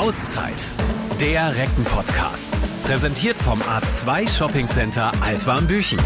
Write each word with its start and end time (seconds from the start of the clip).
Auszeit. 0.00 0.54
Der 1.20 1.54
Recken-Podcast. 1.54 2.56
Präsentiert 2.84 3.36
vom 3.36 3.60
A2 3.60 4.34
Shopping 4.34 4.66
Center 4.66 5.12
Altwarmbüchen. 5.20 5.98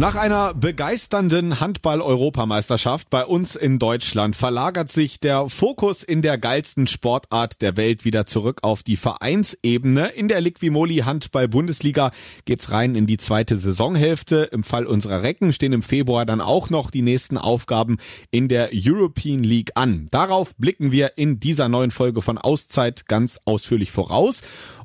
Nach 0.00 0.14
einer 0.14 0.54
begeisternden 0.54 1.60
Handball-Europameisterschaft 1.60 3.10
bei 3.10 3.26
uns 3.26 3.54
in 3.54 3.78
Deutschland 3.78 4.34
verlagert 4.34 4.90
sich 4.90 5.20
der 5.20 5.50
Fokus 5.50 6.02
in 6.02 6.22
der 6.22 6.38
geilsten 6.38 6.86
Sportart 6.86 7.60
der 7.60 7.76
Welt 7.76 8.06
wieder 8.06 8.24
zurück 8.24 8.60
auf 8.62 8.82
die 8.82 8.96
Vereinsebene. 8.96 10.08
In 10.08 10.28
der 10.28 10.40
Liquimoli 10.40 11.00
Handball-Bundesliga 11.00 12.12
geht's 12.46 12.70
rein 12.70 12.94
in 12.94 13.06
die 13.06 13.18
zweite 13.18 13.58
Saisonhälfte. 13.58 14.48
Im 14.52 14.62
Fall 14.62 14.86
unserer 14.86 15.22
Recken 15.22 15.52
stehen 15.52 15.74
im 15.74 15.82
Februar 15.82 16.24
dann 16.24 16.40
auch 16.40 16.70
noch 16.70 16.90
die 16.90 17.02
nächsten 17.02 17.36
Aufgaben 17.36 17.98
in 18.30 18.48
der 18.48 18.70
European 18.72 19.44
League 19.44 19.72
an. 19.74 20.08
Darauf 20.10 20.56
blicken 20.56 20.92
wir 20.92 21.18
in 21.18 21.40
dieser 21.40 21.68
neuen 21.68 21.90
Folge 21.90 22.22
von 22.22 22.38
Auszeit 22.38 23.04
ganz 23.04 23.38
ausführlich 23.44 23.90
voraus. 23.90 24.40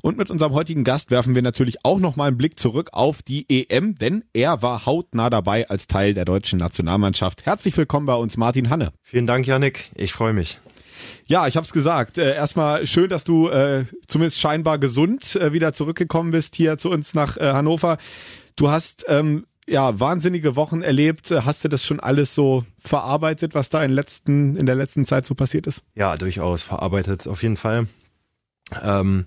Und 0.06 0.18
mit 0.18 0.30
unserem 0.30 0.52
heutigen 0.52 0.84
Gast 0.84 1.10
werfen 1.10 1.34
wir 1.34 1.42
natürlich 1.42 1.84
auch 1.84 1.98
noch 1.98 2.14
mal 2.14 2.28
einen 2.28 2.38
Blick 2.38 2.60
zurück 2.60 2.90
auf 2.92 3.22
die 3.22 3.44
EM, 3.48 3.96
denn 3.96 4.22
er 4.32 4.62
war 4.62 4.86
hautnah 4.86 5.30
dabei 5.30 5.68
als 5.68 5.88
Teil 5.88 6.14
der 6.14 6.24
deutschen 6.24 6.60
Nationalmannschaft. 6.60 7.44
Herzlich 7.44 7.76
willkommen 7.76 8.06
bei 8.06 8.14
uns, 8.14 8.36
Martin 8.36 8.70
Hanne. 8.70 8.92
Vielen 9.02 9.26
Dank, 9.26 9.48
Yannick. 9.48 9.90
Ich 9.96 10.12
freue 10.12 10.32
mich. 10.32 10.60
Ja, 11.26 11.48
ich 11.48 11.56
habe 11.56 11.66
es 11.66 11.72
gesagt. 11.72 12.18
Äh, 12.18 12.36
erstmal 12.36 12.86
schön, 12.86 13.10
dass 13.10 13.24
du 13.24 13.48
äh, 13.48 13.84
zumindest 14.06 14.38
scheinbar 14.38 14.78
gesund 14.78 15.34
äh, 15.34 15.52
wieder 15.52 15.72
zurückgekommen 15.72 16.30
bist 16.30 16.54
hier 16.54 16.78
zu 16.78 16.88
uns 16.90 17.14
nach 17.14 17.36
äh, 17.36 17.52
Hannover. 17.52 17.98
Du 18.54 18.70
hast 18.70 19.06
ähm, 19.08 19.44
ja 19.66 19.98
wahnsinnige 19.98 20.54
Wochen 20.54 20.82
erlebt. 20.82 21.32
Hast 21.32 21.64
du 21.64 21.68
das 21.68 21.84
schon 21.84 21.98
alles 21.98 22.32
so 22.32 22.64
verarbeitet, 22.78 23.56
was 23.56 23.70
da 23.70 23.82
in, 23.82 23.90
letzten, 23.90 24.54
in 24.54 24.66
der 24.66 24.76
letzten 24.76 25.04
Zeit 25.04 25.26
so 25.26 25.34
passiert 25.34 25.66
ist? 25.66 25.82
Ja, 25.96 26.16
durchaus 26.16 26.62
verarbeitet, 26.62 27.26
auf 27.26 27.42
jeden 27.42 27.56
Fall. 27.56 27.88
Ähm, 28.84 29.26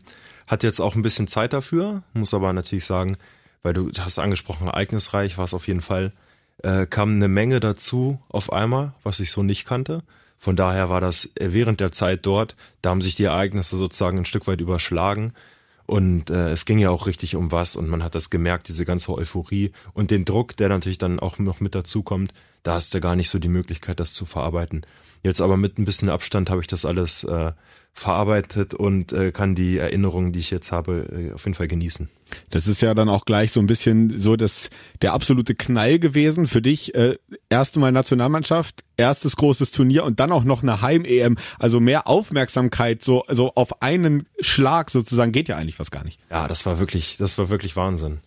hat 0.49 0.63
jetzt 0.63 0.81
auch 0.81 0.95
ein 0.95 1.03
bisschen 1.03 1.27
Zeit 1.27 1.53
dafür, 1.53 2.01
muss 2.13 2.33
aber 2.33 2.51
natürlich 2.53 2.85
sagen, 2.85 3.17
weil 3.61 3.73
du 3.73 3.91
hast 3.99 4.17
angesprochen, 4.17 4.67
ereignisreich 4.67 5.37
war 5.37 5.45
es 5.45 5.53
auf 5.53 5.67
jeden 5.67 5.81
Fall, 5.81 6.11
äh, 6.63 6.87
kam 6.87 7.15
eine 7.15 7.27
Menge 7.27 7.59
dazu 7.59 8.19
auf 8.29 8.51
einmal, 8.51 8.93
was 9.03 9.19
ich 9.19 9.29
so 9.29 9.43
nicht 9.43 9.65
kannte. 9.65 10.01
Von 10.39 10.55
daher 10.55 10.89
war 10.89 11.01
das 11.01 11.25
äh, 11.35 11.53
während 11.53 11.79
der 11.79 11.91
Zeit 11.91 12.25
dort, 12.25 12.55
da 12.81 12.89
haben 12.89 13.01
sich 13.01 13.13
die 13.13 13.25
Ereignisse 13.25 13.77
sozusagen 13.77 14.17
ein 14.17 14.25
Stück 14.25 14.47
weit 14.47 14.59
überschlagen. 14.59 15.33
Und 15.85 16.31
äh, 16.31 16.49
es 16.51 16.65
ging 16.65 16.79
ja 16.79 16.89
auch 16.89 17.05
richtig 17.05 17.35
um 17.35 17.51
was 17.51 17.75
und 17.75 17.87
man 17.87 18.03
hat 18.03 18.15
das 18.15 18.31
gemerkt, 18.31 18.69
diese 18.69 18.85
ganze 18.85 19.11
Euphorie 19.13 19.71
und 19.93 20.09
den 20.09 20.25
Druck, 20.25 20.57
der 20.57 20.69
natürlich 20.69 20.97
dann 20.97 21.19
auch 21.19 21.37
noch 21.37 21.59
mit 21.59 21.75
dazu 21.75 22.01
kommt, 22.01 22.33
da 22.63 22.73
hast 22.73 22.93
du 22.93 22.99
gar 22.99 23.15
nicht 23.15 23.29
so 23.29 23.39
die 23.39 23.47
Möglichkeit, 23.47 23.99
das 23.99 24.13
zu 24.13 24.25
verarbeiten. 24.25 24.85
Jetzt 25.23 25.41
aber 25.41 25.57
mit 25.57 25.77
ein 25.77 25.85
bisschen 25.85 26.09
Abstand 26.09 26.49
habe 26.49 26.61
ich 26.61 26.67
das 26.67 26.85
alles 26.85 27.23
äh, 27.23 27.51
verarbeitet 27.93 28.73
und 28.73 29.11
äh, 29.11 29.31
kann 29.31 29.55
die 29.55 29.77
Erinnerungen, 29.77 30.31
die 30.31 30.39
ich 30.39 30.51
jetzt 30.51 30.71
habe, 30.71 31.07
äh, 31.11 31.33
auf 31.33 31.45
jeden 31.45 31.55
Fall 31.55 31.67
genießen. 31.67 32.09
Das 32.51 32.67
ist 32.67 32.81
ja 32.81 32.93
dann 32.93 33.09
auch 33.09 33.25
gleich 33.25 33.51
so 33.51 33.59
ein 33.59 33.67
bisschen 33.67 34.17
so 34.17 34.35
das 34.35 34.69
der 35.01 35.13
absolute 35.13 35.55
Knall 35.55 35.99
gewesen 35.99 36.47
für 36.47 36.61
dich. 36.61 36.95
Äh, 36.95 37.17
erste 37.49 37.79
Mal 37.79 37.91
Nationalmannschaft, 37.91 38.83
erstes 38.97 39.35
großes 39.35 39.71
Turnier 39.71 40.05
und 40.05 40.19
dann 40.19 40.31
auch 40.31 40.43
noch 40.43 40.63
eine 40.63 40.81
Heim-EM. 40.81 41.37
Also 41.57 41.79
mehr 41.79 42.07
Aufmerksamkeit 42.07 43.03
so 43.03 43.23
also 43.23 43.53
auf 43.55 43.81
einen 43.81 44.27
Schlag 44.39 44.91
sozusagen 44.91 45.31
geht 45.31 45.49
ja 45.49 45.57
eigentlich 45.57 45.75
fast 45.75 45.91
gar 45.91 46.05
nicht. 46.05 46.19
Ja, 46.29 46.47
das 46.47 46.65
war 46.65 46.79
wirklich, 46.79 47.17
das 47.17 47.37
war 47.37 47.49
wirklich 47.49 47.75
Wahnsinn. 47.75 48.19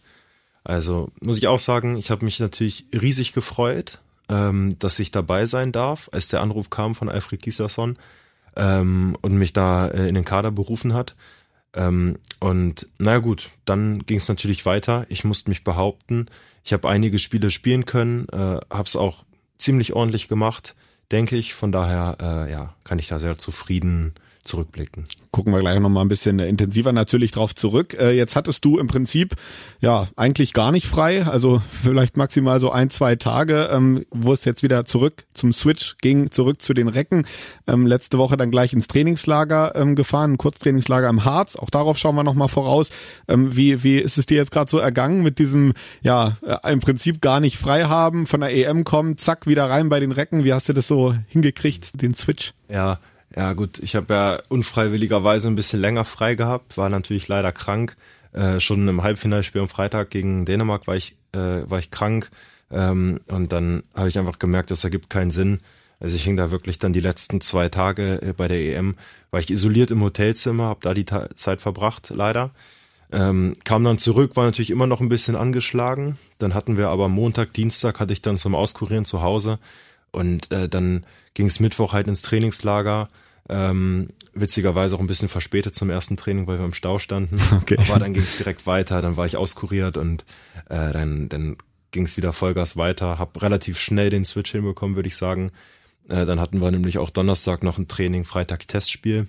Also 0.65 1.11
muss 1.21 1.39
ich 1.39 1.49
auch 1.49 1.59
sagen, 1.59 1.97
ich 1.97 2.11
habe 2.11 2.25
mich 2.25 2.39
natürlich 2.39 2.87
riesig 2.93 3.33
gefreut, 3.33 4.01
ähm, 4.29 4.79
dass 4.79 4.99
ich 4.99 5.11
dabei 5.11 5.47
sein 5.47 5.73
darf, 5.73 6.09
als 6.13 6.29
der 6.29 6.41
Anruf 6.41 6.71
kam 6.71 6.95
von 6.95 7.09
Alfred 7.09 7.43
Gislason 7.43 7.99
ähm, 8.57 9.17
und 9.23 9.35
mich 9.37 9.53
da 9.53 9.89
äh, 9.89 10.09
in 10.09 10.15
den 10.15 10.25
Kader 10.25 10.51
berufen 10.51 10.95
hat. 10.95 11.15
Ähm, 11.75 12.19
und 12.41 12.89
naja 12.99 13.19
gut, 13.19 13.51
dann 13.65 14.05
ging 14.07 14.19
es 14.19 14.29
natürlich 14.29 14.67
weiter. 14.67 15.07
Ich 15.09 15.25
musste 15.25 15.51
mich 15.51 15.65
behaupten. 15.65 16.27
Ich 16.65 16.73
habe 16.73 16.89
einige 16.89 17.19
Spiele 17.19 17.51
spielen 17.51 17.87
können, 17.87 18.29
äh, 18.29 18.61
habe 18.71 18.85
es 18.85 18.97
auch 18.97 19.25
ziemlich 19.59 19.95
ordentlich 19.95 20.29
gemacht, 20.29 20.75
denke 21.11 21.37
ich. 21.37 21.55
Von 21.55 21.73
daher 21.73 22.19
äh, 22.21 22.51
ja, 22.51 22.75
kann 22.85 22.99
ich 22.99 23.09
da 23.09 23.19
sehr 23.19 23.39
zufrieden 23.39 24.15
zurückblicken. 24.43 25.05
Gucken 25.31 25.53
wir 25.53 25.61
gleich 25.61 25.79
noch 25.79 25.89
mal 25.89 26.03
ein 26.03 26.09
bisschen 26.09 26.39
intensiver 26.39 26.93
natürlich 26.93 27.31
drauf 27.31 27.55
zurück. 27.55 27.97
Äh, 27.99 28.13
jetzt 28.13 28.37
hattest 28.37 28.65
du 28.65 28.79
im 28.79 28.87
Prinzip 28.87 29.35
ja 29.81 30.07
eigentlich 30.17 30.53
gar 30.53 30.73
nicht 30.73 30.87
frei, 30.87 31.25
also 31.25 31.63
vielleicht 31.71 32.17
maximal 32.17 32.61
so 32.61 32.71
ein, 32.71 32.91
zwei 32.91 33.17
Tage, 33.17 33.71
ähm, 33.73 34.05
wo 34.11 34.33
es 34.33 34.45
jetzt 34.45 34.63
wieder 34.63 34.85
zurück 34.85 35.25
zum 35.33 35.53
Switch 35.53 35.97
ging, 36.01 36.31
zurück 36.31 36.61
zu 36.61 36.75
den 36.75 36.89
Recken. 36.89 37.27
Ähm, 37.67 37.87
letzte 37.87 38.19
Woche 38.19 38.37
dann 38.37 38.51
gleich 38.51 38.73
ins 38.73 38.89
Trainingslager 38.89 39.75
ähm, 39.77 39.95
gefahren, 39.95 40.35
ein 40.35 40.39
Kurztrainingslager 40.39 41.09
im 41.09 41.25
Harz. 41.25 41.57
Auch 41.57 41.71
darauf 41.71 41.97
schauen 41.99 42.17
wir 42.17 42.25
noch 42.25 42.35
mal 42.35 42.49
voraus. 42.49 42.91
Ähm, 43.29 43.57
wie, 43.57 43.83
wie 43.85 43.99
ist 43.99 44.19
es 44.19 44.27
dir 44.27 44.37
jetzt 44.37 44.51
gerade 44.51 44.71
so 44.71 44.79
ergangen 44.79 45.23
mit 45.23 45.39
diesem, 45.39 45.73
ja, 46.03 46.37
äh, 46.43 46.73
im 46.73 46.81
Prinzip 46.81 47.21
gar 47.21 47.41
nicht 47.41 47.57
frei 47.57 47.85
haben, 47.85 48.27
von 48.27 48.41
der 48.41 48.55
EM 48.55 48.85
kommen, 48.85 49.19
zack, 49.19 49.47
wieder 49.47 49.71
rein 49.71 49.89
bei 49.89 50.01
den 50.01 50.13
Recken. 50.13 50.45
Wie 50.45 50.53
hast 50.53 50.69
du 50.69 50.73
das 50.73 50.89
so 50.89 51.15
hingekriegt, 51.29 52.03
den 52.03 52.15
Switch? 52.15 52.55
Ja, 52.69 52.99
ja 53.37 53.53
gut, 53.53 53.79
ich 53.79 53.97
habe 53.97 54.15
ja 54.15 54.43
unfreiwilligerweise 54.49 55.49
ein 55.49 55.55
bisschen 55.55 55.81
länger 55.81 56.05
frei 56.05 56.35
gehabt, 56.35 56.77
war 56.77 56.89
natürlich 56.89 57.29
leider 57.29 57.53
krank. 57.53 57.97
Äh, 58.33 58.61
schon 58.61 58.89
im 58.89 59.03
Halbfinalspiel 59.03 59.61
am 59.61 59.69
Freitag 59.69 60.11
gegen 60.11 60.45
Dänemark 60.45 60.87
war 60.87 60.97
ich, 60.97 61.17
äh, 61.33 61.69
war 61.69 61.79
ich 61.79 61.91
krank. 61.91 62.31
Ähm, 62.71 63.21
und 63.29 63.53
dann 63.53 63.83
habe 63.95 64.09
ich 64.09 64.19
einfach 64.19 64.39
gemerkt, 64.39 64.71
das 64.71 64.85
ergibt 64.85 65.11
keinen 65.11 65.31
Sinn. 65.31 65.61
Also 66.01 66.17
ich 66.17 66.25
hing 66.25 66.37
da 66.37 66.51
wirklich 66.51 66.79
dann 66.79 66.93
die 66.93 67.01
letzten 67.01 67.41
zwei 67.41 67.69
Tage 67.69 68.21
äh, 68.23 68.33
bei 68.33 68.49
der 68.49 68.59
EM, 68.59 68.97
war 69.31 69.41
ich 69.41 69.51
isoliert 69.51 69.91
im 69.91 70.03
Hotelzimmer, 70.03 70.65
habe 70.65 70.81
da 70.83 70.95
die 70.95 71.05
Ta 71.05 71.29
Zeit 71.37 71.61
verbracht, 71.61 72.13
leider. 72.15 72.51
Ähm, 73.13 73.53
kam 73.65 73.85
dann 73.85 73.99
zurück, 73.99 74.37
war 74.37 74.47
natürlich 74.47 74.71
immer 74.71 74.87
noch 74.87 75.01
ein 75.01 75.11
bisschen 75.11 75.37
angeschlagen. 75.37 76.19
Dann 76.39 76.55
hatten 76.55 76.79
wir 76.79 76.89
aber 76.89 77.09
Montag, 77.09 77.53
Dienstag 77.53 78.01
hatte 78.01 78.15
ich 78.15 78.23
dann 78.23 78.39
zum 78.39 78.55
Auskurieren 78.55 79.05
zu 79.05 79.23
Hause 79.23 79.59
und 80.11 80.51
äh, 80.51 80.69
dann 80.69 81.05
ging 81.35 81.47
es 81.47 81.61
Mittwoch 81.61 81.93
halt 81.93 82.09
ins 82.09 82.23
Trainingslager. 82.23 83.11
Ähm, 83.49 84.09
witzigerweise 84.35 84.97
auch 84.97 85.01
ein 85.01 85.07
bisschen 85.07 85.29
verspätet 85.29 85.75
zum 85.75 85.91
ersten 85.91 86.17
Training, 86.17 86.47
weil 86.47 86.59
wir 86.59 86.65
im 86.65 86.73
Stau 86.73 86.99
standen. 86.99 87.39
Okay. 87.53 87.77
Aber 87.79 87.99
dann 87.99 88.15
ging 88.15 88.23
es 88.23 88.39
direkt 88.39 88.67
weiter, 88.67 89.03
dann 89.03 89.17
war 89.17 89.27
ich 89.27 89.37
auskuriert 89.37 89.97
und 89.97 90.25
äh, 90.69 90.93
dann, 90.93 91.29
dann 91.29 91.57
ging 91.91 92.05
es 92.05 92.17
wieder 92.17 92.33
Vollgas 92.33 92.77
weiter. 92.77 93.19
Hab 93.19 93.41
relativ 93.43 93.79
schnell 93.79 94.11
den 94.11 94.25
Switch 94.25 94.53
hinbekommen, 94.53 94.97
würde 94.97 95.09
ich 95.09 95.17
sagen. 95.17 95.53
Äh, 96.09 96.27
dann 96.27 96.41
hatten 96.41 96.61
wir 96.61 96.71
nämlich 96.71 96.99
auch 96.99 97.11
Donnerstag 97.11 97.63
noch 97.63 97.79
ein 97.79 97.89
Training, 97.89 98.25
Freitag 98.25 98.67
Testspiel. 98.67 99.29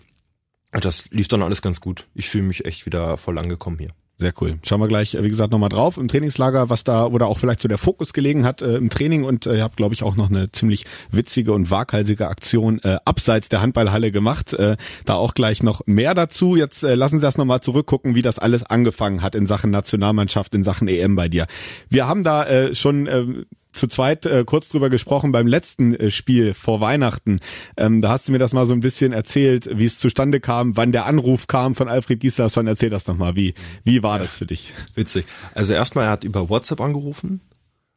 Das 0.71 1.09
lief 1.11 1.27
dann 1.27 1.43
alles 1.43 1.61
ganz 1.61 1.81
gut. 1.81 2.07
Ich 2.15 2.29
fühle 2.29 2.45
mich 2.45 2.65
echt 2.65 2.85
wieder 2.85 3.17
voll 3.17 3.37
angekommen 3.37 3.77
hier. 3.77 3.91
Sehr 4.19 4.33
cool. 4.39 4.59
Schauen 4.63 4.79
wir 4.79 4.87
gleich, 4.87 5.17
wie 5.19 5.27
gesagt, 5.27 5.51
nochmal 5.51 5.69
drauf 5.69 5.97
im 5.97 6.07
Trainingslager, 6.07 6.69
was 6.69 6.83
da, 6.83 7.09
da 7.09 7.25
auch 7.25 7.39
vielleicht 7.39 7.61
so 7.61 7.67
der 7.67 7.79
Fokus 7.79 8.13
gelegen 8.13 8.45
hat 8.45 8.61
äh, 8.61 8.75
im 8.75 8.89
Training 8.89 9.23
und 9.23 9.47
äh, 9.47 9.57
ihr 9.57 9.63
habt, 9.63 9.75
glaube 9.75 9.95
ich, 9.95 10.03
auch 10.03 10.15
noch 10.15 10.29
eine 10.29 10.51
ziemlich 10.51 10.85
witzige 11.11 11.51
und 11.51 11.71
waghalsige 11.71 12.27
Aktion 12.27 12.79
äh, 12.83 12.97
abseits 13.05 13.49
der 13.49 13.61
Handballhalle 13.61 14.11
gemacht. 14.11 14.53
Äh, 14.53 14.77
da 15.05 15.15
auch 15.15 15.33
gleich 15.33 15.63
noch 15.63 15.81
mehr 15.87 16.13
dazu. 16.13 16.55
Jetzt 16.55 16.83
äh, 16.83 16.93
lassen 16.93 17.19
Sie 17.19 17.25
das 17.25 17.37
nochmal 17.37 17.61
zurückgucken, 17.61 18.15
wie 18.15 18.21
das 18.21 18.37
alles 18.37 18.63
angefangen 18.63 19.23
hat 19.23 19.33
in 19.33 19.47
Sachen 19.47 19.71
Nationalmannschaft, 19.71 20.53
in 20.53 20.63
Sachen 20.63 20.87
EM 20.87 21.15
bei 21.15 21.27
dir. 21.27 21.47
Wir 21.89 22.07
haben 22.07 22.23
da 22.23 22.45
äh, 22.45 22.75
schon 22.75 23.07
äh, 23.07 23.25
zu 23.73 23.87
zweit 23.87 24.25
äh, 24.25 24.43
kurz 24.45 24.69
drüber 24.69 24.89
gesprochen 24.89 25.31
beim 25.31 25.47
letzten 25.47 25.95
äh, 25.95 26.11
Spiel 26.11 26.53
vor 26.53 26.79
Weihnachten. 26.79 27.39
Ähm, 27.75 28.01
da 28.01 28.09
hast 28.09 28.27
du 28.27 28.31
mir 28.31 28.39
das 28.39 28.53
mal 28.53 28.65
so 28.65 28.73
ein 28.73 28.79
bisschen 28.79 29.11
erzählt, 29.11 29.77
wie 29.77 29.85
es 29.85 29.99
zustande 29.99 30.39
kam, 30.39 30.77
wann 30.77 30.91
der 30.91 31.05
Anruf 31.05 31.47
kam 31.47 31.75
von 31.75 31.89
Alfred 31.89 32.19
Gislason. 32.19 32.67
Erzähl 32.67 32.89
das 32.89 33.07
nochmal. 33.07 33.35
Wie, 33.35 33.53
wie 33.83 34.03
war 34.03 34.19
das 34.19 34.37
für 34.37 34.45
dich? 34.45 34.73
Witzig. 34.95 35.25
Also 35.53 35.73
erstmal, 35.73 36.05
er 36.05 36.11
hat 36.11 36.23
über 36.23 36.49
WhatsApp 36.49 36.81
angerufen. 36.81 37.41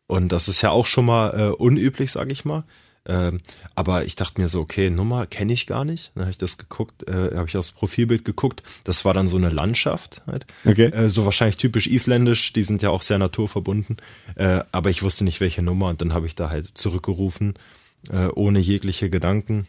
Und 0.09 0.31
das 0.33 0.49
ist 0.49 0.63
ja 0.63 0.71
auch 0.71 0.87
schon 0.87 1.05
mal 1.05 1.31
äh, 1.31 1.55
unüblich, 1.55 2.13
sage 2.13 2.33
ich 2.33 2.45
mal. 2.45 2.65
Ähm, 3.07 3.41
aber 3.75 4.05
ich 4.05 4.17
dachte 4.17 4.41
mir 4.41 4.49
so, 4.49 4.61
okay, 4.61 4.91
Nummer 4.91 5.27
kenne 5.27 5.53
ich 5.53 5.67
gar 5.67 5.85
nicht. 5.85 6.11
Dann 6.15 6.23
habe 6.23 6.31
ich 6.31 6.39
das 6.39 6.59
geguckt, 6.59 7.09
äh, 7.09 7.37
habe 7.37 7.47
ich 7.49 7.57
aufs 7.57 7.73
Profilbild 7.73 8.25
geguckt. 8.25 8.63
Das 8.85 9.05
war 9.05 9.15
dann 9.15 9.29
so 9.29 9.37
eine 9.37 9.51
Landschaft, 9.51 10.23
halt. 10.27 10.47
okay. 10.65 10.87
Äh, 10.87 11.09
so 11.09 11.25
wahrscheinlich 11.25 11.57
typisch 11.57 11.87
isländisch. 11.87 12.53
Die 12.53 12.65
sind 12.65 12.83
ja 12.83 12.91
auch 12.91 13.03
sehr 13.03 13.19
naturverbunden. 13.19 13.97
Äh, 14.35 14.61
aber 14.73 14.91
ich 14.91 15.03
wusste 15.03 15.25
nicht 15.25 15.41
welche 15.41 15.63
Nummer 15.63 15.89
und 15.89 16.01
dann 16.01 16.13
habe 16.13 16.27
ich 16.27 16.35
da 16.35 16.51
halt 16.51 16.77
zurückgerufen, 16.77 17.55
äh, 18.11 18.27
ohne 18.27 18.59
jegliche 18.59 19.09
Gedanken. 19.09 19.67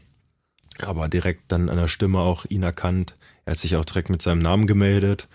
Aber 0.80 1.08
direkt 1.08 1.52
dann 1.52 1.70
an 1.70 1.78
der 1.78 1.88
Stimme 1.88 2.20
auch 2.20 2.46
ihn 2.50 2.64
erkannt. 2.64 3.16
Er 3.46 3.52
hat 3.52 3.60
sich 3.60 3.76
auch 3.76 3.86
direkt 3.86 4.10
mit 4.10 4.22
seinem 4.22 4.40
Namen 4.40 4.68
gemeldet 4.68 5.28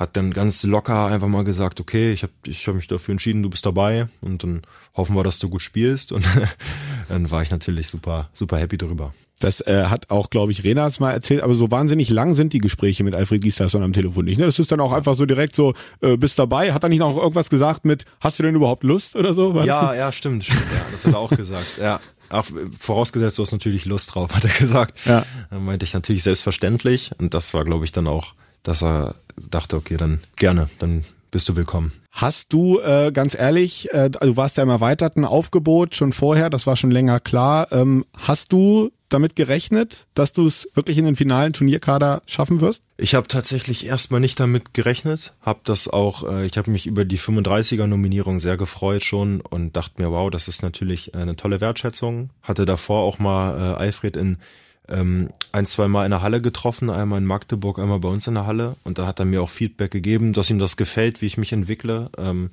hat 0.00 0.16
dann 0.16 0.32
ganz 0.32 0.64
locker 0.64 1.06
einfach 1.06 1.28
mal 1.28 1.44
gesagt, 1.44 1.80
okay, 1.80 2.12
ich 2.12 2.22
habe 2.22 2.32
ich 2.46 2.66
hab 2.66 2.74
mich 2.74 2.86
dafür 2.86 3.12
entschieden, 3.12 3.42
du 3.42 3.50
bist 3.50 3.66
dabei 3.66 4.08
und 4.20 4.42
dann 4.42 4.62
hoffen 4.96 5.14
wir, 5.14 5.22
dass 5.22 5.38
du 5.38 5.48
gut 5.48 5.62
spielst 5.62 6.10
und 6.10 6.24
dann 7.08 7.30
war 7.30 7.42
ich 7.42 7.50
natürlich 7.50 7.88
super 7.88 8.30
super 8.32 8.58
happy 8.58 8.78
darüber. 8.78 9.12
Das 9.40 9.62
äh, 9.62 9.84
hat 9.86 10.10
auch, 10.10 10.28
glaube 10.28 10.52
ich, 10.52 10.64
Renas 10.64 11.00
mal 11.00 11.12
erzählt, 11.12 11.42
aber 11.42 11.54
so 11.54 11.70
wahnsinnig 11.70 12.10
lang 12.10 12.34
sind 12.34 12.52
die 12.52 12.58
Gespräche 12.58 13.04
mit 13.04 13.14
Alfred 13.14 13.42
Gislason 13.42 13.82
am 13.82 13.94
Telefon 13.94 14.26
nicht. 14.26 14.38
Ne? 14.38 14.44
Das 14.44 14.58
ist 14.58 14.70
dann 14.70 14.80
auch 14.80 14.92
einfach 14.92 15.14
so 15.14 15.24
direkt 15.24 15.56
so, 15.56 15.72
äh, 16.02 16.18
bist 16.18 16.38
dabei. 16.38 16.74
Hat 16.74 16.82
er 16.82 16.90
nicht 16.90 16.98
noch 16.98 17.16
irgendwas 17.16 17.48
gesagt 17.48 17.86
mit, 17.86 18.04
hast 18.20 18.38
du 18.38 18.42
denn 18.42 18.54
überhaupt 18.54 18.84
Lust 18.84 19.16
oder 19.16 19.32
so? 19.32 19.54
War 19.54 19.64
ja, 19.64 19.94
ja, 19.94 20.12
stimmt, 20.12 20.44
stimmt. 20.44 20.60
Ja, 20.60 20.84
das 20.92 21.04
hat 21.06 21.14
er 21.14 21.18
auch 21.18 21.30
gesagt. 21.30 21.78
Ja, 21.80 22.00
ach, 22.28 22.44
vorausgesetzt, 22.78 23.38
du 23.38 23.42
hast 23.42 23.52
natürlich 23.52 23.86
Lust 23.86 24.14
drauf, 24.14 24.34
hat 24.34 24.44
er 24.44 24.50
gesagt. 24.50 24.98
Ja. 25.06 25.24
Dann 25.48 25.64
meinte 25.64 25.84
ich 25.84 25.94
natürlich 25.94 26.22
selbstverständlich. 26.22 27.10
Und 27.18 27.32
das 27.32 27.54
war, 27.54 27.64
glaube 27.64 27.86
ich, 27.86 27.92
dann 27.92 28.08
auch, 28.08 28.34
dass 28.62 28.82
er 28.82 29.14
dachte, 29.50 29.76
okay, 29.76 29.96
dann 29.96 30.20
gerne, 30.36 30.68
dann 30.78 31.04
bist 31.30 31.48
du 31.48 31.56
willkommen. 31.56 31.92
Hast 32.10 32.52
du, 32.52 32.80
äh, 32.80 33.12
ganz 33.12 33.34
ehrlich, 33.38 33.92
äh, 33.92 34.10
du 34.10 34.36
warst 34.36 34.56
ja 34.56 34.64
im 34.64 34.68
erweiterten 34.68 35.24
Aufgebot 35.24 35.94
schon 35.94 36.12
vorher, 36.12 36.50
das 36.50 36.66
war 36.66 36.76
schon 36.76 36.90
länger 36.90 37.20
klar. 37.20 37.70
Ähm, 37.70 38.04
hast 38.14 38.52
du 38.52 38.90
damit 39.08 39.36
gerechnet, 39.36 40.06
dass 40.14 40.32
du 40.32 40.46
es 40.46 40.68
wirklich 40.74 40.98
in 40.98 41.04
den 41.04 41.16
finalen 41.16 41.52
Turnierkader 41.52 42.22
schaffen 42.26 42.60
wirst? 42.60 42.82
Ich 42.96 43.14
habe 43.14 43.28
tatsächlich 43.28 43.86
erstmal 43.86 44.20
nicht 44.20 44.38
damit 44.40 44.74
gerechnet, 44.74 45.34
habe 45.40 45.60
das 45.64 45.88
auch, 45.88 46.28
äh, 46.28 46.46
ich 46.46 46.56
habe 46.58 46.70
mich 46.70 46.86
über 46.86 47.04
die 47.04 47.18
35er 47.18 47.86
Nominierung 47.86 48.40
sehr 48.40 48.56
gefreut 48.56 49.04
schon 49.04 49.40
und 49.40 49.76
dachte 49.76 50.02
mir, 50.02 50.10
wow, 50.10 50.30
das 50.30 50.48
ist 50.48 50.62
natürlich 50.62 51.14
eine 51.14 51.36
tolle 51.36 51.60
Wertschätzung. 51.60 52.30
Hatte 52.42 52.64
davor 52.64 53.02
auch 53.02 53.18
mal 53.18 53.56
äh, 53.56 53.76
Alfred 53.76 54.16
in 54.16 54.38
ein, 54.88 55.66
zwei 55.66 55.88
Mal 55.88 56.04
in 56.04 56.10
der 56.10 56.22
Halle 56.22 56.40
getroffen, 56.40 56.90
einmal 56.90 57.18
in 57.18 57.26
Magdeburg, 57.26 57.78
einmal 57.78 58.00
bei 58.00 58.08
uns 58.08 58.26
in 58.26 58.34
der 58.34 58.46
Halle. 58.46 58.76
Und 58.84 58.98
da 58.98 59.06
hat 59.06 59.18
er 59.18 59.24
mir 59.24 59.42
auch 59.42 59.50
Feedback 59.50 59.90
gegeben, 59.90 60.32
dass 60.32 60.50
ihm 60.50 60.58
das 60.58 60.76
gefällt, 60.76 61.22
wie 61.22 61.26
ich 61.26 61.38
mich 61.38 61.52
entwickle 61.52 62.10
ähm, 62.18 62.50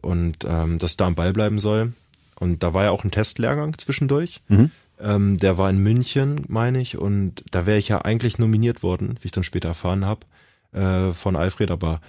und 0.00 0.44
ähm, 0.46 0.78
dass 0.78 0.96
da 0.96 1.06
am 1.06 1.14
Ball 1.14 1.32
bleiben 1.32 1.58
soll. 1.58 1.92
Und 2.38 2.62
da 2.62 2.74
war 2.74 2.84
ja 2.84 2.90
auch 2.90 3.04
ein 3.04 3.10
Testlehrgang 3.10 3.76
zwischendurch. 3.78 4.40
Mhm. 4.48 4.70
Ähm, 4.98 5.36
der 5.38 5.58
war 5.58 5.68
in 5.68 5.78
München, 5.78 6.42
meine 6.48 6.80
ich, 6.80 6.96
und 6.96 7.44
da 7.50 7.66
wäre 7.66 7.78
ich 7.78 7.88
ja 7.88 8.02
eigentlich 8.02 8.38
nominiert 8.38 8.82
worden, 8.82 9.18
wie 9.20 9.26
ich 9.26 9.32
dann 9.32 9.44
später 9.44 9.68
erfahren 9.68 10.06
habe, 10.06 10.20
äh, 10.72 11.12
von 11.12 11.36
Alfred, 11.36 11.70
aber 11.70 12.00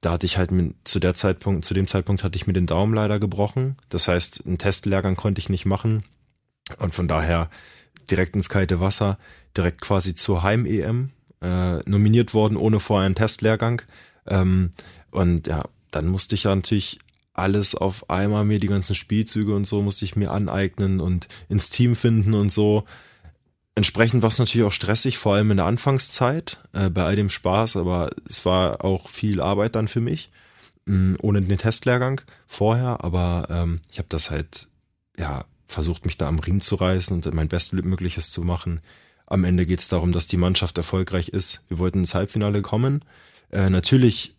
da 0.00 0.12
hatte 0.12 0.26
ich 0.26 0.36
halt 0.36 0.50
mit, 0.50 0.74
zu 0.84 1.00
der 1.00 1.14
Zeitpunkt, 1.14 1.64
zu 1.64 1.72
dem 1.72 1.86
Zeitpunkt 1.86 2.24
hatte 2.24 2.36
ich 2.36 2.46
mir 2.46 2.52
den 2.52 2.66
Daumen 2.66 2.94
leider 2.94 3.18
gebrochen. 3.18 3.76
Das 3.88 4.08
heißt, 4.08 4.46
einen 4.46 4.58
Testlehrgang 4.58 5.16
konnte 5.16 5.38
ich 5.38 5.48
nicht 5.48 5.64
machen. 5.64 6.04
Und 6.78 6.94
von 6.94 7.08
daher 7.08 7.48
direkt 8.10 8.34
ins 8.34 8.48
kalte 8.48 8.80
Wasser, 8.80 9.18
direkt 9.56 9.80
quasi 9.80 10.14
zur 10.14 10.42
Heim-EM, 10.42 11.10
äh, 11.42 11.78
nominiert 11.88 12.34
worden, 12.34 12.56
ohne 12.56 12.80
vorher 12.80 13.06
einen 13.06 13.14
Testlehrgang. 13.14 13.82
Ähm, 14.26 14.72
und 15.10 15.46
ja, 15.46 15.64
dann 15.90 16.08
musste 16.08 16.34
ich 16.34 16.44
ja 16.44 16.54
natürlich 16.54 16.98
alles 17.32 17.74
auf 17.74 18.08
einmal 18.08 18.44
mir 18.44 18.58
die 18.58 18.66
ganzen 18.66 18.94
Spielzüge 18.94 19.54
und 19.54 19.66
so 19.66 19.82
musste 19.82 20.04
ich 20.04 20.16
mir 20.16 20.30
aneignen 20.30 21.00
und 21.00 21.28
ins 21.48 21.68
Team 21.68 21.94
finden 21.94 22.34
und 22.34 22.50
so. 22.50 22.84
Entsprechend 23.74 24.22
war 24.22 24.28
es 24.28 24.38
natürlich 24.38 24.66
auch 24.66 24.72
stressig, 24.72 25.18
vor 25.18 25.34
allem 25.34 25.50
in 25.50 25.58
der 25.58 25.66
Anfangszeit, 25.66 26.58
äh, 26.72 26.88
bei 26.88 27.04
all 27.04 27.16
dem 27.16 27.28
Spaß, 27.28 27.76
aber 27.76 28.08
es 28.28 28.46
war 28.46 28.84
auch 28.84 29.08
viel 29.08 29.40
Arbeit 29.40 29.74
dann 29.74 29.86
für 29.86 30.00
mich, 30.00 30.30
mh, 30.86 30.96
mm, 30.96 31.16
ohne 31.20 31.42
den 31.42 31.58
Testlehrgang 31.58 32.22
vorher, 32.46 33.04
aber 33.04 33.48
ähm, 33.50 33.80
ich 33.90 33.98
habe 33.98 34.08
das 34.08 34.30
halt 34.30 34.68
ja 35.18 35.44
versucht, 35.66 36.04
mich 36.04 36.16
da 36.16 36.28
am 36.28 36.38
Riemen 36.38 36.60
zu 36.60 36.76
reißen 36.76 37.14
und 37.14 37.32
mein 37.34 37.48
Bestmögliches 37.48 38.30
zu 38.30 38.42
machen. 38.42 38.80
Am 39.26 39.44
Ende 39.44 39.66
geht 39.66 39.80
es 39.80 39.88
darum, 39.88 40.12
dass 40.12 40.26
die 40.26 40.36
Mannschaft 40.36 40.78
erfolgreich 40.78 41.28
ist. 41.28 41.62
Wir 41.68 41.78
wollten 41.78 42.00
ins 42.00 42.14
Halbfinale 42.14 42.62
kommen. 42.62 43.04
Äh, 43.50 43.70
natürlich, 43.70 44.34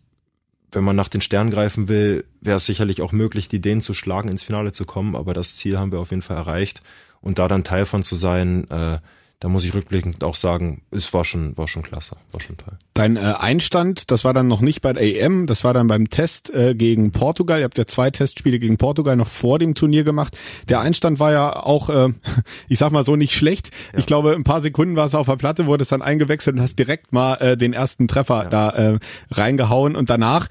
wenn 0.72 0.84
man 0.84 0.96
nach 0.96 1.08
den 1.08 1.20
Sternen 1.20 1.50
greifen 1.50 1.88
will, 1.88 2.24
wäre 2.40 2.56
es 2.56 2.66
sicherlich 2.66 3.02
auch 3.02 3.12
möglich, 3.12 3.48
die 3.48 3.60
Dänen 3.60 3.82
zu 3.82 3.92
schlagen, 3.92 4.28
ins 4.28 4.42
Finale 4.42 4.72
zu 4.72 4.86
kommen. 4.86 5.14
Aber 5.14 5.34
das 5.34 5.56
Ziel 5.56 5.78
haben 5.78 5.92
wir 5.92 6.00
auf 6.00 6.10
jeden 6.10 6.22
Fall 6.22 6.36
erreicht. 6.36 6.82
Und 7.20 7.38
da 7.38 7.48
dann 7.48 7.64
Teil 7.64 7.84
von 7.84 8.02
zu 8.02 8.14
sein, 8.14 8.70
äh, 8.70 8.98
da 9.40 9.48
muss 9.48 9.64
ich 9.64 9.72
rückblickend 9.72 10.24
auch 10.24 10.34
sagen, 10.34 10.82
es 10.90 11.14
war 11.14 11.24
schon, 11.24 11.56
war 11.56 11.68
schon 11.68 11.82
klasse, 11.82 12.16
war 12.32 12.40
schon 12.40 12.56
toll. 12.56 12.74
Dein 12.94 13.16
äh, 13.16 13.34
Einstand, 13.38 14.10
das 14.10 14.24
war 14.24 14.34
dann 14.34 14.48
noch 14.48 14.60
nicht 14.60 14.80
bei 14.80 14.92
der 14.92 15.02
EM, 15.02 15.46
das 15.46 15.62
war 15.62 15.72
dann 15.72 15.86
beim 15.86 16.10
Test 16.10 16.52
äh, 16.52 16.74
gegen 16.74 17.12
Portugal. 17.12 17.60
Ihr 17.60 17.64
habt 17.64 17.78
ja 17.78 17.86
zwei 17.86 18.10
Testspiele 18.10 18.58
gegen 18.58 18.78
Portugal 18.78 19.14
noch 19.14 19.28
vor 19.28 19.60
dem 19.60 19.76
Turnier 19.76 20.02
gemacht. 20.02 20.36
Der 20.68 20.80
Einstand 20.80 21.20
war 21.20 21.30
ja 21.30 21.54
auch, 21.54 21.88
äh, 21.88 22.08
ich 22.68 22.80
sag 22.80 22.90
mal 22.90 23.04
so, 23.04 23.14
nicht 23.14 23.32
schlecht. 23.32 23.70
Ja. 23.92 24.00
Ich 24.00 24.06
glaube, 24.06 24.34
ein 24.34 24.42
paar 24.42 24.60
Sekunden 24.60 24.96
war 24.96 25.06
es 25.06 25.14
auf 25.14 25.26
der 25.26 25.36
Platte, 25.36 25.66
wurde 25.66 25.82
es 25.82 25.88
dann 25.88 26.02
eingewechselt 26.02 26.56
und 26.56 26.62
hast 26.62 26.76
direkt 26.76 27.12
mal 27.12 27.34
äh, 27.34 27.56
den 27.56 27.72
ersten 27.72 28.08
Treffer 28.08 28.44
ja. 28.44 28.50
da 28.50 28.70
äh, 28.70 28.98
reingehauen 29.30 29.94
und 29.94 30.10
danach 30.10 30.48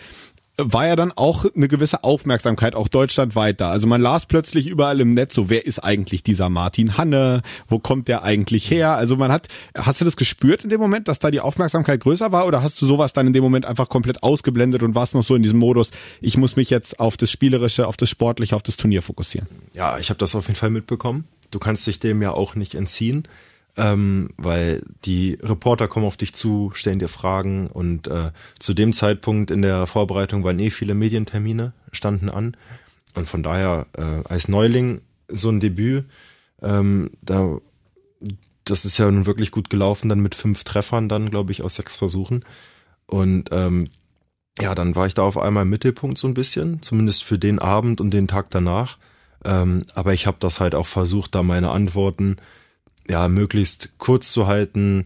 war 0.57 0.87
ja 0.87 0.95
dann 0.95 1.11
auch 1.11 1.45
eine 1.55 1.67
gewisse 1.67 2.03
Aufmerksamkeit 2.03 2.75
auch 2.75 2.87
deutschlandweit 2.87 3.61
da. 3.61 3.69
Also 3.69 3.87
man 3.87 4.01
las 4.01 4.25
plötzlich 4.25 4.67
überall 4.67 4.99
im 4.99 5.11
Netz 5.13 5.35
so, 5.35 5.49
wer 5.49 5.65
ist 5.65 5.79
eigentlich 5.79 6.23
dieser 6.23 6.49
Martin 6.49 6.97
Hanne? 6.97 7.43
Wo 7.67 7.77
kommt 7.77 8.07
der 8.07 8.23
eigentlich 8.23 8.69
her? 8.71 8.95
Also 8.95 9.17
man 9.17 9.31
hat, 9.31 9.47
hast 9.75 10.01
du 10.01 10.05
das 10.05 10.17
gespürt 10.17 10.63
in 10.63 10.69
dem 10.69 10.81
Moment, 10.81 11.07
dass 11.07 11.19
da 11.19 11.29
die 11.29 11.41
Aufmerksamkeit 11.41 11.99
größer 11.99 12.31
war 12.31 12.47
oder 12.47 12.63
hast 12.63 12.81
du 12.81 12.87
sowas 12.87 13.13
dann 13.13 13.27
in 13.27 13.33
dem 13.33 13.43
Moment 13.43 13.65
einfach 13.65 13.87
komplett 13.87 14.23
ausgeblendet 14.23 14.81
und 14.81 14.95
warst 14.95 15.13
noch 15.13 15.23
so 15.23 15.35
in 15.35 15.43
diesem 15.43 15.59
Modus, 15.59 15.91
ich 16.21 16.37
muss 16.37 16.55
mich 16.55 16.71
jetzt 16.71 16.99
auf 16.99 17.17
das 17.17 17.29
Spielerische, 17.29 17.87
auf 17.87 17.97
das 17.97 18.09
Sportliche, 18.09 18.55
auf 18.55 18.63
das 18.63 18.77
Turnier 18.77 19.03
fokussieren? 19.03 19.47
Ja, 19.73 19.99
ich 19.99 20.09
habe 20.09 20.17
das 20.17 20.33
auf 20.33 20.47
jeden 20.47 20.59
Fall 20.59 20.71
mitbekommen. 20.71 21.25
Du 21.51 21.59
kannst 21.59 21.85
dich 21.85 21.99
dem 21.99 22.21
ja 22.21 22.31
auch 22.31 22.55
nicht 22.55 22.73
entziehen 22.73 23.27
ähm, 23.77 24.29
weil 24.37 24.83
die 25.05 25.37
Reporter 25.41 25.87
kommen 25.87 26.05
auf 26.05 26.17
dich 26.17 26.33
zu, 26.33 26.71
stellen 26.73 26.99
dir 26.99 27.07
Fragen 27.07 27.67
und 27.67 28.07
äh, 28.07 28.31
zu 28.59 28.73
dem 28.73 28.93
Zeitpunkt 28.93 29.51
in 29.51 29.61
der 29.61 29.87
Vorbereitung 29.87 30.43
waren 30.43 30.59
eh 30.59 30.69
viele 30.69 30.95
Medientermine, 30.95 31.73
standen 31.91 32.29
an 32.29 32.57
und 33.15 33.27
von 33.27 33.43
daher 33.43 33.85
äh, 33.97 34.27
als 34.27 34.47
Neuling 34.47 35.01
so 35.27 35.49
ein 35.49 35.59
Debüt, 35.59 36.05
ähm, 36.61 37.11
da 37.21 37.57
das 38.63 38.83
ist 38.83 38.97
ja 38.97 39.09
nun 39.09 39.25
wirklich 39.25 39.51
gut 39.51 39.69
gelaufen, 39.69 40.09
dann 40.09 40.19
mit 40.19 40.35
fünf 40.35 40.65
Treffern 40.65 41.07
dann, 41.07 41.29
glaube 41.29 41.53
ich, 41.53 41.61
aus 41.61 41.75
sechs 41.75 41.95
Versuchen 41.95 42.43
und 43.05 43.49
ähm, 43.51 43.87
ja, 44.59 44.73
dann 44.73 44.95
war 44.95 45.05
ich 45.05 45.13
da 45.13 45.21
auf 45.21 45.37
einmal 45.37 45.63
im 45.63 45.69
Mittelpunkt 45.69 46.17
so 46.17 46.27
ein 46.27 46.33
bisschen, 46.33 46.81
zumindest 46.81 47.23
für 47.23 47.37
den 47.37 47.59
Abend 47.59 48.01
und 48.01 48.11
den 48.11 48.27
Tag 48.27 48.49
danach. 48.49 48.97
Ähm, 49.45 49.83
aber 49.93 50.13
ich 50.13 50.25
habe 50.25 50.37
das 50.39 50.59
halt 50.59 50.73
auch 50.73 50.87
versucht, 50.87 51.35
da 51.35 51.43
meine 51.43 51.69
Antworten 51.69 52.37
ja, 53.09 53.27
möglichst 53.27 53.97
kurz 53.97 54.31
zu 54.31 54.47
halten, 54.47 55.05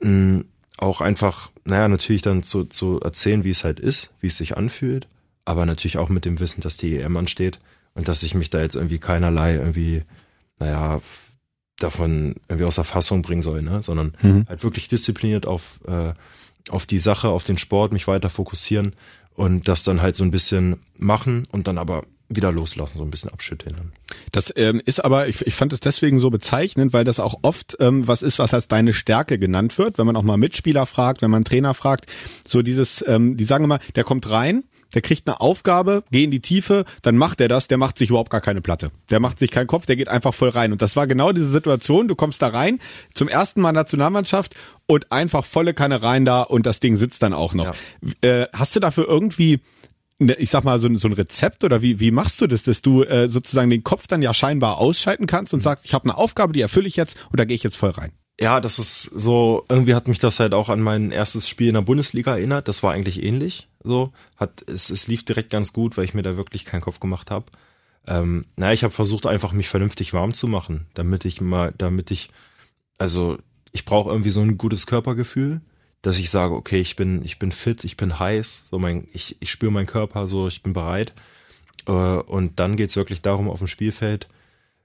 mh, 0.00 0.44
auch 0.76 1.00
einfach, 1.00 1.50
naja, 1.64 1.88
natürlich 1.88 2.22
dann 2.22 2.42
zu, 2.42 2.64
zu 2.64 3.00
erzählen, 3.00 3.44
wie 3.44 3.50
es 3.50 3.64
halt 3.64 3.78
ist, 3.78 4.10
wie 4.20 4.26
es 4.26 4.36
sich 4.36 4.56
anfühlt, 4.56 5.06
aber 5.44 5.64
natürlich 5.66 5.98
auch 5.98 6.08
mit 6.08 6.24
dem 6.24 6.40
Wissen, 6.40 6.60
dass 6.60 6.76
die 6.76 6.96
EM 6.96 7.16
ansteht 7.16 7.60
und 7.94 8.08
dass 8.08 8.22
ich 8.22 8.34
mich 8.34 8.50
da 8.50 8.60
jetzt 8.60 8.74
irgendwie 8.74 8.98
keinerlei 8.98 9.54
irgendwie, 9.54 10.02
naja, 10.58 11.00
davon 11.78 12.36
irgendwie 12.48 12.66
aus 12.66 12.76
der 12.76 12.84
Fassung 12.84 13.22
bringen 13.22 13.42
soll, 13.42 13.62
ne? 13.62 13.82
sondern 13.82 14.14
mhm. 14.22 14.46
halt 14.48 14.62
wirklich 14.62 14.88
diszipliniert 14.88 15.46
auf, 15.46 15.80
äh, 15.86 16.14
auf 16.68 16.86
die 16.86 17.00
Sache, 17.00 17.28
auf 17.28 17.44
den 17.44 17.58
Sport, 17.58 17.92
mich 17.92 18.06
weiter 18.06 18.30
fokussieren 18.30 18.94
und 19.34 19.68
das 19.68 19.84
dann 19.84 20.02
halt 20.02 20.16
so 20.16 20.24
ein 20.24 20.30
bisschen 20.30 20.80
machen 20.98 21.46
und 21.50 21.66
dann 21.66 21.78
aber 21.78 22.04
wieder 22.36 22.52
loslassen, 22.52 22.98
so 22.98 23.04
ein 23.04 23.10
bisschen 23.10 23.30
abschütteln. 23.30 23.92
Das 24.32 24.52
ähm, 24.56 24.80
ist 24.84 25.04
aber, 25.04 25.28
ich, 25.28 25.46
ich 25.46 25.54
fand 25.54 25.72
es 25.72 25.80
deswegen 25.80 26.20
so 26.20 26.30
bezeichnend, 26.30 26.92
weil 26.92 27.04
das 27.04 27.20
auch 27.20 27.36
oft 27.42 27.76
ähm, 27.80 28.06
was 28.06 28.22
ist, 28.22 28.38
was 28.38 28.54
als 28.54 28.68
deine 28.68 28.92
Stärke 28.92 29.38
genannt 29.38 29.78
wird, 29.78 29.98
wenn 29.98 30.06
man 30.06 30.16
auch 30.16 30.22
mal 30.22 30.36
Mitspieler 30.36 30.86
fragt, 30.86 31.22
wenn 31.22 31.30
man 31.30 31.44
Trainer 31.44 31.74
fragt, 31.74 32.06
so 32.46 32.62
dieses, 32.62 33.04
ähm, 33.06 33.36
die 33.36 33.44
sagen 33.44 33.64
immer, 33.64 33.78
der 33.94 34.04
kommt 34.04 34.28
rein, 34.30 34.64
der 34.94 35.02
kriegt 35.02 35.26
eine 35.26 35.40
Aufgabe, 35.40 36.04
geh 36.10 36.24
in 36.24 36.30
die 36.30 36.40
Tiefe, 36.40 36.84
dann 37.02 37.16
macht 37.16 37.40
er 37.40 37.48
das, 37.48 37.68
der 37.68 37.78
macht 37.78 37.98
sich 37.98 38.10
überhaupt 38.10 38.30
gar 38.30 38.40
keine 38.40 38.60
Platte. 38.60 38.90
Der 39.10 39.20
macht 39.20 39.38
sich 39.38 39.50
keinen 39.50 39.66
Kopf, 39.66 39.86
der 39.86 39.96
geht 39.96 40.08
einfach 40.08 40.34
voll 40.34 40.50
rein. 40.50 40.72
Und 40.72 40.82
das 40.82 40.96
war 40.96 41.06
genau 41.06 41.32
diese 41.32 41.48
Situation, 41.48 42.08
du 42.08 42.14
kommst 42.14 42.42
da 42.42 42.48
rein, 42.48 42.78
zum 43.14 43.28
ersten 43.28 43.60
Mal 43.60 43.72
Nationalmannschaft 43.72 44.54
und 44.86 45.10
einfach 45.10 45.44
volle 45.44 45.74
Kanne 45.74 46.02
rein 46.02 46.24
da 46.24 46.42
und 46.42 46.66
das 46.66 46.80
Ding 46.80 46.96
sitzt 46.96 47.22
dann 47.22 47.32
auch 47.32 47.54
noch. 47.54 47.74
Ja. 48.22 48.42
Äh, 48.42 48.48
hast 48.52 48.76
du 48.76 48.80
dafür 48.80 49.08
irgendwie 49.08 49.60
ich 50.28 50.50
sag 50.50 50.64
mal, 50.64 50.78
so, 50.78 50.94
so 50.96 51.08
ein 51.08 51.12
Rezept 51.12 51.64
oder 51.64 51.82
wie, 51.82 52.00
wie 52.00 52.10
machst 52.10 52.40
du 52.40 52.46
das, 52.46 52.62
dass 52.62 52.82
du 52.82 53.02
äh, 53.04 53.28
sozusagen 53.28 53.70
den 53.70 53.84
Kopf 53.84 54.06
dann 54.06 54.22
ja 54.22 54.34
scheinbar 54.34 54.78
ausschalten 54.78 55.26
kannst 55.26 55.52
und 55.52 55.60
mhm. 55.60 55.64
sagst, 55.64 55.84
ich 55.84 55.94
habe 55.94 56.04
eine 56.04 56.16
Aufgabe, 56.16 56.52
die 56.52 56.60
erfülle 56.60 56.88
ich 56.88 56.96
jetzt 56.96 57.16
oder 57.32 57.46
gehe 57.46 57.54
ich 57.54 57.62
jetzt 57.62 57.76
voll 57.76 57.90
rein? 57.90 58.12
Ja, 58.40 58.60
das 58.60 58.78
ist 58.78 59.04
so, 59.04 59.64
irgendwie 59.68 59.94
hat 59.94 60.08
mich 60.08 60.18
das 60.18 60.40
halt 60.40 60.54
auch 60.54 60.68
an 60.68 60.80
mein 60.80 61.10
erstes 61.10 61.48
Spiel 61.48 61.68
in 61.68 61.74
der 61.74 61.82
Bundesliga 61.82 62.32
erinnert. 62.32 62.66
Das 62.66 62.82
war 62.82 62.92
eigentlich 62.92 63.22
ähnlich. 63.22 63.68
So, 63.84 64.12
hat, 64.36 64.68
es, 64.68 64.90
es 64.90 65.06
lief 65.06 65.24
direkt 65.24 65.50
ganz 65.50 65.72
gut, 65.72 65.96
weil 65.96 66.04
ich 66.04 66.14
mir 66.14 66.22
da 66.22 66.36
wirklich 66.36 66.64
keinen 66.64 66.80
Kopf 66.80 66.98
gemacht 66.98 67.30
habe. 67.30 67.46
Ähm, 68.06 68.46
naja, 68.56 68.72
ich 68.72 68.84
habe 68.84 68.94
versucht, 68.94 69.26
einfach 69.26 69.52
mich 69.52 69.68
vernünftig 69.68 70.12
warm 70.12 70.34
zu 70.34 70.48
machen, 70.48 70.86
damit 70.94 71.24
ich 71.24 71.40
mal, 71.40 71.72
damit 71.76 72.10
ich, 72.10 72.30
also 72.98 73.38
ich 73.70 73.84
brauche 73.84 74.10
irgendwie 74.10 74.30
so 74.30 74.40
ein 74.40 74.58
gutes 74.58 74.86
Körpergefühl 74.86 75.60
dass 76.02 76.18
ich 76.18 76.30
sage, 76.30 76.54
okay, 76.54 76.80
ich 76.80 76.96
bin, 76.96 77.24
ich 77.24 77.38
bin 77.38 77.52
fit, 77.52 77.84
ich 77.84 77.96
bin 77.96 78.18
heiß, 78.18 78.68
so 78.68 78.78
mein, 78.78 79.06
ich, 79.12 79.36
ich 79.40 79.50
spüre 79.50 79.72
meinen 79.72 79.86
Körper, 79.86 80.28
so 80.28 80.48
ich 80.48 80.62
bin 80.62 80.72
bereit. 80.72 81.12
Äh, 81.86 81.92
und 81.92 82.58
dann 82.58 82.76
geht's 82.76 82.96
wirklich 82.96 83.22
darum, 83.22 83.48
auf 83.48 83.58
dem 83.58 83.68
Spielfeld, 83.68 84.28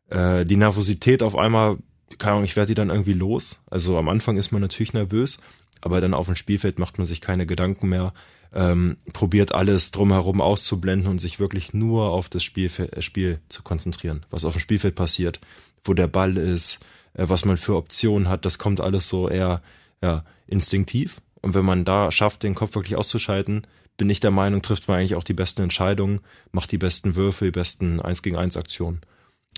äh, 0.09 0.45
die 0.45 0.57
Nervosität 0.57 1.23
auf 1.23 1.35
einmal, 1.35 1.77
keine 2.19 2.33
Ahnung, 2.33 2.45
ich 2.45 2.55
werde 2.55 2.67
die 2.67 2.75
dann 2.75 2.89
irgendwie 2.89 3.13
los. 3.13 3.59
Also 3.69 3.97
am 3.97 4.09
Anfang 4.09 4.37
ist 4.37 4.51
man 4.51 4.61
natürlich 4.61 4.93
nervös, 4.93 5.39
aber 5.81 6.01
dann 6.01 6.13
auf 6.13 6.27
dem 6.27 6.35
Spielfeld 6.35 6.77
macht 6.79 6.99
man 6.99 7.05
sich 7.05 7.19
keine 7.19 7.47
Gedanken 7.47 7.89
mehr, 7.89 8.13
ähm, 8.53 8.97
probiert 9.11 9.53
alles 9.53 9.91
drumherum 9.91 10.39
auszublenden 10.39 11.09
und 11.09 11.19
sich 11.19 11.39
wirklich 11.39 11.73
nur 11.73 12.11
auf 12.11 12.29
das 12.29 12.43
Spielfeld, 12.43 12.95
äh, 12.95 13.01
Spiel 13.01 13.39
zu 13.49 13.63
konzentrieren, 13.63 14.25
was 14.29 14.45
auf 14.45 14.53
dem 14.53 14.59
Spielfeld 14.59 14.95
passiert, 14.95 15.39
wo 15.83 15.93
der 15.95 16.07
Ball 16.07 16.37
ist, 16.37 16.79
äh, 17.13 17.25
was 17.27 17.43
man 17.43 17.57
für 17.57 17.75
Optionen 17.75 18.29
hat, 18.29 18.45
das 18.45 18.59
kommt 18.59 18.81
alles 18.81 19.09
so 19.09 19.27
eher 19.27 19.61
ja, 20.01 20.23
instinktiv. 20.47 21.21
Und 21.41 21.53
wenn 21.53 21.65
man 21.65 21.85
da 21.85 22.11
schafft, 22.11 22.43
den 22.43 22.55
Kopf 22.55 22.75
wirklich 22.75 22.95
auszuschalten, 22.95 23.67
bin 23.97 24.09
ich 24.09 24.19
der 24.19 24.31
Meinung, 24.31 24.61
trifft 24.61 24.87
man 24.87 24.99
eigentlich 24.99 25.15
auch 25.15 25.23
die 25.23 25.33
besten 25.33 25.63
Entscheidungen, 25.63 26.21
macht 26.51 26.71
die 26.71 26.77
besten 26.77 27.15
Würfe, 27.15 27.45
die 27.45 27.51
besten 27.51 28.01
1 28.01 28.21
gegen 28.21 28.37
1 28.37 28.57
Aktionen. 28.57 29.01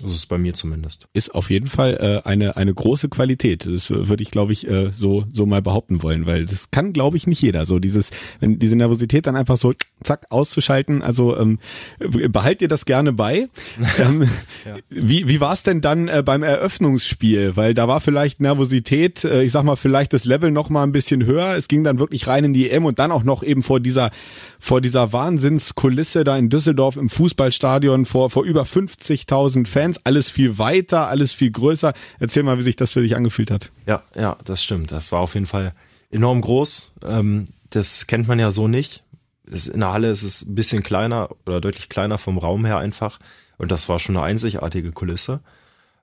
Das 0.02 0.12
ist 0.12 0.26
bei 0.26 0.38
mir 0.38 0.54
zumindest. 0.54 1.06
Ist 1.12 1.34
auf 1.34 1.50
jeden 1.50 1.66
Fall 1.66 2.22
äh, 2.24 2.28
eine 2.28 2.56
eine 2.56 2.72
große 2.72 3.08
Qualität. 3.08 3.66
Das 3.66 3.90
würde 3.90 4.22
ich, 4.22 4.30
glaube 4.30 4.52
ich, 4.52 4.68
äh, 4.68 4.90
so 4.96 5.24
so 5.32 5.46
mal 5.46 5.62
behaupten 5.62 6.02
wollen, 6.02 6.26
weil 6.26 6.46
das 6.46 6.70
kann, 6.70 6.92
glaube 6.92 7.16
ich, 7.16 7.26
nicht 7.26 7.42
jeder. 7.42 7.66
So 7.66 7.78
dieses, 7.78 8.10
wenn 8.40 8.58
diese 8.58 8.76
Nervosität 8.76 9.26
dann 9.26 9.36
einfach 9.36 9.56
so 9.56 9.74
zack 10.02 10.26
auszuschalten. 10.30 11.02
Also 11.02 11.36
ähm, 11.38 11.58
behalt 11.98 12.62
ihr 12.62 12.68
das 12.68 12.84
gerne 12.84 13.12
bei. 13.12 13.48
ähm, 13.98 14.28
ja. 14.64 14.76
Wie 14.88 15.28
wie 15.28 15.40
war 15.40 15.52
es 15.52 15.62
denn 15.62 15.80
dann 15.80 16.08
äh, 16.08 16.22
beim 16.24 16.42
Eröffnungsspiel? 16.42 17.56
Weil 17.56 17.74
da 17.74 17.88
war 17.88 18.00
vielleicht 18.00 18.40
Nervosität, 18.40 19.24
äh, 19.24 19.42
ich 19.42 19.52
sag 19.52 19.64
mal 19.64 19.76
vielleicht 19.76 20.12
das 20.12 20.24
Level 20.24 20.50
noch 20.50 20.70
mal 20.70 20.82
ein 20.82 20.92
bisschen 20.92 21.26
höher. 21.26 21.56
Es 21.56 21.68
ging 21.68 21.84
dann 21.84 21.98
wirklich 21.98 22.26
rein 22.26 22.44
in 22.44 22.52
die 22.52 22.70
EM 22.70 22.84
und 22.84 22.98
dann 22.98 23.12
auch 23.12 23.24
noch 23.24 23.42
eben 23.42 23.62
vor 23.62 23.80
dieser 23.80 24.10
vor 24.58 24.80
dieser 24.80 25.12
Wahnsinnskulisse 25.12 26.24
da 26.24 26.36
in 26.36 26.48
Düsseldorf 26.48 26.96
im 26.96 27.08
Fußballstadion 27.08 28.04
vor 28.04 28.30
vor 28.30 28.44
über 28.44 28.62
50.000 28.62 29.66
Fans 29.66 29.89
Fans, 29.90 30.00
alles 30.04 30.30
viel 30.30 30.58
weiter, 30.58 31.08
alles 31.08 31.32
viel 31.32 31.50
größer. 31.50 31.92
Erzähl 32.18 32.42
mal, 32.42 32.58
wie 32.58 32.62
sich 32.62 32.76
das 32.76 32.92
für 32.92 33.02
dich 33.02 33.16
angefühlt 33.16 33.50
hat. 33.50 33.70
Ja, 33.86 34.02
ja, 34.14 34.36
das 34.44 34.62
stimmt. 34.62 34.92
Das 34.92 35.12
war 35.12 35.20
auf 35.20 35.34
jeden 35.34 35.46
Fall 35.46 35.72
enorm 36.10 36.40
groß. 36.40 36.92
Ähm, 37.06 37.46
das 37.70 38.06
kennt 38.06 38.28
man 38.28 38.38
ja 38.38 38.50
so 38.50 38.68
nicht. 38.68 39.02
in 39.46 39.80
der 39.80 39.92
Halle 39.92 40.10
ist 40.10 40.22
es 40.22 40.42
ein 40.42 40.54
bisschen 40.54 40.82
kleiner 40.82 41.30
oder 41.46 41.60
deutlich 41.60 41.88
kleiner 41.88 42.18
vom 42.18 42.38
Raum 42.38 42.64
her 42.64 42.78
einfach. 42.78 43.18
Und 43.58 43.70
das 43.70 43.88
war 43.88 43.98
schon 43.98 44.16
eine 44.16 44.24
einzigartige 44.24 44.92
Kulisse. 44.92 45.40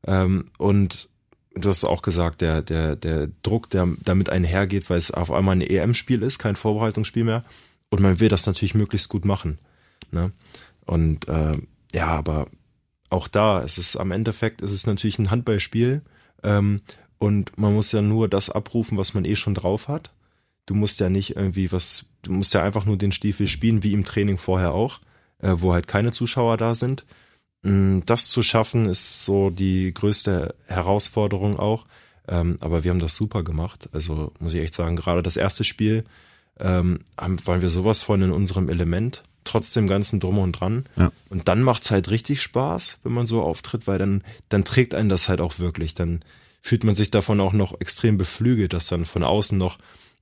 Ähm, 0.05 0.45
und 0.57 1.09
du 1.55 1.69
hast 1.69 1.83
auch 1.85 2.01
gesagt, 2.01 2.41
der, 2.41 2.61
der, 2.61 2.95
der 2.95 3.29
Druck, 3.43 3.69
der 3.69 3.87
damit 4.03 4.29
einhergeht, 4.29 4.89
weil 4.89 4.97
es 4.97 5.11
auf 5.11 5.31
einmal 5.31 5.55
ein 5.55 5.61
EM-Spiel 5.61 6.21
ist, 6.21 6.39
kein 6.39 6.55
Vorbereitungsspiel 6.55 7.23
mehr. 7.23 7.43
Und 7.89 8.01
man 8.01 8.19
will 8.19 8.29
das 8.29 8.45
natürlich 8.45 8.75
möglichst 8.75 9.09
gut 9.09 9.25
machen. 9.25 9.59
Ne? 10.11 10.31
Und 10.85 11.27
äh, 11.27 11.57
ja, 11.93 12.07
aber 12.07 12.47
auch 13.09 13.27
da, 13.27 13.61
es 13.61 13.77
ist 13.77 13.95
am 13.95 14.11
Endeffekt, 14.11 14.61
es 14.61 14.71
ist 14.71 14.87
natürlich 14.87 15.19
ein 15.19 15.31
Handballspiel 15.31 16.01
ähm, 16.43 16.81
und 17.17 17.57
man 17.57 17.73
muss 17.73 17.91
ja 17.91 18.01
nur 18.01 18.27
das 18.27 18.49
abrufen, 18.49 18.97
was 18.97 19.13
man 19.13 19.25
eh 19.25 19.35
schon 19.35 19.53
drauf 19.53 19.87
hat. 19.87 20.11
Du 20.65 20.75
musst 20.75 20.99
ja 20.99 21.09
nicht 21.09 21.35
irgendwie 21.35 21.71
was, 21.71 22.05
du 22.23 22.31
musst 22.31 22.53
ja 22.53 22.63
einfach 22.63 22.85
nur 22.85 22.97
den 22.97 23.11
Stiefel 23.11 23.47
spielen, 23.47 23.83
wie 23.83 23.93
im 23.93 24.03
Training 24.03 24.37
vorher 24.37 24.73
auch, 24.73 24.99
äh, 25.39 25.53
wo 25.55 25.73
halt 25.73 25.87
keine 25.87 26.11
Zuschauer 26.11 26.57
da 26.57 26.75
sind. 26.75 27.05
Mm, 27.63 27.99
das 28.05 28.27
zu 28.27 28.43
schaffen 28.43 28.87
ist 28.87 29.23
so 29.25 29.49
die 29.49 29.93
größte 29.93 30.55
Herausforderung 30.67 31.57
auch. 31.57 31.85
Ähm, 32.27 32.57
aber 32.59 32.83
wir 32.83 32.91
haben 32.91 32.99
das 32.99 33.15
super 33.15 33.43
gemacht. 33.43 33.89
Also 33.93 34.33
muss 34.39 34.53
ich 34.53 34.61
echt 34.61 34.75
sagen, 34.75 34.95
gerade 34.95 35.23
das 35.23 35.37
erste 35.37 35.63
Spiel 35.63 36.03
ähm, 36.59 36.99
haben, 37.17 37.45
waren 37.47 37.61
wir 37.61 37.69
sowas 37.69 38.03
von 38.03 38.21
in 38.21 38.31
unserem 38.31 38.69
Element 38.69 39.23
trotz 39.47 39.73
dem 39.73 39.87
ganzen 39.87 40.19
Drum 40.19 40.37
und 40.37 40.53
Dran. 40.53 40.85
Ja. 40.95 41.11
Und 41.29 41.47
dann 41.47 41.63
macht's 41.63 41.91
halt 41.91 42.09
richtig 42.09 42.41
Spaß, 42.41 42.99
wenn 43.03 43.13
man 43.13 43.27
so 43.27 43.41
auftritt, 43.41 43.87
weil 43.87 43.97
dann, 43.97 44.23
dann 44.49 44.63
trägt 44.63 44.95
einen 44.95 45.09
das 45.09 45.29
halt 45.29 45.41
auch 45.41 45.59
wirklich. 45.59 45.95
Dann 45.95 46.19
fühlt 46.61 46.83
man 46.83 46.95
sich 46.95 47.11
davon 47.11 47.39
auch 47.39 47.53
noch 47.53 47.79
extrem 47.79 48.17
beflügelt, 48.17 48.73
dass 48.73 48.87
dann 48.87 49.05
von 49.05 49.23
außen 49.23 49.57
noch 49.57 49.77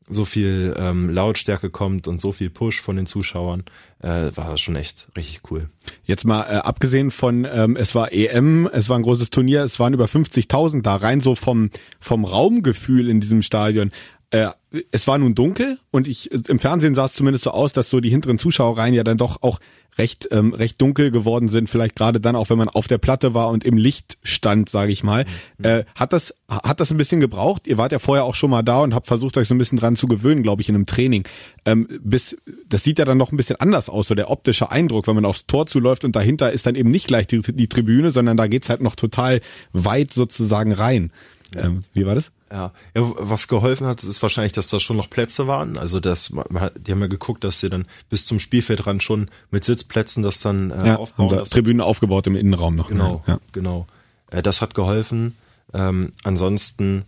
so 0.07 0.25
viel 0.25 0.75
ähm, 0.77 1.09
Lautstärke 1.09 1.69
kommt 1.69 2.07
und 2.07 2.21
so 2.21 2.31
viel 2.31 2.49
Push 2.49 2.81
von 2.81 2.95
den 2.95 3.07
Zuschauern, 3.07 3.63
äh, 3.99 4.29
war 4.35 4.51
das 4.51 4.61
schon 4.61 4.75
echt 4.75 5.07
richtig 5.17 5.41
cool. 5.49 5.69
Jetzt 6.03 6.25
mal 6.25 6.43
äh, 6.43 6.57
abgesehen 6.57 7.09
von, 7.09 7.47
ähm, 7.51 7.75
es 7.75 7.95
war 7.95 8.13
EM, 8.13 8.69
es 8.71 8.87
war 8.87 8.97
ein 8.97 9.03
großes 9.03 9.31
Turnier, 9.31 9.63
es 9.63 9.79
waren 9.79 9.93
über 9.93 10.05
50.000 10.05 10.83
da, 10.83 10.97
rein 10.97 11.21
so 11.21 11.33
vom, 11.33 11.71
vom 11.99 12.23
Raumgefühl 12.23 13.09
in 13.09 13.19
diesem 13.19 13.41
Stadion. 13.41 13.91
Äh, 14.29 14.49
es 14.91 15.07
war 15.07 15.17
nun 15.17 15.35
dunkel 15.35 15.77
und 15.91 16.07
ich 16.07 16.31
im 16.31 16.59
Fernsehen 16.59 16.95
sah 16.95 17.05
es 17.05 17.13
zumindest 17.13 17.45
so 17.45 17.51
aus, 17.51 17.73
dass 17.73 17.89
so 17.89 17.99
die 17.99 18.09
hinteren 18.09 18.39
Zuschauerreihen 18.39 18.93
ja 18.93 19.03
dann 19.03 19.17
doch 19.17 19.41
auch 19.41 19.59
recht 19.97 20.27
ähm, 20.31 20.53
recht 20.53 20.81
dunkel 20.81 21.11
geworden 21.11 21.49
sind. 21.49 21.69
Vielleicht 21.69 21.95
gerade 21.95 22.19
dann 22.19 22.35
auch, 22.35 22.49
wenn 22.49 22.57
man 22.57 22.69
auf 22.69 22.87
der 22.87 22.97
Platte 22.97 23.33
war 23.33 23.49
und 23.49 23.63
im 23.63 23.77
Licht 23.77 24.17
stand, 24.23 24.69
sage 24.69 24.91
ich 24.91 25.03
mal. 25.03 25.25
Mhm. 25.57 25.65
Äh, 25.65 25.85
hat 25.95 26.13
das 26.13 26.35
hat 26.49 26.79
das 26.79 26.91
ein 26.91 26.97
bisschen 26.97 27.19
gebraucht? 27.19 27.67
Ihr 27.67 27.77
wart 27.77 27.91
ja 27.91 27.99
vorher 27.99 28.25
auch 28.25 28.35
schon 28.35 28.49
mal 28.49 28.63
da 28.63 28.81
und 28.81 28.93
habt 28.93 29.07
versucht 29.07 29.37
euch 29.37 29.47
so 29.47 29.55
ein 29.55 29.57
bisschen 29.57 29.77
dran 29.77 29.95
zu 29.95 30.07
gewöhnen, 30.07 30.43
glaube 30.43 30.61
ich, 30.61 30.69
in 30.69 30.75
einem 30.75 30.85
Training. 30.85 31.23
Ähm, 31.65 31.87
bis 32.01 32.37
das 32.67 32.83
sieht 32.83 32.99
ja 32.99 33.05
dann 33.05 33.17
noch 33.17 33.31
ein 33.31 33.37
bisschen 33.37 33.55
anders 33.57 33.89
aus, 33.89 34.07
so 34.07 34.15
der 34.15 34.29
optische 34.29 34.71
Eindruck, 34.71 35.07
wenn 35.07 35.15
man 35.15 35.25
aufs 35.25 35.47
Tor 35.47 35.67
zuläuft 35.67 36.03
und 36.03 36.15
dahinter 36.15 36.51
ist 36.51 36.65
dann 36.65 36.75
eben 36.75 36.91
nicht 36.91 37.07
gleich 37.07 37.27
die, 37.27 37.41
die 37.41 37.67
Tribüne, 37.67 38.11
sondern 38.11 38.37
da 38.37 38.47
geht's 38.47 38.69
halt 38.69 38.81
noch 38.81 38.95
total 38.95 39.41
weit 39.71 40.11
sozusagen 40.11 40.73
rein. 40.73 41.11
Ähm, 41.55 41.83
wie 41.93 42.05
war 42.05 42.15
das? 42.15 42.31
Ja. 42.51 42.71
ja, 42.95 43.01
was 43.17 43.47
geholfen 43.47 43.87
hat, 43.87 44.03
ist 44.03 44.21
wahrscheinlich, 44.21 44.51
dass 44.53 44.69
da 44.69 44.79
schon 44.79 44.97
noch 44.97 45.09
Plätze 45.09 45.47
waren. 45.47 45.77
Also 45.77 45.99
das, 45.99 46.29
man 46.29 46.69
die 46.77 46.91
haben 46.91 47.01
ja 47.01 47.07
geguckt, 47.07 47.43
dass 47.43 47.59
sie 47.59 47.69
dann 47.69 47.85
bis 48.09 48.25
zum 48.27 48.39
Spielfeldrand 48.39 49.01
schon 49.01 49.29
mit 49.49 49.63
Sitzplätzen 49.63 50.21
das 50.21 50.41
dann 50.41 50.71
äh, 50.71 50.87
ja, 50.87 50.95
aufbauen. 50.97 51.29
Da 51.29 51.43
Tribünen 51.43 51.81
aufgebaut 51.81 52.27
im 52.27 52.35
Innenraum 52.35 52.75
noch. 52.75 52.89
Ne? 52.89 52.97
Genau, 52.97 53.23
ja. 53.27 53.39
genau. 53.51 53.87
Äh, 54.29 54.43
das 54.43 54.61
hat 54.61 54.75
geholfen. 54.75 55.35
Ähm, 55.73 56.11
ansonsten, 56.23 57.03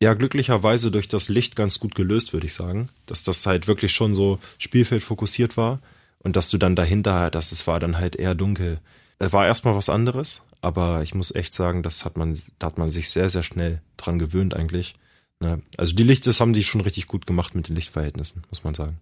ja, 0.00 0.14
glücklicherweise 0.14 0.90
durch 0.90 1.08
das 1.08 1.28
Licht 1.28 1.56
ganz 1.56 1.80
gut 1.80 1.94
gelöst, 1.94 2.32
würde 2.32 2.46
ich 2.46 2.54
sagen. 2.54 2.88
Dass 3.06 3.24
das 3.24 3.44
halt 3.46 3.66
wirklich 3.66 3.92
schon 3.92 4.14
so 4.14 4.38
Spielfeld 4.58 5.02
fokussiert 5.02 5.56
war 5.56 5.80
und 6.20 6.36
dass 6.36 6.48
du 6.48 6.58
dann 6.58 6.76
dahinter, 6.76 7.30
dass 7.30 7.50
es 7.50 7.66
war 7.66 7.80
dann 7.80 7.98
halt 7.98 8.14
eher 8.14 8.36
dunkel. 8.36 8.78
Es 9.18 9.32
war 9.32 9.46
erstmal 9.46 9.74
was 9.74 9.88
anderes, 9.88 10.42
aber 10.62 11.02
ich 11.02 11.14
muss 11.14 11.34
echt 11.34 11.54
sagen, 11.54 11.82
das 11.82 12.04
hat 12.04 12.16
man, 12.16 12.38
da 12.58 12.68
hat 12.68 12.78
man 12.78 12.90
sich 12.90 13.10
sehr, 13.10 13.30
sehr 13.30 13.42
schnell 13.42 13.80
dran 13.96 14.18
gewöhnt 14.18 14.54
eigentlich. 14.54 14.94
Ne? 15.42 15.62
Also 15.78 15.94
die 15.94 16.02
Licht, 16.02 16.26
das 16.26 16.40
haben 16.40 16.52
die 16.52 16.62
schon 16.62 16.82
richtig 16.82 17.06
gut 17.06 17.26
gemacht 17.26 17.54
mit 17.54 17.68
den 17.68 17.76
Lichtverhältnissen, 17.76 18.42
muss 18.50 18.62
man 18.62 18.74
sagen. 18.74 18.98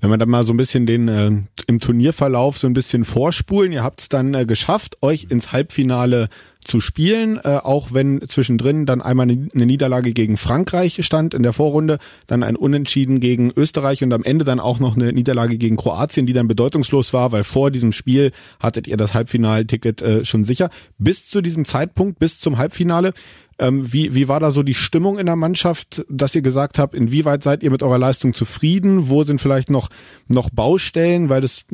Wenn 0.00 0.10
wir 0.10 0.18
dann 0.18 0.28
mal 0.28 0.44
so 0.44 0.52
ein 0.52 0.56
bisschen 0.56 0.86
den 0.86 1.08
äh, 1.08 1.30
im 1.66 1.80
Turnierverlauf 1.80 2.58
so 2.58 2.66
ein 2.66 2.72
bisschen 2.72 3.04
vorspulen, 3.04 3.72
ihr 3.72 3.84
habt 3.84 4.00
es 4.00 4.08
dann 4.08 4.34
äh, 4.34 4.44
geschafft, 4.44 5.02
euch 5.02 5.28
ins 5.30 5.52
Halbfinale 5.52 6.28
zu 6.64 6.80
spielen, 6.80 7.38
äh, 7.42 7.58
auch 7.62 7.92
wenn 7.92 8.20
zwischendrin 8.28 8.86
dann 8.86 9.00
einmal 9.00 9.24
eine, 9.24 9.66
Niederlage 9.66 10.12
gegen 10.12 10.36
Frankreich 10.36 11.04
stand 11.04 11.34
in 11.34 11.42
der 11.42 11.52
Vorrunde, 11.52 11.98
dann 12.26 12.42
ein 12.42 12.56
Unentschieden 12.56 13.20
gegen 13.20 13.50
Österreich 13.56 14.02
und 14.02 14.12
am 14.12 14.22
Ende 14.22 14.44
dann 14.44 14.60
auch 14.60 14.78
noch 14.78 14.96
eine 14.96 15.12
Niederlage 15.12 15.58
gegen 15.58 15.76
Kroatien, 15.76 16.26
die 16.26 16.32
dann 16.32 16.48
bedeutungslos 16.48 17.12
war, 17.12 17.32
weil 17.32 17.44
vor 17.44 17.70
diesem 17.70 17.92
Spiel 17.92 18.32
hattet 18.60 18.86
ihr 18.86 18.96
das 18.96 19.14
Halbfinalticket 19.14 20.02
äh, 20.02 20.24
schon 20.24 20.44
sicher. 20.44 20.70
Bis 20.98 21.28
zu 21.30 21.40
diesem 21.40 21.64
Zeitpunkt, 21.64 22.18
bis 22.18 22.40
zum 22.40 22.58
Halbfinale, 22.58 23.12
ähm, 23.60 23.92
wie, 23.92 24.14
wie 24.14 24.28
war 24.28 24.38
da 24.38 24.52
so 24.52 24.62
die 24.62 24.74
Stimmung 24.74 25.18
in 25.18 25.26
der 25.26 25.34
Mannschaft, 25.34 26.04
dass 26.08 26.34
ihr 26.34 26.42
gesagt 26.42 26.78
habt, 26.78 26.94
inwieweit 26.94 27.42
seid 27.42 27.62
ihr 27.64 27.70
mit 27.70 27.82
eurer 27.82 27.98
Leistung 27.98 28.32
zufrieden? 28.32 29.08
Wo 29.08 29.24
sind 29.24 29.40
vielleicht 29.40 29.68
noch, 29.68 29.88
noch 30.28 30.50
Baustellen? 30.50 31.28
Weil 31.28 31.40
das, 31.40 31.64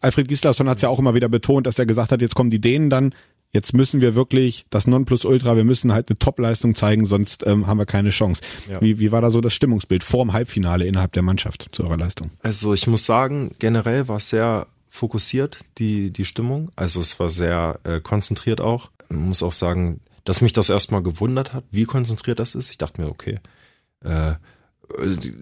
Alfred 0.00 0.28
Gislason 0.28 0.68
hat 0.68 0.76
es 0.76 0.82
ja 0.82 0.88
auch 0.88 0.98
immer 0.98 1.14
wieder 1.14 1.28
betont, 1.28 1.66
dass 1.66 1.78
er 1.78 1.84
gesagt 1.84 2.12
hat, 2.12 2.22
jetzt 2.22 2.34
kommen 2.34 2.50
die 2.50 2.60
Dänen 2.60 2.88
dann, 2.88 3.14
jetzt 3.52 3.74
müssen 3.74 4.00
wir 4.00 4.14
wirklich 4.14 4.64
das 4.70 4.86
Nonplusultra, 4.86 5.56
wir 5.56 5.64
müssen 5.64 5.92
halt 5.92 6.08
eine 6.08 6.18
Topleistung 6.18 6.74
zeigen, 6.74 7.06
sonst 7.06 7.46
ähm, 7.46 7.66
haben 7.66 7.78
wir 7.78 7.86
keine 7.86 8.10
Chance. 8.10 8.42
Ja. 8.70 8.80
Wie, 8.80 8.98
wie 8.98 9.12
war 9.12 9.20
da 9.20 9.30
so 9.30 9.40
das 9.40 9.54
Stimmungsbild 9.54 10.04
vorm 10.04 10.32
Halbfinale 10.32 10.86
innerhalb 10.86 11.12
der 11.12 11.22
Mannschaft 11.22 11.68
zu 11.72 11.84
eurer 11.84 11.96
Leistung? 11.96 12.30
Also 12.40 12.74
ich 12.74 12.86
muss 12.86 13.04
sagen, 13.04 13.50
generell 13.58 14.08
war 14.08 14.18
es 14.18 14.30
sehr 14.30 14.66
fokussiert, 14.88 15.60
die, 15.78 16.12
die 16.12 16.24
Stimmung. 16.24 16.70
Also 16.76 17.00
es 17.00 17.18
war 17.20 17.30
sehr 17.30 17.80
äh, 17.84 18.00
konzentriert 18.00 18.60
auch. 18.60 18.90
Man 19.08 19.28
muss 19.28 19.42
auch 19.42 19.52
sagen, 19.52 20.00
dass 20.24 20.40
mich 20.40 20.52
das 20.52 20.68
erstmal 20.68 21.02
gewundert 21.02 21.52
hat, 21.52 21.64
wie 21.70 21.84
konzentriert 21.84 22.38
das 22.38 22.54
ist. 22.54 22.70
Ich 22.70 22.78
dachte 22.78 23.00
mir, 23.00 23.08
okay, 23.08 23.38
äh, 24.04 24.34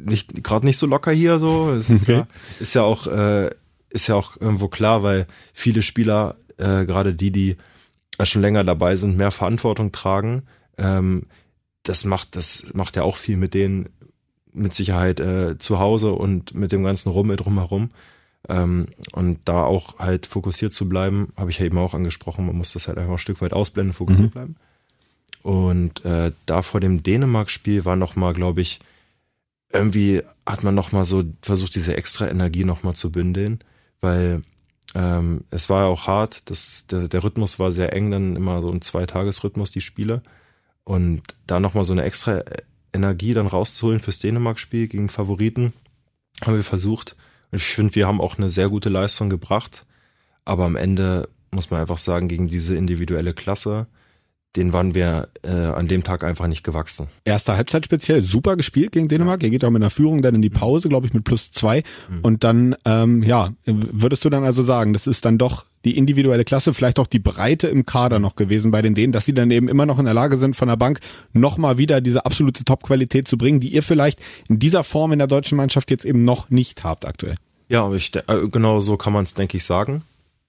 nicht 0.05 0.45
gerade 0.45 0.67
nicht 0.67 0.77
so 0.77 0.87
locker 0.87 1.11
hier 1.11 1.39
so. 1.39 1.73
Es 1.73 1.89
ist, 1.91 2.03
okay. 2.03 2.19
ja, 2.19 2.27
ist 2.61 2.75
ja 2.75 2.83
auch 2.83 3.07
äh, 3.07 3.51
ist 3.91 4.07
ja 4.07 4.15
auch 4.15 4.37
irgendwo 4.39 4.69
klar, 4.69 5.03
weil 5.03 5.27
viele 5.55 5.83
Spieler, 5.83 6.37
äh, 6.59 6.85
gerade 6.85 7.15
die, 7.15 7.31
die 7.31 7.57
schon 8.27 8.43
länger 8.43 8.65
dabei 8.65 8.97
sind, 8.97 9.17
mehr 9.17 9.31
Verantwortung 9.31 9.93
tragen. 9.93 10.43
Ähm, 10.77 11.25
das 11.83 12.05
macht 12.05 12.37
das 12.37 12.73
macht 12.75 12.97
ja 12.97 13.03
auch 13.03 13.17
viel 13.17 13.37
mit 13.37 13.55
denen 13.55 13.89
mit 14.53 14.75
Sicherheit 14.75 15.21
äh, 15.21 15.59
zu 15.59 15.79
Hause 15.79 16.13
und 16.13 16.55
mit 16.55 16.73
dem 16.73 16.83
ganzen 16.85 17.11
Rummel 17.11 17.37
drumherum. 17.37 17.91
Ähm, 18.49 18.87
und 19.13 19.41
da 19.45 19.65
auch 19.65 19.99
halt 19.99 20.27
fokussiert 20.27 20.73
zu 20.73 20.89
bleiben, 20.89 21.33
habe 21.37 21.51
ich 21.51 21.59
ja 21.59 21.67
eben 21.67 21.79
auch 21.79 21.95
angesprochen. 21.95 22.47
Man 22.47 22.57
muss 22.57 22.73
das 22.73 22.89
halt 22.89 22.99
einfach 22.99 23.13
ein 23.13 23.19
Stück 23.19 23.41
weit 23.41 23.53
ausblenden, 23.53 23.93
fokussiert 23.93 24.29
mhm. 24.29 24.31
bleiben. 24.31 24.57
Und 25.43 26.05
äh, 26.05 26.33
da 26.47 26.63
vor 26.63 26.81
dem 26.81 27.03
Dänemark-Spiel 27.03 27.85
war 27.85 27.97
noch 27.97 28.17
mal, 28.17 28.33
glaube 28.35 28.61
ich, 28.61 28.81
irgendwie 29.73 30.23
hat 30.47 30.65
man 30.65 30.75
noch 30.75 30.93
mal 30.93 31.05
so 31.05 31.25
versucht, 31.43 31.75
diese 31.75 31.97
extra 31.97 32.29
Energie 32.29 32.65
noch 32.65 32.83
mal 32.83 32.95
zu 32.95 33.13
bündeln, 33.13 33.59
weil 34.01 34.43
ähm, 34.95 35.45
es 35.51 35.69
war 35.69 35.83
ja 35.85 35.89
auch 35.89 36.07
hart. 36.07 36.51
Das, 36.51 36.87
der, 36.87 37.09
der 37.09 37.23
Rhythmus 37.23 37.59
war 37.59 37.73
sehr 37.73 37.93
eng, 37.93 38.11
dann 38.11 38.37
immer 38.37 38.61
so 38.61 38.71
ein 38.71 38.83
Zweitagesrhythmus 38.83 39.71
die 39.71 39.81
Spiele 39.81 40.23
und 40.85 41.23
da 41.47 41.61
noch 41.61 41.75
mal 41.75 41.85
so 41.85 41.93
eine 41.93 42.05
extra 42.05 42.43
Energie 42.93 43.35
dann 43.35 43.47
rauszuholen 43.47 44.01
fürs 44.01 44.19
Dänemark-Spiel 44.19 44.89
gegen 44.89 45.09
Favoriten 45.09 45.73
haben 46.45 46.57
wir 46.57 46.65
versucht. 46.65 47.17
Und 47.51 47.59
ich 47.59 47.65
finde, 47.65 47.95
wir 47.95 48.07
haben 48.07 48.21
auch 48.21 48.39
eine 48.39 48.51
sehr 48.51 48.69
gute 48.69 48.89
Leistung 48.89 49.29
gebracht, 49.29 49.85
aber 50.45 50.65
am 50.65 50.77
Ende 50.77 51.29
muss 51.51 51.71
man 51.71 51.81
einfach 51.81 51.99
sagen, 51.99 52.29
gegen 52.29 52.47
diese 52.47 52.77
individuelle 52.77 53.35
Klasse 53.35 53.87
den 54.57 54.73
waren 54.73 54.95
wir 54.95 55.29
äh, 55.43 55.51
an 55.51 55.89
dem 55.89 56.05
Tag 56.05 56.25
einfach 56.25 56.47
nicht 56.47 56.65
gewachsen. 56.65 57.09
Erste 57.25 57.57
Halbzeit 57.57 57.85
speziell 57.85 58.23
super 58.23 58.57
gespielt 58.57 58.93
gegen 58.93 59.09
Dänemark. 59.09 59.43
Ja. 59.43 59.47
Ihr 59.47 59.51
geht 59.51 59.65
auch 59.65 59.71
mit 59.71 59.83
einer 59.83 59.91
Führung 59.91 60.23
dann 60.23 60.35
in 60.35 60.43
die 60.43 60.51
Pause, 60.51 60.89
glaube 60.89 61.07
ich, 61.07 61.13
mit 61.13 61.25
plus 61.25 61.53
zwei. 61.53 61.83
Mhm. 62.09 62.21
Und 62.23 62.45
dann, 62.45 62.75
ähm, 62.85 63.23
ja, 63.23 63.51
würdest 63.65 64.25
du 64.25 64.31
dann 64.31 64.45
also 64.45 64.63
sagen, 64.63 64.95
das 64.95 65.07
ist 65.07 65.25
dann 65.25 65.39
doch 65.39 65.67
die 65.85 65.97
individuelle 65.97 66.45
Klasse, 66.45 66.75
vielleicht 66.75 66.99
auch 66.99 67.07
die 67.07 67.19
Breite 67.19 67.69
im 67.69 67.87
Kader 67.87 68.19
noch 68.19 68.37
gewesen 68.37 68.71
bei 68.71 68.83
den 68.83 68.95
Dänen, 68.95 69.13
dass 69.13 69.27
sie 69.27 69.35
dann 69.35 69.51
eben 69.51 69.69
immer 69.69 69.87
noch 69.87 69.99
in 69.99 70.07
der 70.07 70.15
Lage 70.15 70.39
sind, 70.39 70.57
von 70.57 70.69
der 70.69 70.77
Bank 70.77 71.01
nochmal 71.33 71.79
wieder 71.79 72.01
diese 72.01 72.27
absolute 72.27 72.65
Top-Qualität 72.65 73.29
zu 73.29 73.39
bringen, 73.39 73.61
die 73.61 73.69
ihr 73.69 73.83
vielleicht 73.83 74.19
in 74.49 74.59
dieser 74.59 74.83
Form 74.83 75.13
in 75.13 75.19
der 75.19 75.29
deutschen 75.29 75.57
Mannschaft 75.57 75.91
jetzt 75.91 76.05
eben 76.05 76.25
noch 76.25 76.51
nicht 76.51 76.85
habt 76.85 77.07
aktuell. 77.07 77.37
Ja, 77.69 77.93
ich, 77.93 78.15
äh, 78.17 78.23
genau 78.51 78.81
so 78.81 78.97
kann 78.97 79.13
man 79.13 79.25
es, 79.25 79.35
denke 79.35 79.57
ich, 79.59 79.65
sagen. 79.65 80.03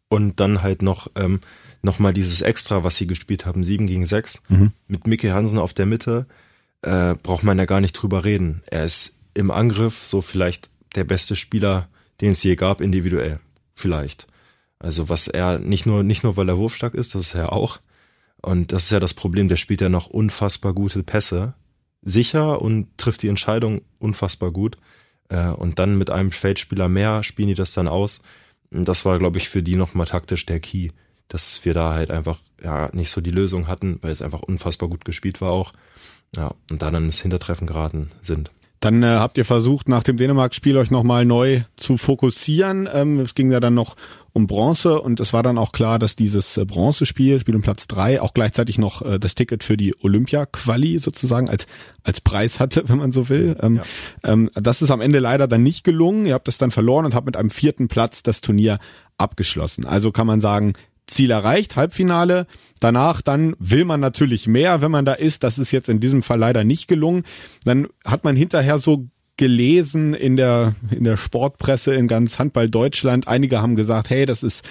Und 0.08 0.40
dann 0.40 0.64
halt 0.64 0.82
noch, 0.82 1.08
ähm, 1.16 1.42
noch 1.82 2.00
mal 2.00 2.14
dieses 2.14 2.42
Extra, 2.42 2.84
was 2.84 2.98
sie 2.98 3.08
gespielt 3.08 3.46
haben, 3.46 3.64
7 3.64 3.88
gegen 3.88 4.06
6, 4.06 4.44
mhm. 4.50 4.72
mit 4.88 5.08
Mickey 5.08 5.30
Hansen 5.30 5.60
auf 5.60 5.74
der 5.74 5.86
Mitte, 5.86 6.28
äh, 6.82 7.16
braucht 7.16 7.44
man 7.44 7.58
ja 7.58 7.66
gar 7.66 7.82
nicht 7.82 7.94
drüber 7.94 8.26
reden. 8.26 8.62
Er 8.68 8.86
ist 8.86 9.18
im 9.34 9.52
Angriff 9.52 10.04
so 10.04 10.22
vielleicht 10.22 10.70
der 10.96 11.04
beste 11.04 11.36
Spieler, 11.36 11.90
den 12.22 12.32
es 12.32 12.44
je 12.44 12.56
gab, 12.56 12.82
individuell. 12.82 13.40
Vielleicht. 13.74 14.28
Also 14.80 15.10
was 15.10 15.28
er 15.28 15.60
nicht 15.60 15.86
nur, 15.86 16.04
nicht 16.04 16.24
nur 16.24 16.38
weil 16.38 16.50
er 16.50 16.58
wurfstark 16.58 16.94
ist, 16.94 17.16
das 17.16 17.28
ist 17.28 17.36
er 17.36 17.54
auch. 17.54 17.80
Und 18.42 18.72
das 18.72 18.84
ist 18.84 18.92
ja 18.92 19.00
das 19.00 19.14
Problem, 19.14 19.50
der 19.50 19.58
spielt 19.58 19.82
ja 19.82 19.90
noch 19.90 20.08
unfassbar 20.08 20.74
gute 20.74 21.04
Pässe. 21.04 21.54
Sicher 22.02 22.62
und 22.62 22.98
trifft 22.98 23.22
die 23.22 23.28
Entscheidung 23.28 23.82
unfassbar 24.00 24.52
gut. 24.52 24.78
Äh, 25.28 25.50
und 25.50 25.80
dann 25.80 25.98
mit 25.98 26.10
einem 26.10 26.32
Feldspieler 26.32 26.88
mehr 26.88 27.24
spielen 27.24 27.50
die 27.50 27.56
das 27.56 27.74
dann 27.74 27.90
aus. 27.90 28.22
Und 28.72 28.88
das 28.88 29.04
war, 29.04 29.20
glaube 29.20 29.38
ich, 29.38 29.50
für 29.50 29.64
die 29.64 29.76
nochmal 29.76 30.08
taktisch 30.08 30.46
der 30.46 30.60
Key, 30.60 30.90
dass 31.30 31.64
wir 31.64 31.74
da 31.74 31.94
halt 31.94 32.12
einfach 32.12 32.40
ja 32.62 32.90
nicht 32.94 33.12
so 33.12 33.22
die 33.22 33.32
Lösung 33.32 33.68
hatten, 33.68 34.00
weil 34.02 34.12
es 34.12 34.22
einfach 34.22 34.42
unfassbar 34.42 34.90
gut 34.90 35.06
gespielt 35.06 35.40
war 35.40 35.52
auch. 35.52 35.72
Ja, 36.36 36.54
und 36.70 36.82
da 36.82 36.92
dann 36.92 37.06
ins 37.06 37.22
Hintertreffen 37.22 37.66
geraten 37.66 38.10
sind. 38.22 38.52
Dann 38.80 39.04
äh, 39.04 39.08
habt 39.08 39.38
ihr 39.38 39.44
versucht, 39.44 39.90
nach 39.90 40.04
dem 40.04 40.16
Dänemark-Spiel 40.16 40.78
euch 40.78 40.90
nochmal 40.90 41.26
neu 41.26 41.64
zu 41.76 41.98
fokussieren. 41.98 42.88
Ähm, 42.94 43.20
es 43.20 43.36
ging 43.36 43.52
ja 43.52 43.60
dann 43.60 43.74
noch 43.74 43.98
um 44.32 44.48
Bronze 44.48 45.02
und 45.02 45.20
es 45.20 45.34
war 45.34 45.44
dann 45.44 45.58
auch 45.58 45.74
klar, 45.74 46.00
dass 46.00 46.16
dieses 46.16 46.56
äh, 46.56 46.64
Bronzespiel, 46.64 47.42
Spiel 47.42 47.56
um 47.56 47.62
Platz 47.62 47.88
drei, 47.88 48.22
auch 48.22 48.34
gleichzeitig 48.34 48.78
noch 48.78 49.02
äh, 49.02 49.20
das 49.20 49.36
Ticket 49.36 49.66
für 49.66 49.76
die 49.76 49.94
Olympia-Quali 50.02 50.98
sozusagen 51.00 51.50
als, 51.50 51.68
als 52.04 52.22
Preis 52.22 52.62
hatte, 52.62 52.84
wenn 52.88 53.00
man 53.00 53.12
so 53.12 53.28
will. 53.28 53.58
Ähm, 53.62 53.82
ja. 54.24 54.32
ähm, 54.32 54.50
das 54.54 54.82
ist 54.82 54.92
am 54.92 55.02
Ende 55.02 55.20
leider 55.20 55.48
dann 55.48 55.64
nicht 55.64 55.84
gelungen. 55.84 56.26
Ihr 56.26 56.36
habt 56.36 56.48
das 56.48 56.58
dann 56.58 56.72
verloren 56.72 57.06
und 57.06 57.16
habt 57.16 57.26
mit 57.26 57.36
einem 57.36 57.50
vierten 57.50 57.90
Platz 57.90 58.24
das 58.24 58.40
Turnier 58.40 58.80
abgeschlossen. 59.18 59.86
Also 59.86 60.14
kann 60.14 60.28
man 60.28 60.40
sagen, 60.40 60.74
Ziel 61.10 61.32
erreicht, 61.32 61.76
Halbfinale. 61.76 62.48
Danach 62.80 63.22
dann 63.22 63.56
will 63.60 63.86
man 63.86 64.00
natürlich 64.00 64.48
mehr, 64.48 64.82
wenn 64.82 64.92
man 64.92 65.06
da 65.06 65.14
ist. 65.14 65.44
Das 65.44 65.58
ist 65.58 65.72
jetzt 65.72 65.90
in 65.90 66.00
diesem 66.00 66.24
Fall 66.24 66.40
leider 66.40 66.64
nicht 66.64 66.88
gelungen. 66.88 67.24
Dann 67.66 67.88
hat 68.06 68.24
man 68.24 68.36
hinterher 68.36 68.80
so 68.80 69.08
gelesen 69.38 70.14
in 70.14 70.36
der, 70.36 70.76
in 70.92 71.04
der 71.04 71.18
Sportpresse 71.18 71.94
in 71.96 72.08
ganz 72.08 72.40
Handball 72.40 72.70
Deutschland. 72.70 73.28
Einige 73.28 73.62
haben 73.62 73.76
gesagt, 73.76 74.10
hey, 74.10 74.26
das 74.26 74.44
ist 74.44 74.64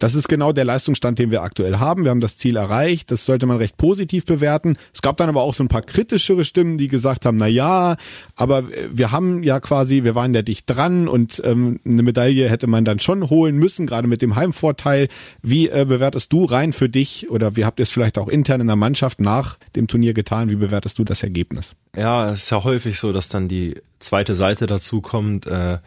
das 0.00 0.14
ist 0.14 0.28
genau 0.28 0.52
der 0.52 0.64
Leistungsstand, 0.64 1.18
den 1.18 1.30
wir 1.30 1.42
aktuell 1.42 1.76
haben. 1.76 2.04
Wir 2.04 2.10
haben 2.10 2.20
das 2.20 2.38
Ziel 2.38 2.56
erreicht. 2.56 3.10
Das 3.10 3.26
sollte 3.26 3.44
man 3.44 3.58
recht 3.58 3.76
positiv 3.76 4.24
bewerten. 4.24 4.76
Es 4.94 5.02
gab 5.02 5.18
dann 5.18 5.28
aber 5.28 5.42
auch 5.42 5.54
so 5.54 5.62
ein 5.62 5.68
paar 5.68 5.82
kritischere 5.82 6.46
Stimmen, 6.46 6.78
die 6.78 6.88
gesagt 6.88 7.26
haben, 7.26 7.36
na 7.36 7.46
ja, 7.46 7.96
aber 8.34 8.64
wir 8.90 9.12
haben 9.12 9.42
ja 9.42 9.60
quasi, 9.60 10.02
wir 10.02 10.14
waren 10.14 10.34
ja 10.34 10.40
dicht 10.40 10.64
dran 10.68 11.06
und 11.06 11.42
ähm, 11.44 11.80
eine 11.84 12.02
Medaille 12.02 12.48
hätte 12.48 12.66
man 12.66 12.86
dann 12.86 12.98
schon 12.98 13.28
holen 13.28 13.56
müssen, 13.56 13.86
gerade 13.86 14.08
mit 14.08 14.22
dem 14.22 14.36
Heimvorteil. 14.36 15.08
Wie 15.42 15.68
äh, 15.68 15.84
bewertest 15.86 16.32
du 16.32 16.46
rein 16.46 16.72
für 16.72 16.88
dich 16.88 17.30
oder 17.30 17.56
wie 17.56 17.66
habt 17.66 17.78
ihr 17.78 17.84
es 17.84 17.90
vielleicht 17.90 18.16
auch 18.16 18.28
intern 18.28 18.62
in 18.62 18.68
der 18.68 18.76
Mannschaft 18.76 19.20
nach 19.20 19.58
dem 19.76 19.86
Turnier 19.86 20.14
getan? 20.14 20.48
Wie 20.48 20.56
bewertest 20.56 20.98
du 20.98 21.04
das 21.04 21.22
Ergebnis? 21.22 21.74
Ja, 21.94 22.32
es 22.32 22.44
ist 22.44 22.50
ja 22.50 22.64
häufig 22.64 22.98
so, 22.98 23.12
dass 23.12 23.28
dann 23.28 23.48
die 23.48 23.74
zweite 23.98 24.34
Seite 24.34 24.64
dazu 24.66 25.02
kommt. 25.02 25.46
Äh 25.46 25.78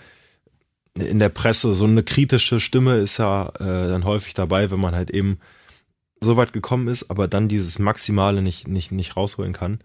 in 0.98 1.20
der 1.20 1.30
Presse 1.30 1.74
so 1.74 1.86
eine 1.86 2.04
kritische 2.04 2.60
Stimme 2.60 2.98
ist 2.98 3.18
ja 3.18 3.50
äh, 3.60 3.90
dann 3.90 4.06
häufig 4.06 4.34
dabei, 4.34 4.70
wenn 4.72 4.80
man 4.80 4.96
halt 4.96 5.10
eben 5.10 5.40
so 6.22 6.38
weit 6.38 6.54
gekommen 6.54 6.88
ist, 6.88 7.10
aber 7.10 7.28
dann 7.28 7.48
dieses 7.48 7.80
Maximale 7.80 8.42
nicht, 8.42 8.68
nicht, 8.68 8.92
nicht 8.92 9.18
rausholen 9.18 9.54
kann. 9.54 9.80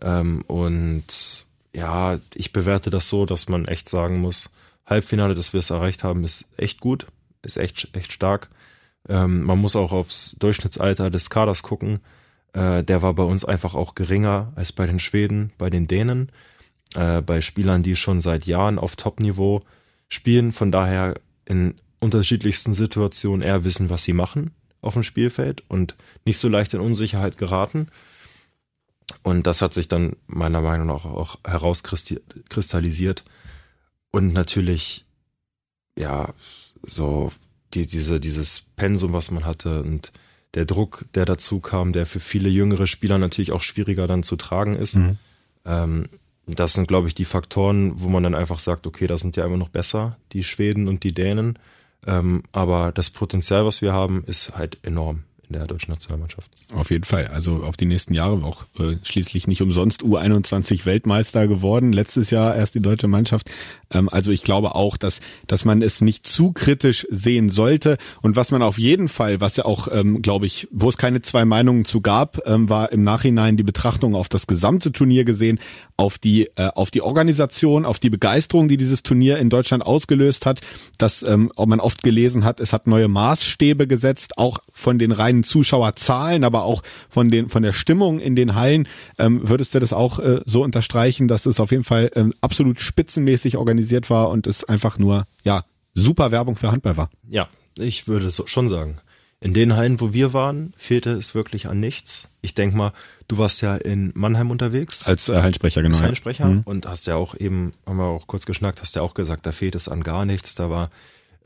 Ähm, 0.00 0.42
und 0.46 1.46
ja, 1.74 2.18
ich 2.34 2.52
bewerte 2.52 2.90
das 2.90 3.08
so, 3.08 3.26
dass 3.26 3.48
man 3.48 3.66
echt 3.66 3.88
sagen 3.88 4.20
muss, 4.20 4.50
Halbfinale, 4.84 5.34
dass 5.34 5.52
wir 5.52 5.60
es 5.60 5.70
erreicht 5.70 6.04
haben, 6.04 6.24
ist 6.24 6.46
echt 6.56 6.80
gut, 6.80 7.06
ist 7.42 7.56
echt, 7.56 7.96
echt 7.96 8.12
stark. 8.12 8.48
Ähm, 9.08 9.42
man 9.42 9.58
muss 9.58 9.76
auch 9.76 9.92
aufs 9.92 10.36
Durchschnittsalter 10.38 11.10
des 11.10 11.30
Kaders 11.30 11.62
gucken. 11.62 11.98
Äh, 12.52 12.84
der 12.84 13.02
war 13.02 13.14
bei 13.14 13.24
uns 13.24 13.44
einfach 13.44 13.74
auch 13.74 13.94
geringer 13.94 14.52
als 14.54 14.72
bei 14.72 14.86
den 14.86 15.00
Schweden, 15.00 15.52
bei 15.58 15.70
den 15.70 15.88
Dänen, 15.88 16.30
äh, 16.94 17.20
bei 17.20 17.40
Spielern, 17.40 17.82
die 17.82 17.96
schon 17.96 18.20
seit 18.20 18.46
Jahren 18.46 18.78
auf 18.78 18.96
Top-Niveau 18.96 19.62
spielen, 20.08 20.52
von 20.52 20.72
daher 20.72 21.14
in 21.44 21.74
unterschiedlichsten 22.00 22.74
Situationen 22.74 23.42
eher 23.42 23.64
wissen, 23.64 23.90
was 23.90 24.04
sie 24.04 24.12
machen 24.12 24.52
auf 24.80 24.94
dem 24.94 25.02
Spielfeld 25.02 25.64
und 25.68 25.96
nicht 26.24 26.38
so 26.38 26.48
leicht 26.48 26.74
in 26.74 26.80
Unsicherheit 26.80 27.38
geraten. 27.38 27.88
Und 29.22 29.46
das 29.46 29.62
hat 29.62 29.74
sich 29.74 29.88
dann 29.88 30.16
meiner 30.26 30.60
Meinung 30.60 30.86
nach 30.88 31.04
auch 31.04 31.38
herauskristallisiert. 31.44 33.24
Und 34.10 34.32
natürlich, 34.32 35.04
ja, 35.98 36.32
so 36.82 37.32
die, 37.74 37.86
diese, 37.86 38.20
dieses 38.20 38.62
Pensum, 38.76 39.12
was 39.12 39.30
man 39.30 39.44
hatte 39.44 39.82
und 39.82 40.12
der 40.54 40.64
Druck, 40.64 41.04
der 41.14 41.24
dazu 41.24 41.60
kam, 41.60 41.92
der 41.92 42.06
für 42.06 42.20
viele 42.20 42.48
jüngere 42.48 42.86
Spieler 42.86 43.18
natürlich 43.18 43.52
auch 43.52 43.62
schwieriger 43.62 44.06
dann 44.06 44.22
zu 44.22 44.36
tragen 44.36 44.76
ist. 44.76 44.96
Mhm. 44.96 45.18
Ähm, 45.64 46.08
das 46.46 46.74
sind, 46.74 46.86
glaube 46.86 47.08
ich, 47.08 47.14
die 47.14 47.24
Faktoren, 47.24 48.00
wo 48.00 48.08
man 48.08 48.22
dann 48.22 48.34
einfach 48.34 48.60
sagt, 48.60 48.86
okay, 48.86 49.06
da 49.06 49.18
sind 49.18 49.36
ja 49.36 49.44
immer 49.44 49.56
noch 49.56 49.68
besser, 49.68 50.16
die 50.32 50.44
Schweden 50.44 50.86
und 50.86 51.02
die 51.02 51.12
Dänen. 51.12 51.58
Ähm, 52.06 52.44
aber 52.52 52.92
das 52.92 53.10
Potenzial, 53.10 53.66
was 53.66 53.82
wir 53.82 53.92
haben, 53.92 54.22
ist 54.26 54.56
halt 54.56 54.78
enorm 54.82 55.24
in 55.48 55.54
der 55.58 55.66
deutschen 55.66 55.92
Nationalmannschaft. 55.92 56.50
Auf 56.74 56.90
jeden 56.90 57.04
Fall. 57.04 57.28
Also 57.28 57.62
auf 57.62 57.76
die 57.76 57.86
nächsten 57.86 58.14
Jahre 58.14 58.44
auch 58.44 58.64
äh, 58.78 58.96
schließlich 59.02 59.46
nicht 59.46 59.62
umsonst 59.62 60.02
U21 60.02 60.86
Weltmeister 60.86 61.46
geworden. 61.46 61.92
Letztes 61.92 62.30
Jahr 62.30 62.56
erst 62.56 62.74
die 62.74 62.80
deutsche 62.80 63.06
Mannschaft. 63.06 63.50
Ähm, 63.92 64.08
also 64.08 64.32
ich 64.32 64.42
glaube 64.42 64.74
auch, 64.74 64.96
dass, 64.96 65.20
dass 65.46 65.64
man 65.64 65.82
es 65.82 66.00
nicht 66.00 66.26
zu 66.26 66.52
kritisch 66.52 67.06
sehen 67.10 67.48
sollte. 67.50 67.96
Und 68.22 68.36
was 68.36 68.50
man 68.50 68.62
auf 68.62 68.78
jeden 68.78 69.08
Fall, 69.08 69.40
was 69.40 69.56
ja 69.56 69.64
auch, 69.64 69.88
ähm, 69.92 70.22
glaube 70.22 70.46
ich, 70.46 70.66
wo 70.72 70.88
es 70.88 70.98
keine 70.98 71.22
zwei 71.22 71.44
Meinungen 71.44 71.84
zu 71.84 72.00
gab, 72.00 72.46
ähm, 72.46 72.68
war 72.68 72.90
im 72.92 73.04
Nachhinein 73.04 73.56
die 73.56 73.62
Betrachtung 73.62 74.14
auf 74.14 74.28
das 74.28 74.46
gesamte 74.46 74.90
Turnier 74.90 75.24
gesehen, 75.24 75.60
auf 75.96 76.18
die, 76.18 76.48
äh, 76.56 76.68
auf 76.74 76.90
die 76.90 77.02
Organisation, 77.02 77.84
auf 77.84 77.98
die 77.98 78.10
Begeisterung, 78.10 78.68
die 78.68 78.76
dieses 78.76 79.02
Turnier 79.02 79.38
in 79.38 79.50
Deutschland 79.50 79.86
ausgelöst 79.86 80.46
hat, 80.46 80.60
dass 80.98 81.22
ähm, 81.22 81.52
man 81.56 81.80
oft 81.80 82.02
gelesen 82.02 82.44
hat, 82.44 82.60
es 82.60 82.72
hat 82.72 82.86
neue 82.86 83.08
Maßstäbe 83.08 83.86
gesetzt, 83.86 84.38
auch 84.38 84.58
von 84.72 84.98
den 84.98 85.12
reinen 85.36 85.44
Zuschauerzahlen, 85.44 86.44
aber 86.44 86.64
auch 86.64 86.82
von 87.08 87.30
den 87.30 87.48
von 87.48 87.62
der 87.62 87.72
Stimmung 87.72 88.18
in 88.18 88.36
den 88.36 88.54
Hallen. 88.54 88.88
Ähm, 89.18 89.48
würdest 89.48 89.74
du 89.74 89.78
das 89.78 89.92
auch 89.92 90.18
äh, 90.18 90.40
so 90.44 90.62
unterstreichen, 90.62 91.28
dass 91.28 91.46
es 91.46 91.60
auf 91.60 91.70
jeden 91.70 91.84
Fall 91.84 92.10
ähm, 92.14 92.32
absolut 92.40 92.80
spitzenmäßig 92.80 93.56
organisiert 93.56 94.10
war 94.10 94.30
und 94.30 94.46
es 94.46 94.64
einfach 94.64 94.98
nur 94.98 95.26
ja 95.44 95.62
super 95.94 96.30
Werbung 96.32 96.56
für 96.56 96.72
Handball 96.72 96.96
war? 96.96 97.10
Ja, 97.28 97.48
ich 97.78 98.08
würde 98.08 98.30
so 98.30 98.46
schon 98.46 98.68
sagen. 98.68 98.98
In 99.38 99.52
den 99.52 99.76
Hallen, 99.76 100.00
wo 100.00 100.14
wir 100.14 100.32
waren, 100.32 100.72
fehlte 100.78 101.10
es 101.10 101.34
wirklich 101.34 101.68
an 101.68 101.78
nichts. 101.78 102.30
Ich 102.40 102.54
denk 102.54 102.74
mal, 102.74 102.92
du 103.28 103.36
warst 103.36 103.60
ja 103.60 103.76
in 103.76 104.10
Mannheim 104.14 104.50
unterwegs. 104.50 105.06
Als 105.06 105.28
äh, 105.28 105.34
Hallensprecher, 105.34 105.82
genau. 105.82 105.94
Als 105.94 106.02
Hallensprecher. 106.02 106.46
Mhm. 106.46 106.62
Und 106.64 106.86
hast 106.86 107.06
ja 107.06 107.16
auch 107.16 107.34
eben, 107.38 107.72
haben 107.86 107.98
wir 107.98 108.06
auch 108.06 108.26
kurz 108.26 108.46
geschnackt, 108.46 108.80
hast 108.80 108.96
ja 108.96 109.02
auch 109.02 109.12
gesagt, 109.12 109.44
da 109.44 109.52
fehlt 109.52 109.74
es 109.74 109.88
an 109.88 110.02
gar 110.02 110.24
nichts. 110.24 110.54
Da 110.54 110.70
war 110.70 110.88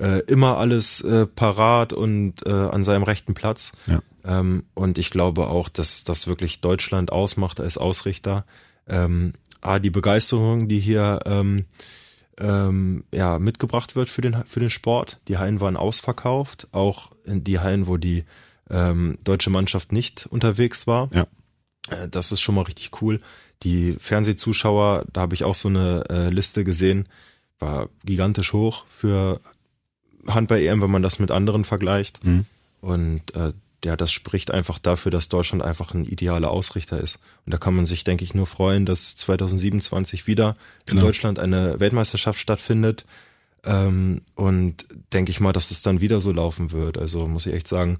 äh, 0.01 0.21
immer 0.21 0.57
alles 0.57 1.01
äh, 1.03 1.27
parat 1.27 1.93
und 1.93 2.47
äh, 2.47 2.51
an 2.51 2.85
seinem 2.85 3.03
rechten 3.03 3.35
Platz. 3.35 3.73
Ja. 3.87 4.01
Ähm, 4.25 4.65
und 4.75 4.99
ich 4.99 5.11
glaube 5.11 5.49
auch, 5.49 5.69
dass 5.69 6.05
das 6.05 6.27
wirklich 6.27 6.61
Deutschland 6.61 7.13
ausmacht 7.13 7.61
als 7.61 7.79
Ausrichter. 7.79 8.45
Ähm, 8.89 9.35
A, 9.61 9.79
die 9.79 9.91
Begeisterung, 9.91 10.69
die 10.69 10.81
hier 10.81 11.21
ähm, 11.27 11.67
ähm, 12.39 13.05
ja, 13.13 13.39
mitgebracht 13.39 13.95
wird 13.95 14.09
für 14.09 14.23
den, 14.23 14.45
für 14.47 14.61
den 14.61 14.71
Sport. 14.71 15.21
Die 15.29 15.39
Hallen 15.39 15.61
waren 15.61 15.77
ausverkauft, 15.77 16.69
auch 16.73 17.11
in 17.25 17.45
die 17.45 17.59
Hallen, 17.59 17.87
wo 17.87 17.97
die 17.99 18.25
ähm, 18.71 19.19
deutsche 19.25 19.51
Mannschaft 19.51 19.93
nicht 19.93 20.27
unterwegs 20.31 20.87
war. 20.87 21.11
Ja. 21.13 21.27
Äh, 21.91 22.09
das 22.09 22.33
ist 22.33 22.41
schon 22.41 22.55
mal 22.55 22.63
richtig 22.63 23.03
cool. 23.03 23.21
Die 23.63 23.97
Fernsehzuschauer, 23.99 25.05
da 25.13 25.21
habe 25.21 25.35
ich 25.35 25.45
auch 25.45 25.55
so 25.55 25.69
eine 25.69 26.05
äh, 26.09 26.31
Liste 26.31 26.65
gesehen, 26.65 27.07
war 27.59 27.91
gigantisch 28.05 28.55
hoch 28.55 28.87
für 28.89 29.39
Handball-EM, 30.27 30.83
wenn 30.83 30.91
man 30.91 31.03
das 31.03 31.19
mit 31.19 31.31
anderen 31.31 31.65
vergleicht. 31.65 32.25
Mhm. 32.25 32.47
Und 32.81 33.35
äh, 33.35 33.53
ja, 33.85 33.97
das 33.97 34.13
spricht 34.13 34.51
einfach 34.51 34.79
dafür, 34.79 35.11
dass 35.11 35.29
Deutschland 35.29 35.65
einfach 35.65 35.95
ein 35.95 36.05
idealer 36.05 36.51
Ausrichter 36.51 36.99
ist. 36.99 37.19
Und 37.47 37.55
da 37.55 37.59
kann 37.59 37.75
man 37.75 37.87
sich, 37.87 38.05
denke 38.05 38.25
ich, 38.25 38.35
nur 38.35 38.47
freuen, 38.47 38.85
dass 38.85 39.17
2027 39.17 40.27
wieder 40.27 40.57
genau. 40.85 41.01
in 41.01 41.07
Deutschland 41.07 41.39
eine 41.39 41.81
Weltmeisterschaft 41.81 42.39
stattfindet. 42.39 43.07
Ähm, 43.65 44.23
und 44.35 44.85
denke 45.13 45.31
ich 45.31 45.41
mal, 45.41 45.53
dass 45.53 45.71
es 45.71 45.83
dann 45.83 46.01
wieder 46.01 46.21
so 46.21 46.33
laufen 46.33 46.73
wird. 46.73 46.99
Also 46.99 47.27
muss 47.27 47.47
ich 47.47 47.55
echt 47.55 47.69
sagen, 47.69 47.99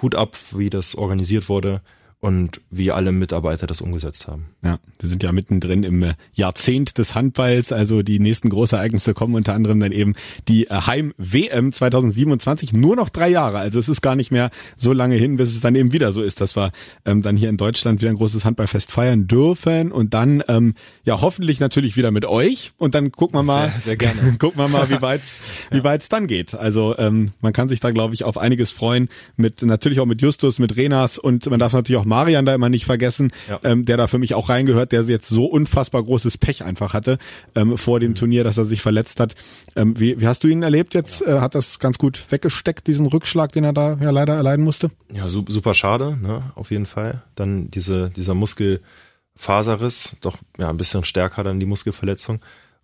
Hut 0.00 0.14
ab, 0.14 0.36
wie 0.52 0.70
das 0.70 0.94
organisiert 0.94 1.48
wurde. 1.48 1.82
Und 2.20 2.60
wie 2.70 2.90
alle 2.90 3.12
Mitarbeiter 3.12 3.66
das 3.66 3.80
umgesetzt 3.80 4.26
haben. 4.26 4.46
Ja, 4.62 4.78
wir 4.98 5.08
sind 5.08 5.22
ja 5.22 5.32
mittendrin 5.32 5.84
im 5.84 6.02
äh, 6.02 6.14
Jahrzehnt 6.34 6.98
des 6.98 7.14
Handballs, 7.14 7.72
also 7.72 8.02
die 8.02 8.18
nächsten 8.18 8.48
Großereignisse 8.48 9.14
kommen 9.14 9.34
unter 9.34 9.54
anderem 9.54 9.80
dann 9.80 9.92
eben 9.92 10.14
die 10.48 10.66
äh, 10.66 10.74
Heim-WM 10.74 11.72
2027, 11.72 12.72
nur 12.72 12.96
noch 12.96 13.08
drei 13.08 13.28
Jahre, 13.28 13.58
also 13.58 13.78
es 13.78 13.88
ist 13.88 14.02
gar 14.02 14.16
nicht 14.16 14.30
mehr 14.30 14.50
so 14.76 14.92
lange 14.92 15.16
hin, 15.16 15.36
bis 15.36 15.50
es 15.50 15.60
dann 15.60 15.74
eben 15.74 15.92
wieder 15.92 16.12
so 16.12 16.22
ist, 16.22 16.40
dass 16.40 16.56
wir 16.56 16.72
ähm, 17.04 17.22
dann 17.22 17.36
hier 17.36 17.48
in 17.48 17.56
Deutschland 17.56 18.00
wieder 18.00 18.10
ein 18.10 18.16
großes 18.16 18.44
Handballfest 18.44 18.90
feiern 18.90 19.26
dürfen. 19.26 19.92
Und 19.92 20.14
dann 20.14 20.42
ähm, 20.48 20.74
ja 21.04 21.20
hoffentlich 21.20 21.60
natürlich 21.60 21.96
wieder 21.96 22.10
mit 22.10 22.24
euch. 22.24 22.72
Und 22.78 22.94
dann 22.94 23.12
gucken 23.12 23.38
wir 23.38 23.42
mal, 23.42 23.70
sehr, 23.70 23.80
sehr 23.80 23.96
gerne. 23.96 24.36
gucken 24.38 24.58
wir 24.60 24.68
mal, 24.68 24.90
wie 24.90 25.00
weit's, 25.02 25.40
wie 25.70 25.84
weit's 25.84 26.08
dann 26.08 26.26
geht. 26.26 26.54
Also 26.54 26.96
ähm, 26.98 27.32
man 27.40 27.52
kann 27.52 27.68
sich 27.68 27.80
da 27.80 27.90
glaube 27.90 28.14
ich 28.14 28.24
auf 28.24 28.38
einiges 28.38 28.72
freuen, 28.72 29.08
mit 29.36 29.62
natürlich 29.62 30.00
auch 30.00 30.06
mit 30.06 30.20
Justus, 30.20 30.58
mit 30.58 30.76
Renas. 30.76 31.18
Und 31.18 31.48
man 31.48 31.58
darf 31.58 31.72
natürlich 31.72 32.00
auch 32.00 32.04
Marian 32.08 32.44
da 32.44 32.54
immer 32.54 32.68
nicht 32.68 32.84
vergessen, 32.84 33.30
ja. 33.48 33.60
ähm, 33.62 33.84
der 33.84 33.96
da 33.96 34.06
für 34.06 34.18
mich 34.18 34.34
auch 34.34 34.48
reingehört, 34.48 34.92
der 34.92 35.02
jetzt 35.02 35.28
so 35.28 35.44
unfassbar 35.46 36.02
großes 36.02 36.38
Pech 36.38 36.64
einfach 36.64 36.94
hatte 36.94 37.18
ähm, 37.54 37.76
vor 37.78 38.00
dem 38.00 38.10
mhm. 38.10 38.14
Turnier, 38.16 38.44
dass 38.44 38.58
er 38.58 38.64
sich 38.64 38.82
verletzt 38.82 39.20
hat. 39.20 39.34
Ähm, 39.76 39.98
wie, 39.98 40.20
wie 40.20 40.26
hast 40.26 40.42
du 40.44 40.48
ihn 40.48 40.62
erlebt 40.62 40.94
jetzt? 40.94 41.22
Äh, 41.22 41.40
hat 41.40 41.54
das 41.54 41.78
ganz 41.78 41.98
gut 41.98 42.20
weggesteckt, 42.30 42.86
diesen 42.86 43.06
Rückschlag, 43.06 43.52
den 43.52 43.64
er 43.64 43.72
da 43.72 43.98
ja 44.00 44.10
leider 44.10 44.34
erleiden 44.34 44.64
musste? 44.64 44.90
Ja, 45.12 45.28
super 45.28 45.74
schade, 45.74 46.16
ne, 46.20 46.42
auf 46.54 46.70
jeden 46.70 46.86
Fall. 46.86 47.22
Dann 47.34 47.70
diese, 47.70 48.10
dieser 48.10 48.34
Muskelfaserriss, 48.34 50.16
doch 50.20 50.38
ja 50.58 50.68
ein 50.68 50.76
bisschen 50.76 51.04
stärker 51.04 51.44
dann 51.44 51.60
die 51.60 51.66
Muskelverletzung. 51.66 52.40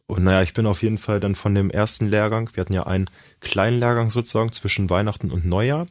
Und 0.06 0.24
naja, 0.24 0.42
ich 0.42 0.52
bin 0.52 0.66
auf 0.66 0.82
jeden 0.82 0.98
Fall 0.98 1.18
dann 1.18 1.34
von 1.34 1.54
dem 1.54 1.70
ersten 1.70 2.08
Lehrgang, 2.08 2.50
wir 2.52 2.60
hatten 2.60 2.74
ja 2.74 2.86
einen 2.86 3.06
kleinen 3.40 3.78
Lehrgang 3.78 4.10
sozusagen 4.10 4.52
zwischen 4.52 4.90
Weihnachten 4.90 5.30
und 5.30 5.46
Neujahr. 5.46 5.86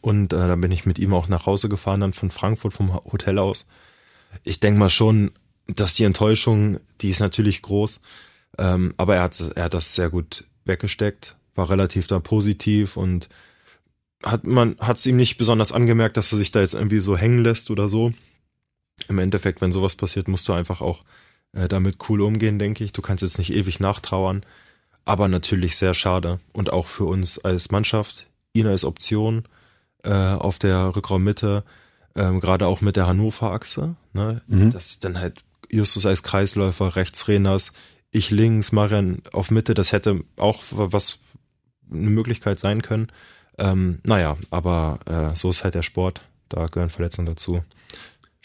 Und 0.00 0.32
äh, 0.32 0.36
dann 0.36 0.60
bin 0.60 0.72
ich 0.72 0.86
mit 0.86 0.98
ihm 0.98 1.14
auch 1.14 1.28
nach 1.28 1.46
Hause 1.46 1.68
gefahren, 1.68 2.00
dann 2.00 2.12
von 2.12 2.30
Frankfurt 2.30 2.74
vom 2.74 2.94
Hotel 2.94 3.38
aus. 3.38 3.66
Ich 4.44 4.60
denke 4.60 4.78
mal 4.78 4.90
schon, 4.90 5.30
dass 5.68 5.94
die 5.94 6.04
Enttäuschung, 6.04 6.80
die 7.00 7.10
ist 7.10 7.20
natürlich 7.20 7.62
groß, 7.62 8.00
ähm, 8.58 8.94
aber 8.96 9.16
er 9.16 9.22
hat, 9.22 9.40
er 9.54 9.64
hat 9.64 9.74
das 9.74 9.94
sehr 9.94 10.10
gut 10.10 10.44
weggesteckt, 10.64 11.36
war 11.54 11.70
relativ 11.70 12.06
da 12.06 12.18
positiv 12.18 12.96
und 12.96 13.28
hat 14.24 14.44
man 14.44 14.76
hat 14.78 14.96
es 14.96 15.06
ihm 15.06 15.16
nicht 15.16 15.36
besonders 15.36 15.72
angemerkt, 15.72 16.16
dass 16.16 16.32
er 16.32 16.38
sich 16.38 16.50
da 16.50 16.60
jetzt 16.60 16.74
irgendwie 16.74 17.00
so 17.00 17.16
hängen 17.16 17.42
lässt 17.42 17.70
oder 17.70 17.88
so. 17.88 18.12
Im 19.08 19.18
Endeffekt, 19.18 19.60
wenn 19.60 19.72
sowas 19.72 19.94
passiert, 19.94 20.26
musst 20.26 20.48
du 20.48 20.52
einfach 20.52 20.80
auch 20.80 21.02
äh, 21.52 21.68
damit 21.68 21.96
cool 22.08 22.22
umgehen, 22.22 22.58
denke 22.58 22.82
ich. 22.82 22.92
Du 22.92 23.02
kannst 23.02 23.22
jetzt 23.22 23.38
nicht 23.38 23.52
ewig 23.52 23.78
nachtrauern, 23.78 24.44
aber 25.04 25.28
natürlich 25.28 25.76
sehr 25.76 25.94
schade 25.94 26.40
und 26.52 26.72
auch 26.72 26.86
für 26.86 27.04
uns 27.04 27.38
als 27.38 27.70
Mannschaft. 27.70 28.26
Ina 28.54 28.72
ist 28.72 28.84
Option 28.84 29.44
äh, 30.06 30.34
auf 30.34 30.58
der 30.58 30.94
Rückraummitte, 30.96 31.64
ähm, 32.14 32.40
gerade 32.40 32.66
auch 32.66 32.80
mit 32.80 32.96
der 32.96 33.06
Hannover-Achse. 33.06 33.96
Ne? 34.12 34.42
Mhm. 34.46 34.72
Das 34.72 34.98
dann 35.00 35.18
halt 35.18 35.44
Justus 35.70 36.06
als 36.06 36.22
Kreisläufer, 36.22 36.96
rechts 36.96 37.28
Renas, 37.28 37.72
ich 38.10 38.30
links, 38.30 38.72
Marian 38.72 39.22
auf 39.32 39.50
Mitte, 39.50 39.74
das 39.74 39.92
hätte 39.92 40.20
auch 40.38 40.62
was 40.70 41.18
eine 41.90 42.10
Möglichkeit 42.10 42.58
sein 42.58 42.82
können. 42.82 43.08
Ähm, 43.58 44.00
naja, 44.04 44.36
aber 44.50 44.98
äh, 45.06 45.36
so 45.36 45.50
ist 45.50 45.64
halt 45.64 45.74
der 45.74 45.82
Sport, 45.82 46.22
da 46.48 46.66
gehören 46.66 46.90
Verletzungen 46.90 47.26
dazu. 47.26 47.62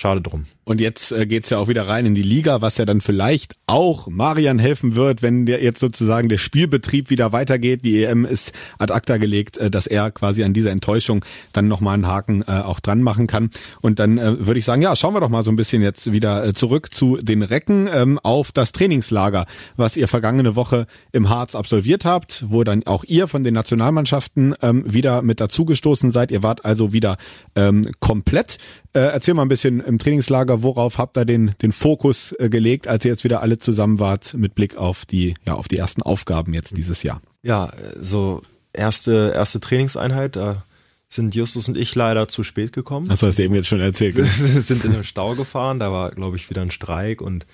Schade 0.01 0.19
drum. 0.19 0.45
Und 0.63 0.81
jetzt 0.81 1.11
äh, 1.11 1.27
geht's 1.27 1.51
ja 1.51 1.59
auch 1.59 1.67
wieder 1.67 1.87
rein 1.87 2.07
in 2.07 2.15
die 2.15 2.23
Liga, 2.23 2.61
was 2.61 2.77
ja 2.77 2.85
dann 2.85 3.01
vielleicht 3.01 3.53
auch 3.67 4.07
Marian 4.07 4.57
helfen 4.57 4.95
wird, 4.95 5.21
wenn 5.21 5.45
der 5.45 5.61
jetzt 5.61 5.79
sozusagen 5.79 6.27
der 6.27 6.39
Spielbetrieb 6.39 7.11
wieder 7.11 7.31
weitergeht. 7.31 7.85
Die 7.85 8.03
EM 8.03 8.25
ist 8.25 8.51
ad 8.79 8.91
acta 8.91 9.17
gelegt, 9.17 9.57
äh, 9.57 9.69
dass 9.69 9.85
er 9.85 10.09
quasi 10.09 10.43
an 10.43 10.53
dieser 10.53 10.71
Enttäuschung 10.71 11.23
dann 11.53 11.67
nochmal 11.67 11.93
einen 11.95 12.07
Haken 12.07 12.43
äh, 12.47 12.61
auch 12.61 12.79
dran 12.79 13.03
machen 13.03 13.27
kann. 13.27 13.51
Und 13.81 13.99
dann 13.99 14.17
äh, 14.17 14.43
würde 14.43 14.59
ich 14.59 14.65
sagen, 14.65 14.81
ja, 14.81 14.95
schauen 14.95 15.13
wir 15.13 15.19
doch 15.19 15.29
mal 15.29 15.43
so 15.43 15.51
ein 15.51 15.55
bisschen 15.55 15.83
jetzt 15.83 16.11
wieder 16.11 16.47
äh, 16.47 16.53
zurück 16.53 16.91
zu 16.91 17.17
den 17.17 17.43
Recken 17.43 17.87
ähm, 17.93 18.17
auf 18.17 18.51
das 18.51 18.71
Trainingslager, 18.71 19.45
was 19.75 19.97
ihr 19.97 20.07
vergangene 20.07 20.55
Woche 20.55 20.87
im 21.11 21.29
Harz 21.29 21.53
absolviert 21.53 22.05
habt, 22.05 22.45
wo 22.47 22.63
dann 22.63 22.87
auch 22.87 23.03
ihr 23.03 23.27
von 23.27 23.43
den 23.43 23.53
Nationalmannschaften 23.53 24.55
ähm, 24.63 24.83
wieder 24.87 25.21
mit 25.21 25.41
dazugestoßen 25.41 26.09
seid. 26.09 26.31
Ihr 26.31 26.41
wart 26.41 26.65
also 26.65 26.91
wieder 26.91 27.17
ähm, 27.55 27.85
komplett. 27.99 28.57
Äh, 28.93 28.99
erzähl 28.99 29.33
mal 29.33 29.43
ein 29.43 29.49
bisschen 29.49 29.79
im 29.91 29.99
Trainingslager, 29.99 30.63
worauf 30.63 30.97
habt 30.97 31.17
ihr 31.17 31.25
den, 31.25 31.51
den 31.62 31.71
Fokus 31.71 32.34
äh, 32.39 32.49
gelegt, 32.49 32.88
als 32.88 33.06
ihr 33.06 33.12
jetzt 33.12 33.23
wieder 33.23 33.41
alle 33.41 33.58
zusammen 33.58 33.99
wart 33.99 34.34
mit 34.34 34.56
Blick 34.56 34.77
auf 34.77 35.06
die, 35.06 35.36
ja, 35.45 35.54
auf 35.54 35.67
die 35.67 35.77
ersten 35.77 36.01
Aufgaben 36.01 36.54
jetzt 36.54 36.75
dieses 36.75 37.04
Jahr? 37.04 37.21
Ja, 37.43 37.71
so 38.01 38.41
erste, 38.73 39.34
erste 39.36 39.60
Trainingseinheit, 39.60 40.36
da 40.36 40.63
sind 41.10 41.36
Justus 41.36 41.67
und 41.67 41.77
ich 41.77 41.93
leider 41.93 42.30
zu 42.30 42.43
spät 42.43 42.71
gekommen. 42.71 43.10
Das 43.10 43.21
hast 43.21 43.38
du 43.38 43.43
eben 43.43 43.54
jetzt 43.54 43.67
schon 43.67 43.82
erzählt. 43.82 44.15
Wir 44.15 44.25
sind 44.25 44.86
in 44.86 44.93
den 44.93 45.04
Stau 45.04 45.36
gefahren, 45.36 45.80
da 45.80 45.91
war, 45.91 46.12
glaube 46.12 46.38
ich, 46.38 46.49
wieder 46.49 46.62
ein 46.62 46.71
Streik 46.71 47.21
und 47.21 47.45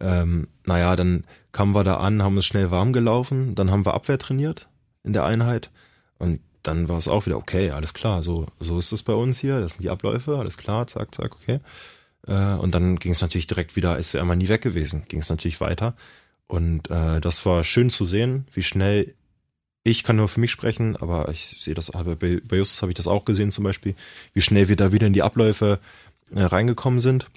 ähm, 0.00 0.48
naja, 0.64 0.96
dann 0.96 1.24
kamen 1.50 1.74
wir 1.74 1.84
da 1.84 1.96
an, 1.96 2.22
haben 2.22 2.36
uns 2.36 2.46
schnell 2.46 2.70
warm 2.70 2.92
gelaufen, 2.92 3.54
dann 3.54 3.70
haben 3.70 3.84
wir 3.84 3.94
Abwehr 3.94 4.18
trainiert 4.18 4.68
in 5.04 5.12
der 5.12 5.24
Einheit 5.24 5.70
und 6.18 6.40
dann 6.62 6.88
war 6.88 6.98
es 6.98 7.08
auch 7.08 7.26
wieder 7.26 7.36
okay, 7.36 7.70
alles 7.70 7.94
klar, 7.94 8.22
so, 8.22 8.46
so 8.60 8.78
ist 8.78 8.92
es 8.92 9.02
bei 9.02 9.14
uns 9.14 9.38
hier, 9.38 9.60
das 9.60 9.74
sind 9.74 9.82
die 9.82 9.90
Abläufe, 9.90 10.38
alles 10.38 10.56
klar, 10.56 10.86
zack, 10.86 11.14
zack, 11.14 11.34
okay. 11.34 11.60
Äh, 12.26 12.54
und 12.54 12.74
dann 12.74 12.96
ging 12.98 13.12
es 13.12 13.20
natürlich 13.20 13.46
direkt 13.46 13.76
wieder, 13.76 13.92
als 13.92 14.14
wäre 14.14 14.24
man 14.24 14.38
nie 14.38 14.48
weg 14.48 14.62
gewesen, 14.62 15.04
ging 15.08 15.20
es 15.20 15.28
natürlich 15.28 15.60
weiter. 15.60 15.94
Und 16.46 16.90
äh, 16.90 17.20
das 17.20 17.44
war 17.46 17.64
schön 17.64 17.90
zu 17.90 18.04
sehen, 18.04 18.46
wie 18.52 18.62
schnell 18.62 19.14
ich 19.84 20.04
kann 20.04 20.16
nur 20.16 20.28
für 20.28 20.40
mich 20.40 20.52
sprechen, 20.52 20.96
aber 20.96 21.28
ich 21.30 21.56
sehe 21.60 21.74
das, 21.74 21.90
bei, 21.90 22.14
bei 22.14 22.56
Justus 22.56 22.82
habe 22.82 22.92
ich 22.92 22.96
das 22.96 23.08
auch 23.08 23.24
gesehen 23.24 23.50
zum 23.50 23.64
Beispiel, 23.64 23.94
wie 24.32 24.40
schnell 24.40 24.68
wir 24.68 24.76
da 24.76 24.92
wieder 24.92 25.08
in 25.08 25.12
die 25.12 25.22
Abläufe 25.22 25.80
äh, 26.34 26.42
reingekommen 26.42 27.00
sind. 27.00 27.28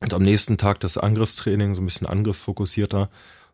Und 0.00 0.14
am 0.14 0.22
nächsten 0.22 0.58
Tag 0.58 0.80
das 0.80 0.96
Angriffstraining, 0.96 1.74
so 1.74 1.80
ein 1.80 1.84
bisschen 1.84 2.06
angriffsfokussierter, 2.06 3.08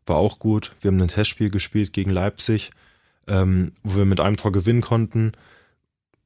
war 0.06 0.16
auch 0.16 0.38
gut. 0.38 0.74
Wir 0.80 0.88
haben 0.88 1.00
ein 1.00 1.08
Testspiel 1.08 1.50
gespielt 1.50 1.92
gegen 1.92 2.10
Leipzig, 2.10 2.70
ähm, 3.28 3.72
wo 3.82 3.98
wir 3.98 4.04
mit 4.04 4.20
einem 4.20 4.36
Tor 4.36 4.52
gewinnen 4.52 4.80
konnten, 4.80 5.32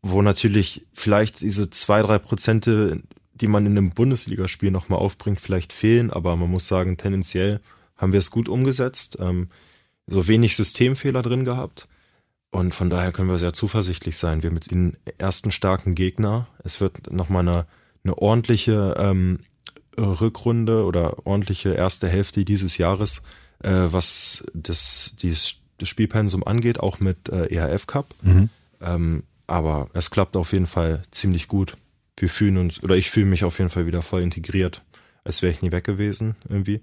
wo 0.02 0.22
natürlich 0.22 0.86
vielleicht 0.92 1.40
diese 1.40 1.70
zwei, 1.70 2.02
drei 2.02 2.18
Prozente 2.18 3.02
die 3.34 3.48
man 3.48 3.66
in 3.66 3.76
einem 3.76 3.90
Bundesligaspiel 3.90 4.70
nochmal 4.70 4.98
aufbringt, 4.98 5.40
vielleicht 5.40 5.72
fehlen, 5.72 6.10
aber 6.10 6.36
man 6.36 6.50
muss 6.50 6.68
sagen, 6.68 6.96
tendenziell 6.96 7.60
haben 7.96 8.12
wir 8.12 8.20
es 8.20 8.30
gut 8.30 8.48
umgesetzt, 8.48 9.18
ähm, 9.20 9.48
so 10.06 10.28
wenig 10.28 10.56
Systemfehler 10.56 11.22
drin 11.22 11.44
gehabt. 11.44 11.88
Und 12.50 12.74
von 12.74 12.90
daher 12.90 13.12
können 13.12 13.30
wir 13.30 13.38
sehr 13.38 13.54
zuversichtlich 13.54 14.18
sein. 14.18 14.42
Wir 14.42 14.52
jetzt 14.52 14.70
den 14.70 14.96
ersten 15.16 15.50
starken 15.50 15.94
Gegner. 15.94 16.48
Es 16.62 16.80
wird 16.80 17.10
nochmal 17.10 17.48
eine, 17.48 17.66
eine 18.04 18.18
ordentliche 18.18 18.94
ähm, 18.98 19.38
Rückrunde 19.98 20.84
oder 20.84 21.26
ordentliche 21.26 21.70
erste 21.72 22.08
Hälfte 22.08 22.44
dieses 22.44 22.76
Jahres, 22.76 23.22
äh, 23.62 23.70
was 23.70 24.44
das, 24.52 25.16
dieses, 25.22 25.56
das 25.82 25.88
Spielpensum 25.88 26.44
angeht, 26.44 26.80
auch 26.80 27.00
mit 27.00 27.28
äh, 27.28 27.46
EHF 27.46 27.86
Cup. 27.86 28.14
Mhm. 28.22 28.48
Ähm, 28.80 29.22
aber 29.46 29.88
es 29.92 30.10
klappt 30.10 30.36
auf 30.36 30.52
jeden 30.52 30.66
Fall 30.66 31.02
ziemlich 31.10 31.48
gut 31.48 31.76
wir 32.22 32.28
fühlen 32.28 32.56
uns, 32.56 32.82
oder 32.82 32.96
ich 32.96 33.10
fühle 33.10 33.26
mich 33.26 33.44
auf 33.44 33.58
jeden 33.58 33.68
Fall 33.68 33.86
wieder 33.86 34.00
voll 34.00 34.22
integriert, 34.22 34.82
als 35.24 35.42
wäre 35.42 35.52
ich 35.52 35.60
nie 35.60 35.72
weg 35.72 35.84
gewesen 35.84 36.36
irgendwie. 36.48 36.80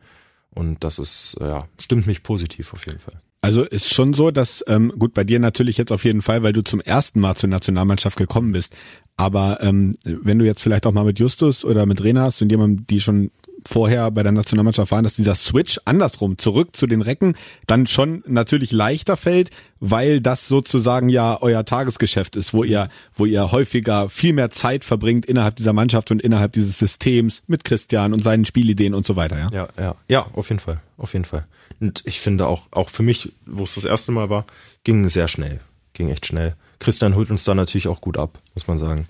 Und 0.51 0.83
das 0.83 0.99
ist, 0.99 1.37
ja, 1.39 1.67
stimmt 1.79 2.07
mich 2.07 2.23
positiv 2.23 2.73
auf 2.73 2.85
jeden 2.85 2.99
Fall. 2.99 3.21
Also 3.41 3.63
ist 3.63 3.93
schon 3.93 4.13
so, 4.13 4.31
dass, 4.31 4.63
ähm, 4.67 4.91
gut, 4.99 5.13
bei 5.13 5.23
dir 5.23 5.39
natürlich 5.39 5.77
jetzt 5.77 5.93
auf 5.93 6.03
jeden 6.03 6.21
Fall, 6.21 6.43
weil 6.43 6.51
du 6.51 6.61
zum 6.61 6.81
ersten 6.81 7.21
Mal 7.21 7.35
zur 7.35 7.49
Nationalmannschaft 7.49 8.17
gekommen 8.17 8.51
bist. 8.51 8.75
Aber 9.15 9.59
ähm, 9.61 9.95
wenn 10.03 10.39
du 10.39 10.45
jetzt 10.45 10.61
vielleicht 10.61 10.85
auch 10.85 10.91
mal 10.91 11.05
mit 11.05 11.19
Justus 11.19 11.63
oder 11.63 11.85
mit 11.85 12.03
Rena 12.03 12.23
hast 12.23 12.41
und 12.41 12.51
jemandem, 12.51 12.85
die 12.87 12.99
schon 12.99 13.31
vorher 13.67 14.11
bei 14.11 14.23
der 14.23 14.31
Nationalmannschaft 14.31 14.91
waren, 14.91 15.03
dass 15.03 15.15
dieser 15.15 15.35
Switch 15.35 15.79
andersrum 15.85 16.37
zurück 16.37 16.75
zu 16.75 16.87
den 16.87 17.01
Recken 17.01 17.35
dann 17.67 17.87
schon 17.87 18.23
natürlich 18.27 18.71
leichter 18.71 19.17
fällt, 19.17 19.49
weil 19.79 20.21
das 20.21 20.47
sozusagen 20.47 21.09
ja 21.09 21.41
euer 21.41 21.65
Tagesgeschäft 21.65 22.35
ist, 22.35 22.53
wo 22.53 22.63
ihr, 22.63 22.89
wo 23.13 23.25
ihr 23.25 23.51
häufiger 23.51 24.09
viel 24.09 24.33
mehr 24.33 24.51
Zeit 24.51 24.83
verbringt 24.83 25.25
innerhalb 25.25 25.55
dieser 25.55 25.73
Mannschaft 25.73 26.11
und 26.11 26.21
innerhalb 26.21 26.53
dieses 26.53 26.79
Systems 26.79 27.41
mit 27.47 27.63
Christian 27.63 28.13
und 28.13 28.23
seinen 28.23 28.45
Spielideen 28.45 28.93
und 28.93 29.05
so 29.05 29.15
weiter, 29.15 29.37
ja? 29.37 29.49
Ja, 29.51 29.67
ja, 29.77 29.95
ja, 30.07 30.27
auf 30.33 30.49
jeden 30.49 30.59
Fall, 30.59 30.81
auf 30.97 31.13
jeden 31.13 31.25
Fall. 31.25 31.45
Und 31.79 32.03
ich 32.05 32.19
finde 32.19 32.47
auch, 32.47 32.67
auch 32.71 32.89
für 32.89 33.03
mich, 33.03 33.31
wo 33.45 33.63
es 33.63 33.75
das 33.75 33.85
erste 33.85 34.11
Mal 34.11 34.29
war, 34.29 34.45
ging 34.83 35.07
sehr 35.09 35.27
schnell, 35.27 35.59
ging 35.93 36.09
echt 36.09 36.25
schnell. 36.25 36.55
Christian 36.79 37.15
holt 37.15 37.29
uns 37.29 37.43
da 37.43 37.55
natürlich 37.55 37.87
auch 37.87 38.01
gut 38.01 38.17
ab, 38.17 38.39
muss 38.53 38.67
man 38.67 38.77
sagen. 38.77 39.07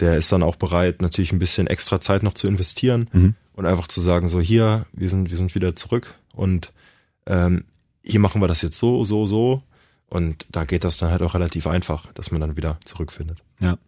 Der 0.00 0.16
ist 0.16 0.32
dann 0.32 0.42
auch 0.42 0.56
bereit, 0.56 1.02
natürlich 1.02 1.32
ein 1.32 1.38
bisschen 1.38 1.68
extra 1.68 2.00
Zeit 2.00 2.24
noch 2.24 2.34
zu 2.34 2.48
investieren. 2.48 3.08
Mhm 3.12 3.34
und 3.54 3.66
einfach 3.66 3.88
zu 3.88 4.00
sagen, 4.00 4.28
so 4.28 4.40
hier, 4.40 4.86
wir 4.92 5.10
sind, 5.10 5.30
wir 5.30 5.36
sind 5.36 5.54
wieder 5.54 5.74
zurück 5.74 6.14
und 6.32 6.72
ähm, 7.26 7.64
hier 8.02 8.20
machen 8.20 8.40
wir 8.40 8.48
das 8.48 8.62
jetzt 8.62 8.78
so, 8.78 9.04
so, 9.04 9.26
so. 9.26 9.62
Und 10.06 10.46
da 10.50 10.64
geht 10.64 10.84
das 10.84 10.98
dann 10.98 11.10
halt 11.10 11.22
auch 11.22 11.34
relativ 11.34 11.66
einfach, 11.66 12.12
dass 12.12 12.30
man 12.30 12.40
dann 12.40 12.56
wieder 12.56 12.78
zurückfindet. 12.84 13.38
Ja. 13.58 13.78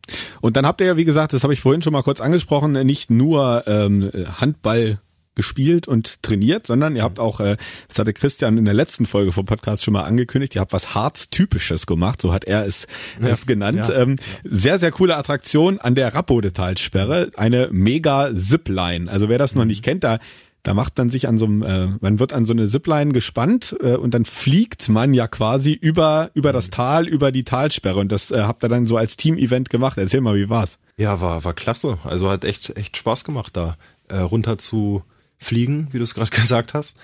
Und 0.41 0.57
dann 0.57 0.67
habt 0.67 0.81
ihr 0.81 0.87
ja, 0.89 0.97
wie 0.97 1.05
gesagt, 1.05 1.33
das 1.33 1.45
habe 1.45 1.53
ich 1.53 1.61
vorhin 1.61 1.83
schon 1.83 1.93
mal 1.93 2.03
kurz 2.03 2.21
angesprochen, 2.21 2.73
nicht 2.73 3.11
nur 3.11 3.63
ähm, 3.67 4.11
Handball 4.41 4.99
gespielt 5.37 5.87
und 5.87 6.22
trainiert, 6.22 6.66
sondern 6.66 6.96
ihr 6.96 7.03
habt 7.03 7.20
auch, 7.20 7.40
äh, 7.40 7.57
das 7.87 7.99
hatte 7.99 8.12
Christian 8.12 8.59
in 8.59 8.64
der 8.64 8.75
letzten 8.75 9.07
Folge 9.07 9.33
vom 9.33 9.46
Podcast 9.46 9.85
schon 9.85 9.92
mal 9.92 10.03
angekündigt, 10.03 10.55
ihr 10.55 10.61
habt 10.61 10.72
was 10.72 10.94
Harz-typisches 10.94 11.87
gemacht, 11.87 12.20
so 12.20 12.33
hat 12.33 12.44
er 12.44 12.66
es, 12.66 12.87
ja, 13.22 13.29
es 13.29 13.46
genannt. 13.46 13.88
Ja, 13.88 13.94
ähm, 13.94 14.18
sehr, 14.42 14.79
sehr 14.79 14.90
coole 14.90 15.16
Attraktion 15.16 15.79
an 15.79 15.94
der 15.94 16.14
Rappodetalsperre, 16.14 17.31
eine 17.37 17.68
mega 17.70 18.35
Zipline. 18.35 19.11
Also 19.11 19.29
wer 19.29 19.38
das 19.38 19.55
noch 19.55 19.64
nicht 19.64 19.85
kennt, 19.85 20.03
da 20.03 20.18
da 20.66 20.75
macht 20.75 20.99
man 20.99 21.11
sich 21.11 21.29
an 21.29 21.38
so 21.38 21.46
einem, 21.46 21.62
äh, 21.62 21.87
man 22.01 22.18
wird 22.18 22.33
an 22.33 22.44
so 22.44 22.53
eine 22.53 22.66
Zipline 22.66 23.12
gespannt 23.12 23.77
äh, 23.81 23.94
und 23.94 24.14
dann 24.14 24.25
fliegt 24.25 24.88
man 24.88 25.14
ja 25.14 25.29
quasi 25.29 25.72
über 25.72 26.31
über 26.35 26.53
das 26.53 26.70
Tal, 26.70 27.07
über 27.07 27.31
die 27.31 27.44
Talsperre 27.44 28.01
und 28.01 28.11
das 28.11 28.33
äh, 28.33 28.42
habt 28.42 28.64
ihr 28.64 28.68
dann 28.68 28.87
so 28.87 28.96
als 28.96 29.16
Team-Event 29.16 29.70
gemacht. 29.70 29.96
Erzähl 29.96 30.20
mal, 30.20 30.35
wie 30.35 30.49
war's? 30.49 30.81
Ja, 30.96 31.20
war 31.20 31.44
war 31.44 31.55
klasse. 31.55 31.99
Also 32.03 32.29
hat 32.29 32.44
echt 32.44 32.77
echt 32.77 32.96
Spaß 32.96 33.22
gemacht 33.22 33.57
da 33.57 33.77
äh, 34.09 34.16
runter 34.16 34.59
zu 34.59 35.05
fliegen, 35.38 35.88
wie 35.92 35.99
du 35.99 36.05
es 36.05 36.14
gerade 36.14 36.31
gesagt 36.35 36.75
hast. 36.75 36.96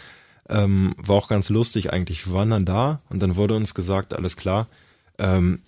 Ähm, 0.48 0.94
war 0.96 1.16
auch 1.16 1.28
ganz 1.28 1.48
lustig 1.48 1.92
eigentlich. 1.92 2.26
Wir 2.26 2.34
waren 2.34 2.50
dann 2.50 2.64
da 2.64 3.00
und 3.08 3.22
dann 3.22 3.36
wurde 3.36 3.54
uns 3.54 3.74
gesagt, 3.74 4.14
alles 4.14 4.36
klar, 4.36 4.68
ähm, 5.18 5.60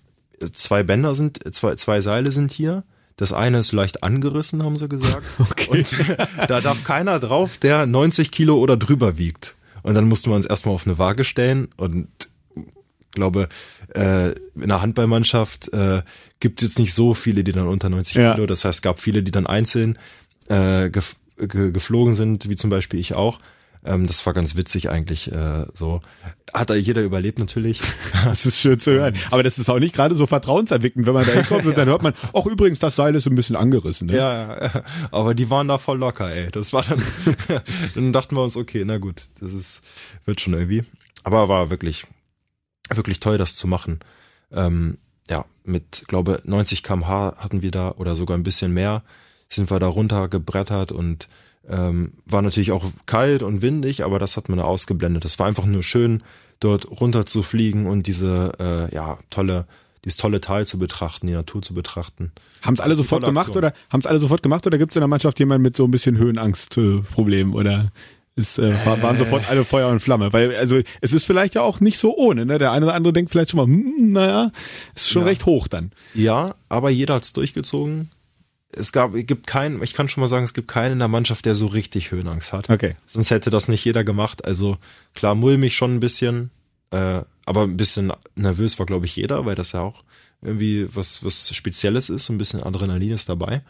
zwei 0.52 0.82
Bänder 0.82 1.14
sind, 1.14 1.40
zwei, 1.54 1.76
zwei 1.76 2.00
Seile 2.00 2.32
sind 2.32 2.52
hier 2.52 2.84
das 3.16 3.32
eine 3.32 3.58
ist 3.58 3.72
leicht 3.72 4.02
angerissen, 4.02 4.62
haben 4.62 4.76
sie 4.76 4.88
gesagt. 4.88 5.26
Okay. 5.38 5.68
Und 5.68 5.96
da 6.48 6.60
darf 6.60 6.84
keiner 6.84 7.20
drauf, 7.20 7.58
der 7.58 7.86
90 7.86 8.30
Kilo 8.30 8.56
oder 8.56 8.76
drüber 8.76 9.18
wiegt. 9.18 9.54
Und 9.82 9.94
dann 9.94 10.08
mussten 10.08 10.30
wir 10.30 10.36
uns 10.36 10.46
erstmal 10.46 10.74
auf 10.74 10.86
eine 10.86 10.98
Waage 10.98 11.24
stellen 11.24 11.68
und 11.76 12.08
glaube, 13.12 13.48
äh, 13.94 14.30
in 14.30 14.68
der 14.68 14.82
Handballmannschaft 14.82 15.72
äh, 15.72 16.02
gibt 16.40 16.60
es 16.60 16.68
jetzt 16.68 16.78
nicht 16.78 16.92
so 16.92 17.14
viele, 17.14 17.44
die 17.44 17.52
dann 17.52 17.68
unter 17.68 17.88
90 17.88 18.16
ja. 18.16 18.34
Kilo. 18.34 18.46
Das 18.46 18.64
heißt, 18.64 18.78
es 18.78 18.82
gab 18.82 18.98
viele, 18.98 19.22
die 19.22 19.30
dann 19.30 19.46
einzeln 19.46 19.98
äh, 20.48 20.90
ge 21.36 21.72
geflogen 21.72 22.14
sind, 22.14 22.48
wie 22.48 22.56
zum 22.56 22.70
Beispiel 22.70 23.00
ich 23.00 23.14
auch. 23.14 23.38
Ähm, 23.84 24.06
das 24.06 24.24
war 24.24 24.32
ganz 24.32 24.56
witzig 24.56 24.88
eigentlich 24.88 25.30
äh, 25.30 25.66
so. 25.74 26.00
Hat 26.52 26.70
da 26.70 26.74
jeder 26.74 27.02
überlebt 27.02 27.38
natürlich. 27.38 27.80
das 28.24 28.46
ist 28.46 28.58
schön 28.58 28.80
zu 28.80 28.92
hören. 28.92 29.14
Aber 29.30 29.42
das 29.42 29.58
ist 29.58 29.68
auch 29.68 29.78
nicht 29.78 29.94
gerade 29.94 30.14
so 30.14 30.26
vertrauenserweckend, 30.26 31.06
wenn 31.06 31.12
man 31.12 31.26
da 31.26 31.32
hinkommt 31.32 31.66
und 31.66 31.76
dann 31.76 31.88
hört 31.88 32.02
man, 32.02 32.14
ach 32.32 32.46
übrigens, 32.46 32.78
das 32.78 32.96
Seil 32.96 33.14
ist 33.14 33.26
ein 33.26 33.34
bisschen 33.34 33.56
angerissen. 33.56 34.08
Ne? 34.08 34.16
Ja, 34.16 34.64
ja, 34.64 34.84
aber 35.10 35.34
die 35.34 35.50
waren 35.50 35.68
da 35.68 35.78
voll 35.78 35.98
locker, 35.98 36.32
ey. 36.32 36.50
Das 36.50 36.72
war 36.72 36.82
dann, 36.82 37.02
dann 37.94 38.12
dachten 38.12 38.36
wir 38.36 38.42
uns, 38.42 38.56
okay, 38.56 38.84
na 38.86 38.96
gut, 38.96 39.22
das 39.40 39.52
ist, 39.52 39.82
wird 40.24 40.40
schon 40.40 40.54
irgendwie. 40.54 40.84
Aber 41.22 41.48
war 41.48 41.70
wirklich, 41.70 42.06
wirklich 42.90 43.20
toll, 43.20 43.36
das 43.36 43.56
zu 43.56 43.66
machen. 43.66 44.00
Ähm, 44.52 44.98
ja, 45.28 45.44
mit, 45.64 46.04
glaube 46.06 46.40
90 46.44 46.82
kmh 46.82 47.36
hatten 47.38 47.62
wir 47.62 47.70
da 47.70 47.92
oder 47.92 48.16
sogar 48.16 48.36
ein 48.36 48.42
bisschen 48.42 48.72
mehr, 48.72 49.02
sind 49.54 49.70
wir 49.70 49.80
da 49.80 49.86
runtergebrettert 49.86 50.92
und 50.92 51.28
ähm, 51.68 52.12
war 52.26 52.42
natürlich 52.42 52.72
auch 52.72 52.84
kalt 53.06 53.42
und 53.42 53.62
windig, 53.62 54.04
aber 54.04 54.18
das 54.18 54.36
hat 54.36 54.48
man 54.48 54.58
da 54.58 54.64
ausgeblendet. 54.64 55.24
Das 55.24 55.38
war 55.38 55.46
einfach 55.46 55.64
nur 55.64 55.82
schön, 55.82 56.22
dort 56.60 56.90
runter 57.00 57.26
zu 57.26 57.42
fliegen 57.42 57.86
und 57.86 58.06
diese 58.06 58.52
äh, 58.58 58.94
ja 58.94 59.18
tolle 59.30 59.66
dieses 60.04 60.18
tolle 60.18 60.40
Tal 60.40 60.66
zu 60.66 60.78
betrachten, 60.78 61.26
die 61.26 61.32
Natur 61.32 61.62
zu 61.62 61.72
betrachten. 61.72 62.32
Haben 62.60 62.74
es 62.74 62.80
alle 62.80 62.94
sofort 62.94 63.24
gemacht 63.24 63.56
oder 63.56 63.72
haben 63.90 64.00
es 64.00 64.06
alle 64.06 64.18
sofort 64.18 64.42
gemacht 64.42 64.66
oder 64.66 64.76
gibt 64.76 64.92
es 64.92 64.96
in 64.96 65.00
der 65.00 65.08
Mannschaft 65.08 65.38
jemanden 65.38 65.62
mit 65.62 65.76
so 65.76 65.84
ein 65.84 65.90
bisschen 65.90 66.18
Höhenangstproblem 66.18 67.54
oder 67.54 67.90
ist, 68.36 68.58
äh, 68.58 68.74
waren 69.00 69.16
sofort 69.16 69.48
alle 69.48 69.64
Feuer 69.64 69.88
und 69.88 70.00
Flamme? 70.00 70.32
Weil 70.32 70.54
also 70.56 70.78
es 71.00 71.12
ist 71.12 71.24
vielleicht 71.24 71.54
ja 71.54 71.62
auch 71.62 71.80
nicht 71.80 71.98
so 71.98 72.16
ohne. 72.16 72.44
Ne? 72.44 72.58
Der 72.58 72.72
eine 72.72 72.84
oder 72.86 72.94
andere 72.94 73.12
denkt 73.14 73.30
vielleicht 73.30 73.50
schon 73.50 73.58
mal, 73.58 73.66
hm, 73.66 74.12
naja, 74.12 74.50
ist 74.94 75.08
schon 75.08 75.22
ja. 75.22 75.28
recht 75.28 75.46
hoch 75.46 75.68
dann. 75.68 75.92
Ja, 76.12 76.54
aber 76.68 76.90
jeder 76.90 77.14
hat's 77.14 77.32
durchgezogen 77.32 78.10
es 78.76 78.92
gab, 78.92 79.12
gibt 79.14 79.46
keinen, 79.46 79.82
ich 79.82 79.94
kann 79.94 80.08
schon 80.08 80.20
mal 80.20 80.28
sagen, 80.28 80.44
es 80.44 80.54
gibt 80.54 80.68
keinen 80.68 80.92
in 80.92 80.98
der 80.98 81.08
Mannschaft, 81.08 81.44
der 81.44 81.54
so 81.54 81.66
richtig 81.66 82.10
Höhenangst 82.10 82.52
hat. 82.52 82.70
Okay. 82.70 82.94
Sonst 83.06 83.30
hätte 83.30 83.50
das 83.50 83.68
nicht 83.68 83.84
jeder 83.84 84.04
gemacht. 84.04 84.44
Also 84.44 84.78
klar, 85.14 85.34
mulmig 85.34 85.76
schon 85.76 85.96
ein 85.96 86.00
bisschen, 86.00 86.50
äh, 86.90 87.22
aber 87.46 87.62
ein 87.62 87.76
bisschen 87.76 88.12
nervös 88.36 88.78
war, 88.78 88.86
glaube 88.86 89.06
ich, 89.06 89.16
jeder, 89.16 89.46
weil 89.46 89.54
das 89.54 89.72
ja 89.72 89.80
auch 89.80 90.02
irgendwie 90.42 90.86
was, 90.94 91.24
was 91.24 91.54
Spezielles 91.54 92.10
ist, 92.10 92.28
ein 92.28 92.38
bisschen 92.38 92.62
Adrenalin 92.62 93.12
ist 93.12 93.28
dabei. 93.28 93.62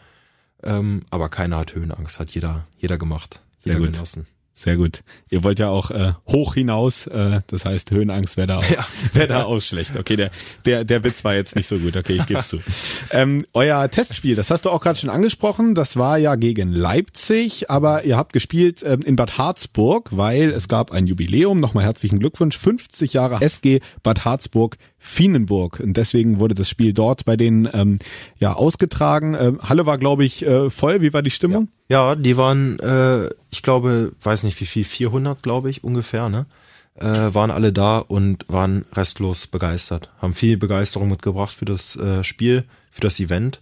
Ähm, 0.63 1.03
aber 1.09 1.29
keiner 1.29 1.57
hat 1.57 1.75
Höhenangst, 1.75 2.19
hat 2.19 2.31
jeder, 2.31 2.67
jeder 2.77 2.97
gemacht. 2.97 3.41
Sehr 3.59 3.75
gut. 3.75 3.93
Genossen. 3.93 4.27
Sehr 4.57 4.77
gut. 4.77 5.03
Ihr 5.29 5.43
wollt 5.43 5.59
ja 5.59 5.67
auch 5.67 5.91
äh, 5.91 6.13
hoch 6.29 6.53
hinaus, 6.53 7.07
äh, 7.07 7.41
das 7.47 7.65
heißt 7.65 7.91
Höhenangst 7.91 8.37
wäre 8.37 8.47
da, 8.47 8.57
auch, 8.59 8.69
ja. 8.69 8.85
wär 9.13 9.27
da 9.27 9.43
auch 9.43 9.59
schlecht. 9.59 9.97
Okay, 9.97 10.15
der, 10.15 10.31
der, 10.63 10.85
der 10.85 11.03
Witz 11.03 11.25
war 11.25 11.35
jetzt 11.35 11.57
nicht 11.57 11.67
so 11.67 11.77
gut, 11.77 11.97
okay, 11.97 12.13
ich 12.13 12.25
gebe 12.25 12.41
zu. 12.41 12.59
Ähm, 13.11 13.45
euer 13.53 13.89
Testspiel, 13.89 14.35
das 14.35 14.49
hast 14.49 14.65
du 14.65 14.69
auch 14.69 14.81
gerade 14.81 14.97
schon 14.97 15.09
angesprochen, 15.09 15.75
das 15.75 15.97
war 15.97 16.17
ja 16.17 16.35
gegen 16.35 16.71
Leipzig, 16.71 17.69
aber 17.69 18.03
ihr 18.03 18.17
habt 18.17 18.33
gespielt 18.33 18.81
ähm, 18.83 19.01
in 19.01 19.15
Bad 19.15 19.37
Harzburg, 19.37 20.09
weil 20.11 20.51
es 20.51 20.67
gab 20.67 20.91
ein 20.91 21.05
Jubiläum, 21.05 21.59
nochmal 21.59 21.83
herzlichen 21.83 22.19
Glückwunsch, 22.19 22.57
50 22.57 23.13
Jahre 23.13 23.41
SG 23.41 23.81
Bad 24.03 24.25
Harzburg 24.25 24.77
Fienenburg. 25.05 25.79
Und 25.79 25.97
deswegen 25.97 26.39
wurde 26.39 26.55
das 26.55 26.67
Spiel 26.67 26.91
dort 26.91 27.25
bei 27.25 27.37
denen 27.37 27.69
ähm, 27.71 27.99
ja 28.39 28.53
ausgetragen. 28.53 29.37
Ähm, 29.39 29.59
Halle 29.61 29.85
war, 29.85 29.99
glaube 29.99 30.25
ich, 30.25 30.45
äh, 30.45 30.71
voll. 30.71 31.01
Wie 31.01 31.13
war 31.13 31.21
die 31.21 31.29
Stimmung? 31.29 31.69
Ja, 31.87 32.09
ja 32.09 32.15
die 32.15 32.37
waren, 32.37 32.79
äh, 32.79 33.29
ich 33.51 33.61
glaube, 33.61 34.13
weiß 34.23 34.41
nicht 34.43 34.59
wie 34.59 34.65
viel, 34.65 34.83
400, 34.83 35.43
glaube 35.43 35.69
ich, 35.69 35.83
ungefähr, 35.83 36.27
ne? 36.27 36.47
Äh, 36.95 37.33
waren 37.35 37.51
alle 37.51 37.71
da 37.71 37.99
und 37.99 38.45
waren 38.47 38.85
restlos 38.93 39.45
begeistert. 39.45 40.09
Haben 40.21 40.33
viel 40.33 40.57
Begeisterung 40.57 41.09
mitgebracht 41.09 41.53
für 41.53 41.65
das 41.65 41.95
äh, 41.97 42.23
Spiel, 42.23 42.63
für 42.89 43.01
das 43.01 43.19
Event. 43.19 43.61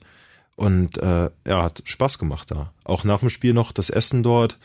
Und 0.56 0.98
äh, 0.98 1.30
ja, 1.46 1.64
hat 1.64 1.82
Spaß 1.84 2.20
gemacht 2.20 2.52
da. 2.52 2.72
Auch 2.86 3.04
nach 3.04 3.20
dem 3.20 3.30
Spiel 3.30 3.54
noch 3.54 3.74
das 3.74 3.90
Essen 3.90 4.24
dort 4.24 4.58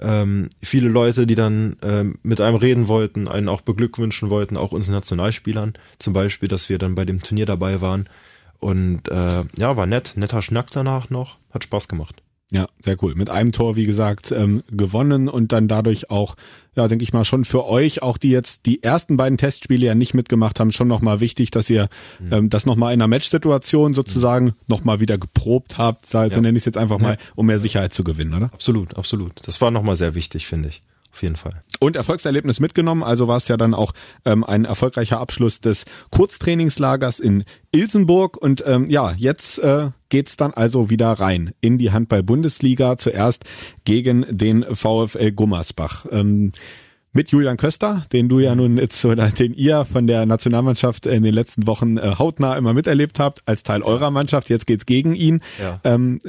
ähm, 0.00 0.50
viele 0.62 0.88
Leute, 0.88 1.26
die 1.26 1.34
dann 1.34 1.76
ähm, 1.82 2.18
mit 2.22 2.40
einem 2.40 2.56
reden 2.56 2.88
wollten, 2.88 3.28
einen 3.28 3.48
auch 3.48 3.60
beglückwünschen 3.60 4.30
wollten, 4.30 4.56
auch 4.56 4.72
uns 4.72 4.88
Nationalspielern 4.88 5.74
zum 5.98 6.12
Beispiel, 6.12 6.48
dass 6.48 6.68
wir 6.68 6.78
dann 6.78 6.94
bei 6.94 7.04
dem 7.04 7.22
Turnier 7.22 7.46
dabei 7.46 7.80
waren. 7.80 8.08
Und 8.58 9.08
äh, 9.08 9.44
ja, 9.56 9.76
war 9.76 9.86
nett, 9.86 10.12
netter 10.16 10.42
Schnack 10.42 10.70
danach 10.70 11.10
noch, 11.10 11.38
hat 11.50 11.64
Spaß 11.64 11.88
gemacht. 11.88 12.22
Ja, 12.52 12.66
sehr 12.84 12.96
cool. 13.02 13.14
Mit 13.14 13.30
einem 13.30 13.52
Tor, 13.52 13.76
wie 13.76 13.86
gesagt, 13.86 14.32
ähm, 14.32 14.64
gewonnen 14.70 15.28
und 15.28 15.52
dann 15.52 15.68
dadurch 15.68 16.10
auch, 16.10 16.34
ja, 16.74 16.88
denke 16.88 17.04
ich 17.04 17.12
mal, 17.12 17.24
schon 17.24 17.44
für 17.44 17.64
euch, 17.66 18.02
auch 18.02 18.18
die 18.18 18.30
jetzt 18.30 18.66
die 18.66 18.82
ersten 18.82 19.16
beiden 19.16 19.38
Testspiele 19.38 19.86
ja 19.86 19.94
nicht 19.94 20.14
mitgemacht 20.14 20.58
haben, 20.58 20.72
schon 20.72 20.88
nochmal 20.88 21.20
wichtig, 21.20 21.52
dass 21.52 21.70
ihr 21.70 21.88
mhm. 22.18 22.32
ähm, 22.32 22.50
das 22.50 22.66
nochmal 22.66 22.92
in 22.92 23.00
einer 23.00 23.08
Matchsituation 23.08 23.94
sozusagen 23.94 24.46
mhm. 24.46 24.54
nochmal 24.66 24.98
wieder 24.98 25.16
geprobt 25.16 25.78
habt, 25.78 26.06
so 26.06 26.18
ja. 26.18 26.28
nenne 26.28 26.50
ich 26.50 26.62
es 26.62 26.64
jetzt 26.64 26.78
einfach 26.78 26.98
mal, 26.98 27.18
um 27.36 27.46
mehr 27.46 27.60
Sicherheit 27.60 27.94
zu 27.94 28.02
gewinnen, 28.02 28.34
oder? 28.34 28.46
Absolut, 28.52 28.98
absolut. 28.98 29.32
Das 29.44 29.60
war 29.60 29.70
nochmal 29.70 29.94
sehr 29.94 30.16
wichtig, 30.16 30.46
finde 30.46 30.70
ich. 30.70 30.82
Auf 31.12 31.22
jeden 31.22 31.36
Fall. 31.36 31.62
Und 31.80 31.96
Erfolgserlebnis 31.96 32.60
mitgenommen, 32.60 33.02
also 33.02 33.26
war 33.26 33.36
es 33.36 33.48
ja 33.48 33.56
dann 33.56 33.74
auch 33.74 33.92
ähm, 34.24 34.44
ein 34.44 34.64
erfolgreicher 34.64 35.18
Abschluss 35.18 35.60
des 35.60 35.84
Kurztrainingslagers 36.10 37.20
in 37.20 37.44
Ilsenburg. 37.72 38.36
Und 38.36 38.62
ähm, 38.66 38.88
ja, 38.88 39.12
jetzt 39.16 39.58
äh, 39.58 39.90
geht's 40.08 40.36
dann 40.36 40.52
also 40.52 40.88
wieder 40.88 41.12
rein 41.12 41.52
in 41.60 41.78
die 41.78 41.90
Handball-Bundesliga, 41.90 42.96
zuerst 42.96 43.44
gegen 43.84 44.24
den 44.28 44.64
VfL 44.64 45.32
Gummersbach. 45.32 46.06
Ähm, 46.12 46.52
mit 47.12 47.30
Julian 47.30 47.56
Köster, 47.56 48.04
den 48.12 48.28
du 48.28 48.38
ja 48.38 48.54
nun 48.54 48.76
jetzt 48.76 49.04
oder 49.04 49.28
den 49.28 49.52
ihr 49.52 49.84
von 49.84 50.06
der 50.06 50.26
Nationalmannschaft 50.26 51.06
in 51.06 51.22
den 51.22 51.34
letzten 51.34 51.66
Wochen 51.66 51.96
äh, 51.96 52.14
hautnah 52.18 52.56
immer 52.56 52.72
miterlebt 52.72 53.18
habt 53.18 53.42
als 53.46 53.62
Teil 53.62 53.82
eurer 53.82 54.10
Mannschaft. 54.10 54.48
Jetzt 54.48 54.66
geht's 54.66 54.86
gegen 54.86 55.14
ihn. 55.14 55.40
Ja. 55.60 55.80
Ähm, 55.82 56.20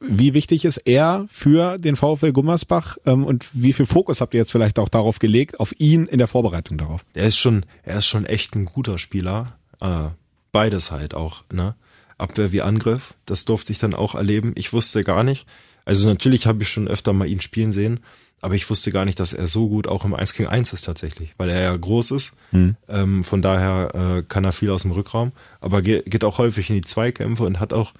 wie 0.00 0.34
wichtig 0.34 0.64
ist 0.64 0.78
er 0.78 1.26
für 1.28 1.78
den 1.78 1.96
VfL 1.96 2.32
Gummersbach 2.32 2.98
ähm, 3.06 3.24
und 3.24 3.46
wie 3.52 3.72
viel 3.72 3.86
Fokus 3.86 4.20
habt 4.20 4.34
ihr 4.34 4.38
jetzt 4.38 4.52
vielleicht 4.52 4.78
auch 4.78 4.88
darauf 4.88 5.18
gelegt, 5.18 5.60
auf 5.60 5.74
ihn 5.78 6.06
in 6.06 6.18
der 6.18 6.28
Vorbereitung 6.28 6.78
darauf? 6.78 7.04
Er 7.14 7.26
ist 7.26 7.38
schon, 7.38 7.66
er 7.82 7.98
ist 7.98 8.06
schon 8.06 8.24
echt 8.24 8.54
ein 8.54 8.64
guter 8.64 8.98
Spieler. 8.98 9.58
Äh, 9.80 10.08
beides 10.52 10.90
halt 10.90 11.14
auch, 11.14 11.44
ne? 11.52 11.74
Abwehr 12.16 12.50
wie 12.50 12.62
Angriff. 12.62 13.14
Das 13.26 13.44
durfte 13.44 13.70
ich 13.70 13.78
dann 13.78 13.94
auch 13.94 14.16
erleben. 14.16 14.52
Ich 14.56 14.72
wusste 14.72 15.04
gar 15.04 15.22
nicht. 15.22 15.46
Also 15.84 16.08
natürlich 16.08 16.46
habe 16.46 16.62
ich 16.62 16.68
schon 16.68 16.88
öfter 16.88 17.12
mal 17.12 17.28
ihn 17.28 17.40
spielen 17.40 17.72
sehen 17.72 18.00
aber 18.40 18.54
ich 18.54 18.68
wusste 18.70 18.92
gar 18.92 19.04
nicht, 19.04 19.18
dass 19.18 19.32
er 19.32 19.46
so 19.46 19.68
gut 19.68 19.88
auch 19.88 20.04
im 20.04 20.14
1 20.14 20.34
gegen 20.34 20.48
1 20.48 20.72
ist 20.72 20.82
tatsächlich, 20.82 21.34
weil 21.38 21.50
er 21.50 21.60
ja 21.60 21.76
groß 21.76 22.12
ist. 22.12 22.32
Mhm. 22.52 22.76
Ähm, 22.88 23.24
von 23.24 23.42
daher 23.42 23.94
äh, 23.94 24.22
kann 24.22 24.44
er 24.44 24.52
viel 24.52 24.70
aus 24.70 24.82
dem 24.82 24.92
Rückraum, 24.92 25.32
aber 25.60 25.82
geht, 25.82 26.06
geht 26.06 26.24
auch 26.24 26.38
häufig 26.38 26.70
in 26.70 26.76
die 26.76 26.82
Zweikämpfe 26.82 27.44
und 27.44 27.60
hat 27.60 27.72
auch 27.72 27.94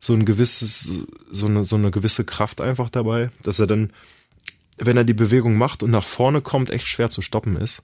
so 0.00 0.14
ein 0.14 0.24
gewisses, 0.24 1.04
so 1.30 1.46
eine, 1.46 1.64
so 1.64 1.76
eine 1.76 1.90
gewisse 1.90 2.24
Kraft 2.24 2.60
einfach 2.60 2.88
dabei, 2.88 3.30
dass 3.42 3.60
er 3.60 3.66
dann, 3.66 3.92
wenn 4.78 4.96
er 4.96 5.04
die 5.04 5.14
Bewegung 5.14 5.56
macht 5.56 5.82
und 5.82 5.90
nach 5.90 6.04
vorne 6.04 6.40
kommt, 6.40 6.70
echt 6.70 6.86
schwer 6.86 7.10
zu 7.10 7.20
stoppen 7.20 7.56
ist. 7.56 7.82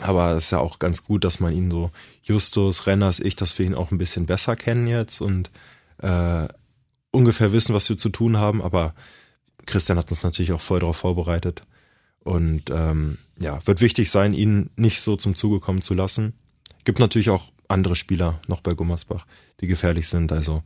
Aber 0.00 0.32
es 0.32 0.46
ist 0.46 0.50
ja 0.50 0.58
auch 0.58 0.80
ganz 0.80 1.04
gut, 1.04 1.22
dass 1.22 1.38
man 1.38 1.54
ihn 1.54 1.70
so, 1.70 1.92
Justus, 2.22 2.88
Renners, 2.88 3.20
ich, 3.20 3.36
dass 3.36 3.56
wir 3.58 3.66
ihn 3.66 3.74
auch 3.74 3.92
ein 3.92 3.98
bisschen 3.98 4.26
besser 4.26 4.56
kennen 4.56 4.88
jetzt 4.88 5.20
und 5.20 5.52
äh, 5.98 6.48
ungefähr 7.12 7.52
wissen, 7.52 7.74
was 7.74 7.88
wir 7.88 7.96
zu 7.96 8.08
tun 8.08 8.36
haben, 8.36 8.60
aber 8.60 8.94
Christian 9.66 9.98
hat 9.98 10.10
uns 10.10 10.24
natürlich 10.24 10.52
auch 10.52 10.60
voll 10.60 10.80
darauf 10.80 10.96
vorbereitet. 10.96 11.62
Und 12.24 12.70
ähm, 12.70 13.18
ja, 13.38 13.64
wird 13.66 13.80
wichtig 13.80 14.10
sein, 14.10 14.34
ihn 14.34 14.70
nicht 14.76 15.00
so 15.00 15.16
zum 15.16 15.36
Zuge 15.36 15.60
kommen 15.60 15.82
zu 15.82 15.94
lassen. 15.94 16.32
Gibt 16.84 16.98
natürlich 16.98 17.30
auch 17.30 17.52
andere 17.68 17.96
Spieler 17.96 18.40
noch 18.48 18.60
bei 18.60 18.74
Gummersbach, 18.74 19.26
die 19.60 19.66
gefährlich 19.66 20.08
sind. 20.08 20.32
Also 20.32 20.62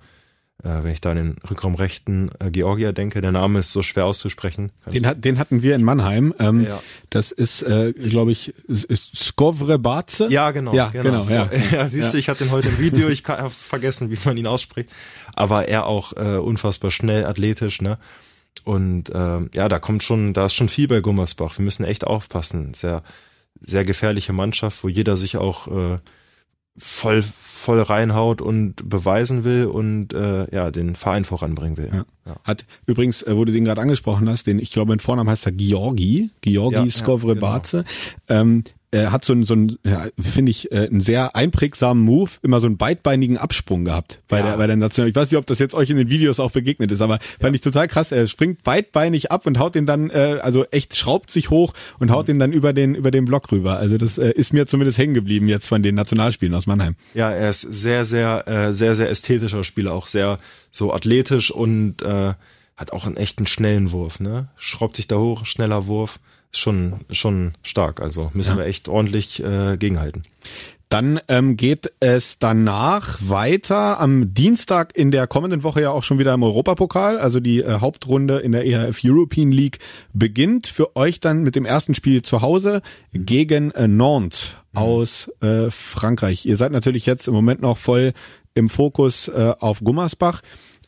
wenn 0.62 0.90
ich 0.90 1.00
da 1.00 1.12
an 1.12 1.16
den 1.16 1.36
Rückraum 1.48 1.76
rechten 1.76 2.30
äh, 2.40 2.50
Georgia 2.50 2.90
denke, 2.90 3.20
der 3.20 3.30
Name 3.30 3.60
ist 3.60 3.70
so 3.70 3.82
schwer 3.82 4.06
auszusprechen. 4.06 4.72
Den, 4.86 5.06
hat, 5.06 5.24
den 5.24 5.38
hatten 5.38 5.62
wir 5.62 5.76
in 5.76 5.84
Mannheim. 5.84 6.34
Ähm, 6.40 6.64
ja. 6.64 6.82
Das 7.10 7.30
ist, 7.30 7.62
äh, 7.62 7.92
glaube 7.92 8.32
ich, 8.32 8.54
ist 8.66 9.16
Skovre 9.16 9.78
Barze. 9.78 10.26
Ja, 10.30 10.50
genau. 10.50 10.74
Ja, 10.74 10.88
genau. 10.88 11.24
genau 11.24 11.32
ja. 11.32 11.48
ja, 11.72 11.88
siehst 11.88 12.12
du, 12.12 12.18
ich 12.18 12.28
hatte 12.28 12.44
den 12.44 12.50
heute 12.50 12.68
im 12.68 12.78
Video, 12.78 13.08
ich 13.08 13.24
habe 13.24 13.50
vergessen, 13.50 14.10
wie 14.10 14.18
man 14.24 14.36
ihn 14.36 14.48
ausspricht. 14.48 14.90
Aber 15.34 15.68
er 15.68 15.86
auch 15.86 16.14
äh, 16.14 16.38
unfassbar 16.38 16.90
schnell, 16.90 17.24
athletisch, 17.24 17.80
ne? 17.80 17.98
Und 18.64 19.10
äh, 19.10 19.40
ja, 19.54 19.68
da 19.68 19.78
kommt 19.78 20.02
schon, 20.02 20.34
da 20.34 20.46
ist 20.46 20.54
schon 20.54 20.68
viel 20.68 20.88
bei 20.88 21.00
Gummersbach. 21.00 21.56
Wir 21.56 21.64
müssen 21.64 21.84
echt 21.84 22.04
aufpassen. 22.04 22.74
Sehr, 22.74 23.04
sehr 23.60 23.84
gefährliche 23.84 24.32
Mannschaft, 24.32 24.82
wo 24.82 24.88
jeder 24.88 25.16
sich 25.16 25.36
auch 25.36 25.68
äh, 25.68 25.98
voll 26.78 27.22
voll 27.58 27.80
reinhaut 27.82 28.40
und 28.40 28.88
beweisen 28.88 29.42
will 29.42 29.66
und 29.66 30.14
äh, 30.14 30.46
ja 30.54 30.70
den 30.70 30.94
Verein 30.94 31.24
voranbringen 31.24 31.76
will. 31.76 31.90
Ja. 31.92 32.04
Ja. 32.24 32.36
Hat 32.46 32.64
übrigens, 32.86 33.22
äh, 33.22 33.36
wo 33.36 33.44
du 33.44 33.52
den 33.52 33.64
gerade 33.64 33.80
angesprochen 33.80 34.28
hast, 34.28 34.46
den 34.46 34.58
ich 34.58 34.70
glaube 34.70 34.92
mit 34.92 35.02
Vornamen 35.02 35.28
heißt 35.28 35.46
er 35.46 35.52
Georgi, 35.52 36.30
Georgi 36.40 36.76
ja, 36.76 36.90
Skovre 36.90 37.36
ja, 37.38 37.58
genau. 37.58 37.84
ähm, 38.28 38.64
er 38.90 39.12
hat 39.12 39.24
so 39.24 39.34
ein, 39.34 39.44
so 39.44 39.54
ein 39.54 39.78
ja, 39.84 40.06
finde 40.18 40.50
ich, 40.50 40.72
äh, 40.72 40.88
einen 40.88 41.02
sehr 41.02 41.36
einprägsamen 41.36 42.02
Move, 42.02 42.30
immer 42.42 42.60
so 42.60 42.66
einen 42.66 42.78
beidbeinigen 42.78 43.36
Absprung 43.36 43.84
gehabt 43.84 44.20
bei 44.28 44.38
ja. 44.38 44.46
der 44.46 44.56
bei 44.56 44.66
der 44.66 44.76
National. 44.76 45.10
Ich 45.10 45.14
weiß 45.14 45.30
nicht, 45.30 45.38
ob 45.38 45.44
das 45.46 45.58
jetzt 45.58 45.74
euch 45.74 45.90
in 45.90 45.98
den 45.98 46.08
Videos 46.08 46.40
auch 46.40 46.50
begegnet 46.50 46.90
ist, 46.90 47.02
aber 47.02 47.14
ja. 47.14 47.20
fand 47.40 47.54
ich 47.54 47.60
total 47.60 47.86
krass. 47.86 48.12
Er 48.12 48.26
springt 48.26 48.62
beidbeinig 48.62 49.30
ab 49.30 49.46
und 49.46 49.58
haut 49.58 49.74
den 49.74 49.84
dann, 49.84 50.08
äh, 50.08 50.38
also 50.42 50.64
echt 50.70 50.96
schraubt 50.96 51.30
sich 51.30 51.50
hoch 51.50 51.74
und 51.98 52.10
haut 52.10 52.26
mhm. 52.26 52.32
den 52.32 52.38
dann 52.38 52.52
über 52.52 52.72
den 52.72 52.94
über 52.94 53.10
den 53.10 53.26
Block 53.26 53.52
rüber. 53.52 53.78
Also 53.78 53.98
das 53.98 54.16
äh, 54.16 54.30
ist 54.30 54.54
mir 54.54 54.66
zumindest 54.66 54.96
hängen 54.96 55.14
geblieben 55.14 55.48
jetzt 55.48 55.68
von 55.68 55.82
den 55.82 55.94
Nationalspielen 55.94 56.54
aus 56.54 56.66
Mannheim. 56.66 56.96
Ja, 57.12 57.30
er 57.30 57.50
ist 57.50 57.60
sehr 57.60 58.06
sehr 58.06 58.48
äh, 58.48 58.74
sehr 58.74 58.94
sehr 58.94 59.10
ästhetischer 59.10 59.64
Spieler, 59.64 59.92
auch 59.92 60.06
sehr 60.06 60.38
so 60.70 60.94
athletisch 60.94 61.50
und 61.50 62.00
äh, 62.00 62.32
hat 62.76 62.92
auch 62.92 63.06
einen 63.06 63.18
echten 63.18 63.46
schnellen 63.46 63.92
Wurf. 63.92 64.18
Ne, 64.18 64.48
schraubt 64.56 64.96
sich 64.96 65.08
da 65.08 65.16
hoch, 65.16 65.44
schneller 65.44 65.86
Wurf 65.86 66.20
schon, 66.52 67.00
schon 67.10 67.52
stark. 67.62 68.00
Also 68.00 68.30
müssen 68.34 68.52
ja. 68.52 68.58
wir 68.58 68.66
echt 68.66 68.88
ordentlich 68.88 69.42
äh, 69.42 69.76
gegenhalten. 69.76 70.24
Dann 70.88 71.20
ähm, 71.28 71.56
geht 71.58 71.92
es 72.00 72.38
danach 72.38 73.18
weiter 73.20 74.00
am 74.00 74.32
Dienstag 74.32 74.96
in 74.96 75.10
der 75.10 75.26
kommenden 75.26 75.62
Woche 75.62 75.82
ja 75.82 75.90
auch 75.90 76.02
schon 76.02 76.18
wieder 76.18 76.32
im 76.32 76.42
Europapokal. 76.42 77.18
Also 77.18 77.40
die 77.40 77.60
äh, 77.60 77.80
Hauptrunde 77.80 78.38
in 78.38 78.52
der 78.52 78.64
EHF 78.64 79.00
European 79.04 79.52
League 79.52 79.80
beginnt 80.14 80.66
für 80.66 80.96
euch 80.96 81.20
dann 81.20 81.42
mit 81.42 81.56
dem 81.56 81.66
ersten 81.66 81.94
Spiel 81.94 82.22
zu 82.22 82.40
Hause 82.40 82.80
gegen 83.12 83.70
äh, 83.72 83.86
Nantes 83.86 84.52
mhm. 84.72 84.78
aus 84.78 85.30
äh, 85.42 85.70
Frankreich. 85.70 86.46
Ihr 86.46 86.56
seid 86.56 86.72
natürlich 86.72 87.04
jetzt 87.04 87.28
im 87.28 87.34
Moment 87.34 87.60
noch 87.60 87.76
voll 87.76 88.14
im 88.54 88.70
Fokus 88.70 89.28
äh, 89.28 89.52
auf 89.60 89.80
Gummersbach. 89.84 90.40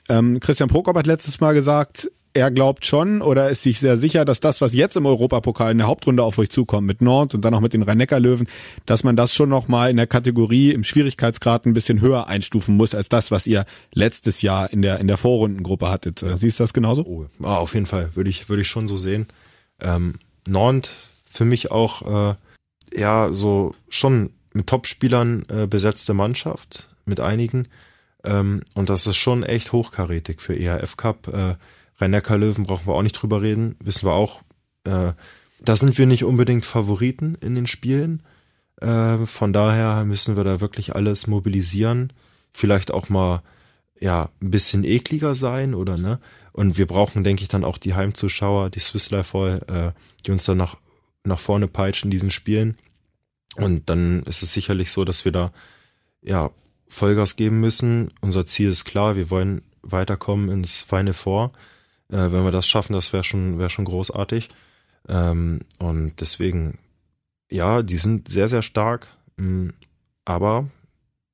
Ähm, 0.09 0.40
Christian 0.40 0.70
Prokop 0.70 0.96
hat 0.96 1.07
letztes 1.07 1.40
Mal 1.40 1.53
gesagt, 1.53 2.11
er 2.33 2.51
glaubt 2.51 2.85
schon 2.85 3.23
oder 3.23 3.51
ist 3.51 3.62
sich 3.62 3.81
sehr 3.81 3.97
sicher, 3.97 4.25
dass 4.25 4.40
das, 4.40 4.61
was 4.61 4.73
jetzt 4.73 4.97
im 4.97 5.07
Europapokal 5.07 5.73
in 5.73 5.79
der 5.79 5.88
Hauptrunde 5.88 6.23
auf 6.23 6.38
euch 6.38 6.51
zukommt, 6.51 6.87
mit 6.87 7.03
Nord 7.03 7.35
und 7.35 7.45
dann 7.45 7.55
auch 7.55 7.61
mit 7.61 7.73
den 7.73 7.83
Rhein-Neckar-Löwen, 7.83 8.47
dass 8.87 9.03
man 9.03 9.16
das 9.16 9.35
schon 9.35 9.49
nochmal 9.49 9.90
in 9.90 9.97
der 9.97 10.07
Kategorie 10.07 10.71
im 10.71 10.85
Schwierigkeitsgrad 10.85 11.66
ein 11.66 11.73
bisschen 11.73 12.01
höher 12.01 12.29
einstufen 12.29 12.77
muss, 12.77 12.95
als 12.95 13.09
das, 13.09 13.31
was 13.31 13.47
ihr 13.47 13.64
letztes 13.93 14.43
Jahr 14.43 14.73
in 14.73 14.83
der, 14.83 15.01
in 15.01 15.09
der 15.09 15.16
Vorrundengruppe 15.16 15.90
hattet. 15.90 16.23
Ja. 16.23 16.37
Siehst 16.37 16.61
du 16.61 16.64
das 16.64 16.73
genauso? 16.73 17.05
Oh, 17.05 17.27
auf 17.45 17.75
jeden 17.75 17.87
Fall, 17.87 18.11
würde 18.14 18.31
ich, 18.31 18.49
würde 18.49 18.62
ich 18.62 18.69
schon 18.69 18.87
so 18.87 18.97
sehen. 18.97 19.27
Ähm, 19.81 20.14
Nord 20.47 20.90
für 21.29 21.45
mich 21.45 21.71
auch, 21.71 22.31
äh, 22.31 22.35
ja, 22.97 23.33
so 23.33 23.73
schon 23.88 24.31
mit 24.53 24.66
Topspielern 24.69 25.47
äh, 25.49 25.66
besetzte 25.66 26.14
Mannschaft, 26.14 26.88
mit 27.07 27.21
einigen. 27.21 27.66
Ähm, 28.25 28.62
und 28.75 28.88
das 28.88 29.07
ist 29.07 29.16
schon 29.16 29.43
echt 29.43 29.73
hochkarätig 29.73 30.40
für 30.40 30.59
ERF 30.59 30.97
Cup. 30.97 31.29
Äh, 31.29 31.55
Rhein-Neckar-Löwen 32.00 32.64
brauchen 32.64 32.86
wir 32.86 32.94
auch 32.94 33.02
nicht 33.02 33.20
drüber 33.20 33.42
reden. 33.42 33.76
Wissen 33.82 34.06
wir 34.06 34.12
auch, 34.12 34.42
äh, 34.84 35.12
da 35.60 35.76
sind 35.76 35.98
wir 35.98 36.06
nicht 36.06 36.24
unbedingt 36.24 36.64
Favoriten 36.64 37.36
in 37.40 37.54
den 37.54 37.66
Spielen. 37.66 38.22
Äh, 38.80 39.18
von 39.26 39.52
daher 39.52 40.04
müssen 40.04 40.36
wir 40.36 40.44
da 40.44 40.60
wirklich 40.60 40.94
alles 40.94 41.26
mobilisieren. 41.26 42.12
Vielleicht 42.52 42.90
auch 42.90 43.08
mal 43.08 43.42
ja 44.00 44.30
ein 44.40 44.50
bisschen 44.50 44.84
ekliger 44.84 45.34
sein 45.34 45.74
oder 45.74 45.98
ne? 45.98 46.18
Und 46.52 46.78
wir 46.78 46.86
brauchen, 46.86 47.22
denke 47.22 47.42
ich, 47.42 47.48
dann 47.48 47.64
auch 47.64 47.78
die 47.78 47.94
Heimzuschauer, 47.94 48.70
die 48.70 48.80
Swiss 48.80 49.10
Life 49.10 49.30
Voll, 49.30 49.60
äh, 49.68 49.92
die 50.24 50.30
uns 50.30 50.44
dann 50.44 50.56
nach 50.56 50.76
nach 51.24 51.38
vorne 51.38 51.68
peitschen 51.68 52.08
in 52.08 52.10
diesen 52.10 52.30
Spielen. 52.30 52.76
Und 53.56 53.90
dann 53.90 54.22
ist 54.24 54.42
es 54.42 54.52
sicherlich 54.52 54.90
so, 54.90 55.04
dass 55.04 55.24
wir 55.24 55.32
da 55.32 55.52
ja 56.22 56.50
Vollgas 56.88 57.36
geben 57.36 57.60
müssen. 57.60 58.12
Unser 58.20 58.46
Ziel 58.46 58.70
ist 58.70 58.84
klar, 58.84 59.16
wir 59.16 59.30
wollen 59.30 59.62
weiterkommen 59.82 60.48
ins 60.48 60.80
Feine 60.80 61.12
Vor. 61.12 61.52
Äh, 62.11 62.33
wenn 62.33 62.44
wir 62.44 62.51
das 62.51 62.66
schaffen, 62.66 62.92
das 62.92 63.12
wäre 63.12 63.25
schon, 63.25 63.59
wäre 63.59 63.70
schon 63.70 63.85
großartig. 63.85 64.49
Ähm, 65.09 65.61
und 65.79 66.20
deswegen, 66.20 66.79
ja, 67.51 67.83
die 67.83 67.96
sind 67.96 68.29
sehr, 68.29 68.49
sehr 68.49 68.62
stark. 68.62 69.09
Mm, 69.37 69.70
aber 70.25 70.68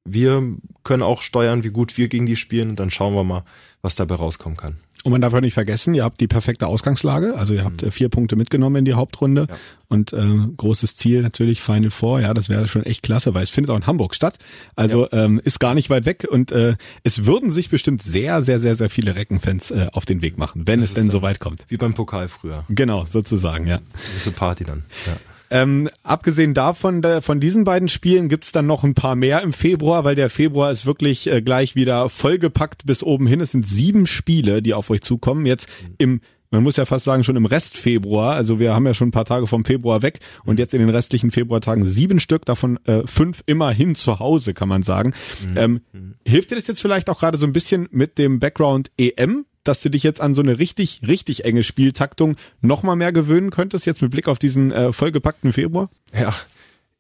wir 0.05 0.57
können 0.85 1.03
auch 1.03 1.23
steuern, 1.23 1.65
wie 1.65 1.71
gut 1.71 1.97
wir 1.97 2.09
gegen 2.09 2.27
die 2.27 2.37
spielen. 2.37 2.71
Und 2.71 2.81
dann 2.81 2.91
schauen 2.91 3.15
wir 3.15 3.25
mal, 3.25 3.45
was 3.83 3.97
dabei 3.97 4.17
rauskommen 4.17 4.57
kann. 4.57 4.79
Und 5.07 5.13
man 5.13 5.21
darf 5.21 5.33
auch 5.35 5.41
nicht 5.41 5.55
vergessen, 5.55 5.95
ihr 5.95 6.03
habt 6.03 6.21
die 6.21 6.27
perfekte 6.27 6.67
Ausgangslage. 6.67 7.37
Also 7.37 7.55
ihr 7.55 7.63
habt 7.63 7.85
mhm. 7.85 7.93
vier 7.93 8.09
Punkte 8.09 8.35
mitgenommen 8.35 8.75
in 8.75 8.85
die 8.85 8.95
Hauptrunde. 8.95 9.47
Ja. 9.49 9.57
Und 9.87 10.13
äh, 10.13 10.19
großes 10.57 10.97
Ziel 10.97 11.23
natürlich 11.23 11.61
Final 11.61 11.93
Four. 11.93 12.19
Ja, 12.19 12.35
das 12.35 12.49
wäre 12.49 12.67
schon 12.67 12.83
echt 12.83 13.05
klasse, 13.05 13.33
weil 13.33 13.45
es 13.45 13.51
findet 13.51 13.71
auch 13.71 13.77
in 13.77 13.87
Hamburg 13.87 14.17
statt. 14.17 14.37
Also 14.75 15.05
ja. 15.05 15.27
ähm, 15.27 15.41
ist 15.45 15.61
gar 15.61 15.75
nicht 15.75 15.91
weit 15.91 16.07
weg. 16.07 16.27
Und 16.29 16.51
äh, 16.51 16.75
es 17.05 17.25
würden 17.25 17.53
sich 17.53 17.69
bestimmt 17.69 18.03
sehr, 18.03 18.43
sehr, 18.43 18.59
sehr, 18.59 18.75
sehr 18.75 18.91
viele 18.91 19.15
Reckenfans 19.15 19.71
äh, 19.71 19.87
auf 19.93 20.07
den 20.07 20.23
Weg 20.23 20.39
machen, 20.39 20.67
wenn 20.67 20.81
das 20.81 20.89
es 20.89 20.95
denn 20.97 21.09
so 21.09 21.23
weit 21.23 21.39
kommt. 21.39 21.65
Wie 21.69 21.77
beim 21.77 21.95
Pokal 21.95 22.27
früher. 22.27 22.65
Genau, 22.69 23.07
sozusagen, 23.07 23.69
ja. 23.69 23.79
Diese 24.17 24.33
Party 24.33 24.65
dann. 24.65 24.83
Ja. 25.07 25.13
Ähm, 25.51 25.89
abgesehen 26.03 26.55
davon, 26.55 27.03
da, 27.03 27.21
von 27.21 27.41
diesen 27.41 27.65
beiden 27.65 27.89
Spielen 27.89 28.29
gibt's 28.29 28.53
dann 28.53 28.67
noch 28.67 28.85
ein 28.85 28.95
paar 28.95 29.17
mehr 29.17 29.43
im 29.43 29.53
Februar, 29.53 30.05
weil 30.05 30.15
der 30.15 30.31
Februar 30.31 30.71
ist 30.71 30.87
wirklich 30.87 31.31
äh, 31.31 31.43
gleich 31.43 31.77
wieder 31.77 32.09
vollgepackt 32.09 32.87
bis 32.87 33.03
oben 33.03 33.27
hin. 33.27 33.41
Es 33.41 33.53
sind 33.53 33.67
sieben 33.67 34.07
Spiele, 34.07 34.63
die 34.63 34.75
auf 34.75 34.91
euch 34.91 35.03
zukommen. 35.03 35.47
Jetzt 35.47 35.69
im 35.99 36.21
man 36.51 36.63
muss 36.63 36.77
ja 36.77 36.87
fast 36.87 37.05
sagen, 37.05 37.25
schon 37.25 37.37
im 37.37 37.45
Rest 37.45 37.77
Februar, 37.77 38.35
also 38.35 38.61
wir 38.61 38.75
haben 38.75 38.87
ja 38.87 38.95
schon 38.95 39.09
ein 39.09 39.13
paar 39.13 39.25
Tage 39.25 39.47
vom 39.47 39.65
Februar 39.65 40.03
weg 40.03 40.21
und 40.45 40.59
jetzt 40.59 40.75
in 40.75 40.81
den 40.81 40.91
restlichen 40.91 41.31
Februartagen 41.31 41.87
sieben 41.87 42.21
Stück, 42.21 42.45
davon 42.45 42.79
äh, 42.85 43.03
fünf 43.05 43.43
immerhin 43.47 43.95
zu 43.95 44.21
Hause, 44.21 44.55
kann 44.55 44.69
man 44.69 44.83
sagen. 44.83 45.13
Mhm. 45.51 45.57
Ähm, 45.93 46.15
hilft 46.25 46.51
dir 46.51 46.57
das 46.57 46.67
jetzt 46.67 46.81
vielleicht 46.81 47.11
auch 47.11 47.19
gerade 47.19 47.37
so 47.37 47.47
ein 47.47 47.53
bisschen 47.53 47.89
mit 47.91 48.17
dem 48.17 48.39
Background 48.39 48.91
EM? 48.97 49.45
Dass 49.69 49.81
du 49.83 49.91
dich 49.91 50.03
jetzt 50.03 50.21
an 50.21 50.35
so 50.35 50.43
eine 50.43 50.59
richtig, 50.59 51.01
richtig 51.07 51.45
enge 51.45 51.63
Spieltaktung 51.63 52.37
nochmal 52.61 52.97
mehr 52.97 53.13
gewöhnen 53.13 53.51
könntest, 53.51 53.87
jetzt 53.87 54.03
mit 54.03 54.11
Blick 54.11 54.29
auf 54.29 54.39
diesen 54.39 54.73
äh, 54.73 54.93
vollgepackten 54.93 55.53
Februar? 55.53 55.91
Ja, 56.15 56.35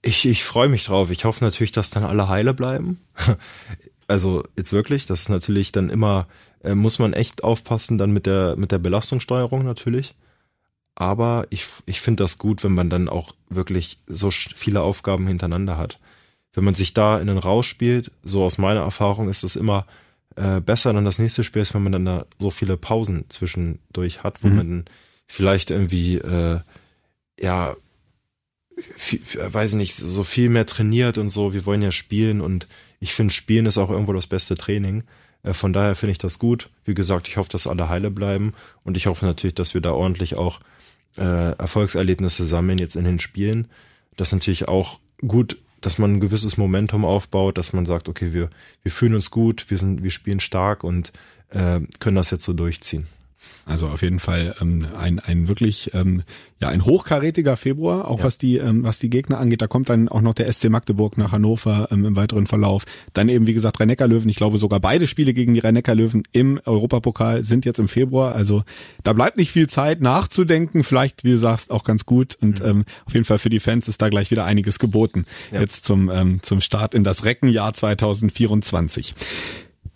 ich, 0.02 0.26
ich 0.26 0.44
freue 0.44 0.68
mich 0.68 0.84
drauf. 0.84 1.10
Ich 1.10 1.24
hoffe 1.24 1.44
natürlich, 1.44 1.72
dass 1.72 1.90
dann 1.90 2.04
alle 2.04 2.28
heile 2.28 2.54
bleiben. 2.54 3.00
also 4.08 4.44
jetzt 4.56 4.72
wirklich, 4.72 5.06
das 5.06 5.22
ist 5.22 5.28
natürlich 5.28 5.72
dann 5.72 5.90
immer, 5.90 6.26
äh, 6.62 6.74
muss 6.74 6.98
man 6.98 7.12
echt 7.12 7.44
aufpassen 7.44 7.98
dann 7.98 8.12
mit 8.12 8.26
der, 8.26 8.56
mit 8.56 8.72
der 8.72 8.78
Belastungssteuerung 8.78 9.64
natürlich. 9.64 10.14
Aber 10.94 11.46
ich, 11.50 11.66
ich 11.84 12.00
finde 12.00 12.22
das 12.22 12.38
gut, 12.38 12.64
wenn 12.64 12.72
man 12.72 12.88
dann 12.88 13.08
auch 13.08 13.34
wirklich 13.50 13.98
so 14.06 14.30
viele 14.30 14.82
Aufgaben 14.82 15.26
hintereinander 15.26 15.76
hat. 15.76 15.98
Wenn 16.54 16.64
man 16.64 16.74
sich 16.74 16.94
da 16.94 17.18
in 17.18 17.26
den 17.26 17.36
Rausch 17.36 17.68
spielt, 17.68 18.10
so 18.22 18.42
aus 18.42 18.56
meiner 18.56 18.80
Erfahrung 18.80 19.28
ist 19.28 19.44
es 19.44 19.56
immer 19.56 19.86
äh, 20.36 20.60
besser 20.60 20.92
dann 20.92 21.04
das 21.04 21.18
nächste 21.18 21.44
Spiel 21.44 21.62
ist, 21.62 21.74
wenn 21.74 21.82
man 21.82 21.92
dann 21.92 22.04
da 22.04 22.26
so 22.38 22.50
viele 22.50 22.76
Pausen 22.76 23.24
zwischendurch 23.28 24.22
hat, 24.22 24.42
wo 24.42 24.48
mhm. 24.48 24.56
man 24.56 24.84
vielleicht 25.26 25.70
irgendwie, 25.70 26.16
äh, 26.16 26.60
ja, 27.40 27.76
viel, 28.94 29.20
weiß 29.34 29.72
ich 29.72 29.78
nicht, 29.78 29.94
so 29.94 30.24
viel 30.24 30.48
mehr 30.48 30.66
trainiert 30.66 31.18
und 31.18 31.30
so. 31.30 31.52
Wir 31.52 31.66
wollen 31.66 31.82
ja 31.82 31.92
spielen 31.92 32.40
und 32.40 32.66
ich 33.00 33.14
finde, 33.14 33.32
Spielen 33.32 33.66
ist 33.66 33.78
auch 33.78 33.90
irgendwo 33.90 34.12
das 34.12 34.26
beste 34.26 34.54
Training. 34.54 35.04
Äh, 35.42 35.54
von 35.54 35.72
daher 35.72 35.94
finde 35.94 36.12
ich 36.12 36.18
das 36.18 36.38
gut. 36.38 36.70
Wie 36.84 36.94
gesagt, 36.94 37.28
ich 37.28 37.36
hoffe, 37.36 37.50
dass 37.50 37.66
alle 37.66 37.88
heile 37.88 38.10
bleiben 38.10 38.52
und 38.84 38.96
ich 38.96 39.06
hoffe 39.06 39.24
natürlich, 39.24 39.54
dass 39.54 39.74
wir 39.74 39.80
da 39.80 39.92
ordentlich 39.92 40.36
auch 40.36 40.60
äh, 41.16 41.52
Erfolgserlebnisse 41.52 42.44
sammeln 42.44 42.78
jetzt 42.78 42.96
in 42.96 43.04
den 43.04 43.18
Spielen. 43.18 43.68
Das 44.16 44.32
natürlich 44.32 44.68
auch 44.68 44.98
gut 45.26 45.58
dass 45.86 45.98
man 45.98 46.14
ein 46.14 46.20
gewisses 46.20 46.56
Momentum 46.56 47.04
aufbaut, 47.04 47.56
dass 47.58 47.72
man 47.72 47.86
sagt, 47.86 48.08
okay, 48.08 48.32
wir, 48.32 48.50
wir 48.82 48.90
fühlen 48.90 49.14
uns 49.14 49.30
gut, 49.30 49.70
wir 49.70 49.78
sind, 49.78 50.02
wir 50.02 50.10
spielen 50.10 50.40
stark 50.40 50.82
und 50.82 51.12
äh, 51.50 51.78
können 52.00 52.16
das 52.16 52.32
jetzt 52.32 52.44
so 52.44 52.52
durchziehen. 52.52 53.06
Also 53.64 53.88
auf 53.88 54.02
jeden 54.02 54.20
Fall 54.20 54.54
ähm, 54.60 54.86
ein, 54.98 55.18
ein 55.18 55.48
wirklich 55.48 55.92
ähm, 55.94 56.22
ja 56.60 56.68
ein 56.68 56.84
hochkarätiger 56.84 57.56
Februar, 57.56 58.08
auch 58.08 58.20
ja. 58.20 58.24
was 58.24 58.38
die 58.38 58.56
ähm, 58.56 58.84
was 58.84 58.98
die 58.98 59.10
Gegner 59.10 59.38
angeht. 59.38 59.60
Da 59.60 59.66
kommt 59.66 59.88
dann 59.88 60.08
auch 60.08 60.20
noch 60.20 60.34
der 60.34 60.50
SC 60.52 60.70
Magdeburg 60.70 61.18
nach 61.18 61.32
Hannover 61.32 61.88
ähm, 61.90 62.04
im 62.04 62.16
weiteren 62.16 62.46
Verlauf. 62.46 62.84
Dann 63.12 63.28
eben 63.28 63.46
wie 63.46 63.52
gesagt 63.52 63.80
rhein 63.80 63.94
löwen 63.98 64.28
Ich 64.28 64.36
glaube 64.36 64.58
sogar 64.58 64.80
beide 64.80 65.06
Spiele 65.06 65.34
gegen 65.34 65.54
die 65.54 65.60
rhein 65.60 65.74
löwen 65.74 66.22
im 66.32 66.60
Europapokal 66.64 67.42
sind 67.42 67.64
jetzt 67.64 67.78
im 67.78 67.88
Februar. 67.88 68.34
Also 68.34 68.62
da 69.02 69.12
bleibt 69.12 69.36
nicht 69.36 69.50
viel 69.50 69.68
Zeit 69.68 70.00
nachzudenken. 70.00 70.84
Vielleicht 70.84 71.24
wie 71.24 71.32
du 71.32 71.38
sagst 71.38 71.70
auch 71.70 71.84
ganz 71.84 72.06
gut 72.06 72.36
und 72.40 72.60
mhm. 72.60 72.66
ähm, 72.66 72.84
auf 73.04 73.14
jeden 73.14 73.24
Fall 73.24 73.38
für 73.38 73.50
die 73.50 73.60
Fans 73.60 73.88
ist 73.88 74.00
da 74.00 74.08
gleich 74.08 74.30
wieder 74.30 74.44
einiges 74.44 74.78
geboten 74.78 75.26
ja. 75.52 75.60
jetzt 75.60 75.84
zum 75.84 76.08
ähm, 76.08 76.42
zum 76.42 76.60
Start 76.60 76.94
in 76.94 77.04
das 77.04 77.24
Reckenjahr 77.24 77.74
2024. 77.74 79.14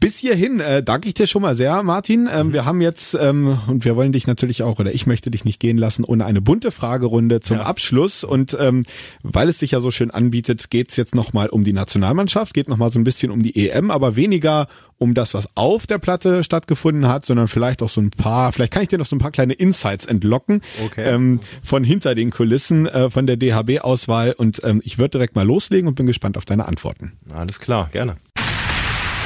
Bis 0.00 0.16
hierhin 0.16 0.60
äh, 0.60 0.82
danke 0.82 1.08
ich 1.08 1.14
dir 1.14 1.26
schon 1.26 1.42
mal 1.42 1.54
sehr, 1.54 1.82
Martin. 1.82 2.26
Ähm, 2.32 2.48
mhm. 2.48 2.52
Wir 2.54 2.64
haben 2.64 2.80
jetzt, 2.80 3.14
ähm, 3.20 3.58
und 3.66 3.84
wir 3.84 3.96
wollen 3.96 4.12
dich 4.12 4.26
natürlich 4.26 4.62
auch, 4.62 4.78
oder 4.78 4.94
ich 4.94 5.06
möchte 5.06 5.30
dich 5.30 5.44
nicht 5.44 5.60
gehen 5.60 5.76
lassen, 5.76 6.04
ohne 6.04 6.24
eine 6.24 6.40
bunte 6.40 6.70
Fragerunde 6.70 7.42
zum 7.42 7.58
ja. 7.58 7.64
Abschluss. 7.64 8.24
Und 8.24 8.56
ähm, 8.58 8.86
weil 9.22 9.50
es 9.50 9.58
sich 9.58 9.72
ja 9.72 9.80
so 9.80 9.90
schön 9.90 10.10
anbietet, 10.10 10.70
geht's 10.70 10.96
jetzt 10.96 11.14
nochmal 11.14 11.50
um 11.50 11.64
die 11.64 11.74
Nationalmannschaft, 11.74 12.54
geht 12.54 12.70
nochmal 12.70 12.90
so 12.90 12.98
ein 12.98 13.04
bisschen 13.04 13.30
um 13.30 13.42
die 13.42 13.68
EM, 13.68 13.90
aber 13.90 14.16
weniger 14.16 14.68
um 14.96 15.14
das, 15.14 15.34
was 15.34 15.48
auf 15.54 15.86
der 15.86 15.98
Platte 15.98 16.44
stattgefunden 16.44 17.06
hat, 17.08 17.24
sondern 17.26 17.48
vielleicht 17.48 17.82
auch 17.82 17.88
so 17.88 18.00
ein 18.00 18.10
paar, 18.10 18.52
vielleicht 18.52 18.72
kann 18.72 18.82
ich 18.82 18.88
dir 18.88 18.98
noch 18.98 19.06
so 19.06 19.16
ein 19.16 19.18
paar 19.18 19.30
kleine 19.30 19.54
Insights 19.54 20.04
entlocken 20.06 20.60
okay. 20.84 21.04
ähm, 21.14 21.40
von 21.62 21.84
hinter 21.84 22.14
den 22.14 22.30
Kulissen 22.30 22.86
äh, 22.86 23.10
von 23.10 23.26
der 23.26 23.36
DHB-Auswahl. 23.36 24.32
Und 24.32 24.62
ähm, 24.64 24.80
ich 24.84 24.98
würde 24.98 25.10
direkt 25.10 25.36
mal 25.36 25.46
loslegen 25.46 25.88
und 25.88 25.94
bin 25.94 26.06
gespannt 26.06 26.36
auf 26.36 26.44
deine 26.44 26.66
Antworten. 26.68 27.14
Alles 27.34 27.60
klar, 27.60 27.88
gerne. 27.92 28.16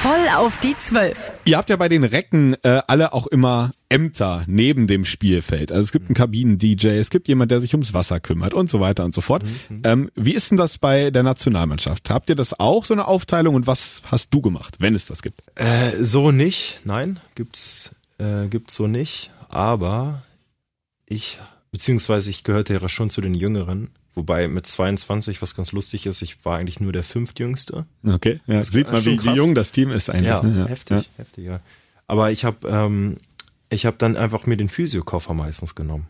Voll 0.05 0.29
auf 0.37 0.61
die 0.61 0.77
Zwölf. 0.77 1.33
Ihr 1.47 1.57
habt 1.57 1.71
ja 1.71 1.77
bei 1.77 1.89
den 1.89 2.05
Recken 2.05 2.57
äh, 2.63 2.83
alle 2.89 3.15
auch 3.15 3.27
immer 3.27 3.71
Ämter 3.89 4.45
neben 4.47 4.87
dem 4.87 5.07
Spielfeld. 5.07 5.73
Also 5.73 5.85
es 5.85 5.93
gibt 5.93 6.09
einen 6.09 6.15
Kabinen-DJ, 6.15 6.89
es 6.89 7.09
gibt 7.09 7.27
jemand, 7.27 7.51
der 7.51 7.63
sich 7.63 7.73
ums 7.73 7.95
Wasser 7.95 8.21
kümmert 8.21 8.53
und 8.53 8.69
so 8.69 8.81
weiter 8.81 9.07
und 9.07 9.15
so 9.15 9.23
fort. 9.23 9.45
Mhm. 9.71 9.81
Ähm, 9.83 10.11
wie 10.15 10.35
ist 10.35 10.51
denn 10.51 10.59
das 10.59 10.77
bei 10.77 11.11
der 11.11 11.23
Nationalmannschaft? 11.23 12.11
Habt 12.11 12.29
ihr 12.29 12.37
das 12.37 12.61
auch 12.61 12.85
so 12.85 12.93
eine 12.93 13.09
Aufteilung 13.09 13.55
und 13.55 13.67
was 13.67 14.03
hast 14.05 14.35
du 14.35 14.43
gemacht, 14.43 14.77
wenn 14.79 14.95
es 14.95 15.07
das 15.07 15.23
gibt? 15.23 15.43
Äh, 15.55 15.93
so 15.99 16.33
nicht, 16.33 16.81
nein, 16.85 17.19
gibt's 17.35 17.91
äh, 18.19 18.49
gibt's 18.49 18.75
so 18.75 18.87
nicht. 18.87 19.31
Aber 19.49 20.23
ich 21.07 21.39
beziehungsweise 21.73 22.29
ich 22.29 22.45
gehörte 22.45 22.75
ja 22.75 22.89
schon 22.91 23.09
zu 23.09 23.23
den 23.23 23.33
Jüngeren 23.33 23.89
Wobei 24.15 24.49
mit 24.49 24.67
22, 24.67 25.43
was 25.43 25.55
ganz 25.55 25.73
lustig 25.73 26.07
ist, 26.07 26.23
ich 26.23 26.45
war 26.45 26.59
eigentlich 26.59 26.81
nur 26.81 26.93
der 26.93 27.03
fünftjüngste. 27.03 27.87
Okay, 28.07 28.41
ja, 28.47 28.59
das 28.61 28.69
sieht 28.69 28.91
man, 28.91 29.05
wie, 29.05 29.23
wie 29.23 29.35
jung 29.35 29.55
das 29.55 29.73
Team 29.73 29.91
ist 29.91 30.11
eigentlich. 30.11 30.27
Ja, 30.27 30.43
ne? 30.43 30.61
ja 30.61 30.67
heftig, 30.67 30.97
ja. 30.97 31.05
heftig, 31.17 31.45
ja. 31.47 31.61
Aber 32.07 32.31
ich 32.31 32.45
habe 32.45 32.69
ähm, 32.69 33.17
ich 33.75 33.87
habe 33.87 33.97
dann 33.99 34.17
einfach 34.17 34.47
mir 34.47 34.57
den 34.57 34.69
Physiokoffer 34.69 35.35
meistens 35.35 35.75
genommen. 35.75 36.07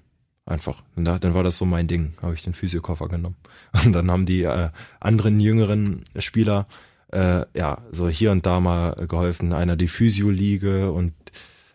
Einfach. 0.47 0.83
Und 0.95 1.07
da, 1.07 1.19
dann 1.19 1.33
war 1.33 1.43
das 1.43 1.57
so 1.57 1.65
mein 1.65 1.87
Ding, 1.87 2.15
habe 2.21 2.35
ich 2.35 2.43
den 2.43 2.53
Physiokoffer 2.53 3.09
genommen. 3.09 3.37
Und 3.85 3.93
dann 3.93 4.11
haben 4.11 4.27
die 4.27 4.43
äh, 4.43 4.69
anderen 5.01 5.41
jüngeren 5.41 6.05
Spieler 6.19 6.67
äh, 7.13 7.47
ja 7.57 7.79
so 7.91 8.09
hier 8.09 8.33
und 8.33 8.45
da 8.45 8.61
mal 8.61 9.07
geholfen. 9.07 9.53
Einer 9.53 9.77
die 9.77 9.89
Physio-Liege 9.89 10.91
und 10.91 11.13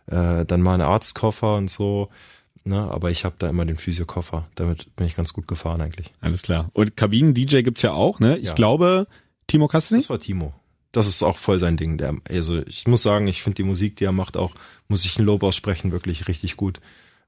äh, 0.08 0.46
dann 0.46 0.62
mal 0.62 0.74
einen 0.74 0.84
Arztkoffer 0.84 1.56
und 1.56 1.70
so. 1.70 2.10
Ne, 2.70 2.80
aber 2.80 3.09
ich 3.09 3.26
habe 3.26 3.34
da 3.39 3.49
immer 3.49 3.65
den 3.65 3.80
Physiokoffer. 3.80 4.47
Damit 4.53 4.95
bin 4.95 5.07
ich 5.07 5.15
ganz 5.15 5.34
gut 5.34 5.47
gefahren 5.47 5.82
eigentlich. 5.82 6.11
Alles 6.22 6.43
klar. 6.43 6.70
Und 6.74 6.95
Kabinen-DJ 6.95 7.61
gibt's 7.63 7.82
ja 7.82 7.93
auch, 7.93 8.20
ne? 8.20 8.38
Ich 8.38 8.49
ja. 8.49 8.53
glaube, 8.53 9.07
Timo 9.47 9.67
Kastner? 9.67 9.97
Das 9.97 10.11
war 10.11 10.20
Timo. 10.20 10.53
Das 10.91 11.07
ist 11.07 11.24
auch 11.24 11.39
voll 11.39 11.57
sein 11.57 11.78
Ding. 11.78 11.97
Der, 11.97 12.15
also 12.30 12.61
ich 12.67 12.88
muss 12.88 13.01
sagen, 13.01 13.28
ich 13.28 13.41
finde 13.41 13.55
die 13.55 13.63
Musik, 13.63 13.95
die 13.95 14.03
er 14.03 14.11
macht, 14.11 14.38
auch, 14.38 14.53
muss 14.88 15.03
ich 15.03 15.17
ein 15.17 15.26
Lob 15.26 15.41
aussprechen, 15.41 15.91
wirklich 15.91 16.28
richtig 16.28 16.57
gut. 16.57 16.80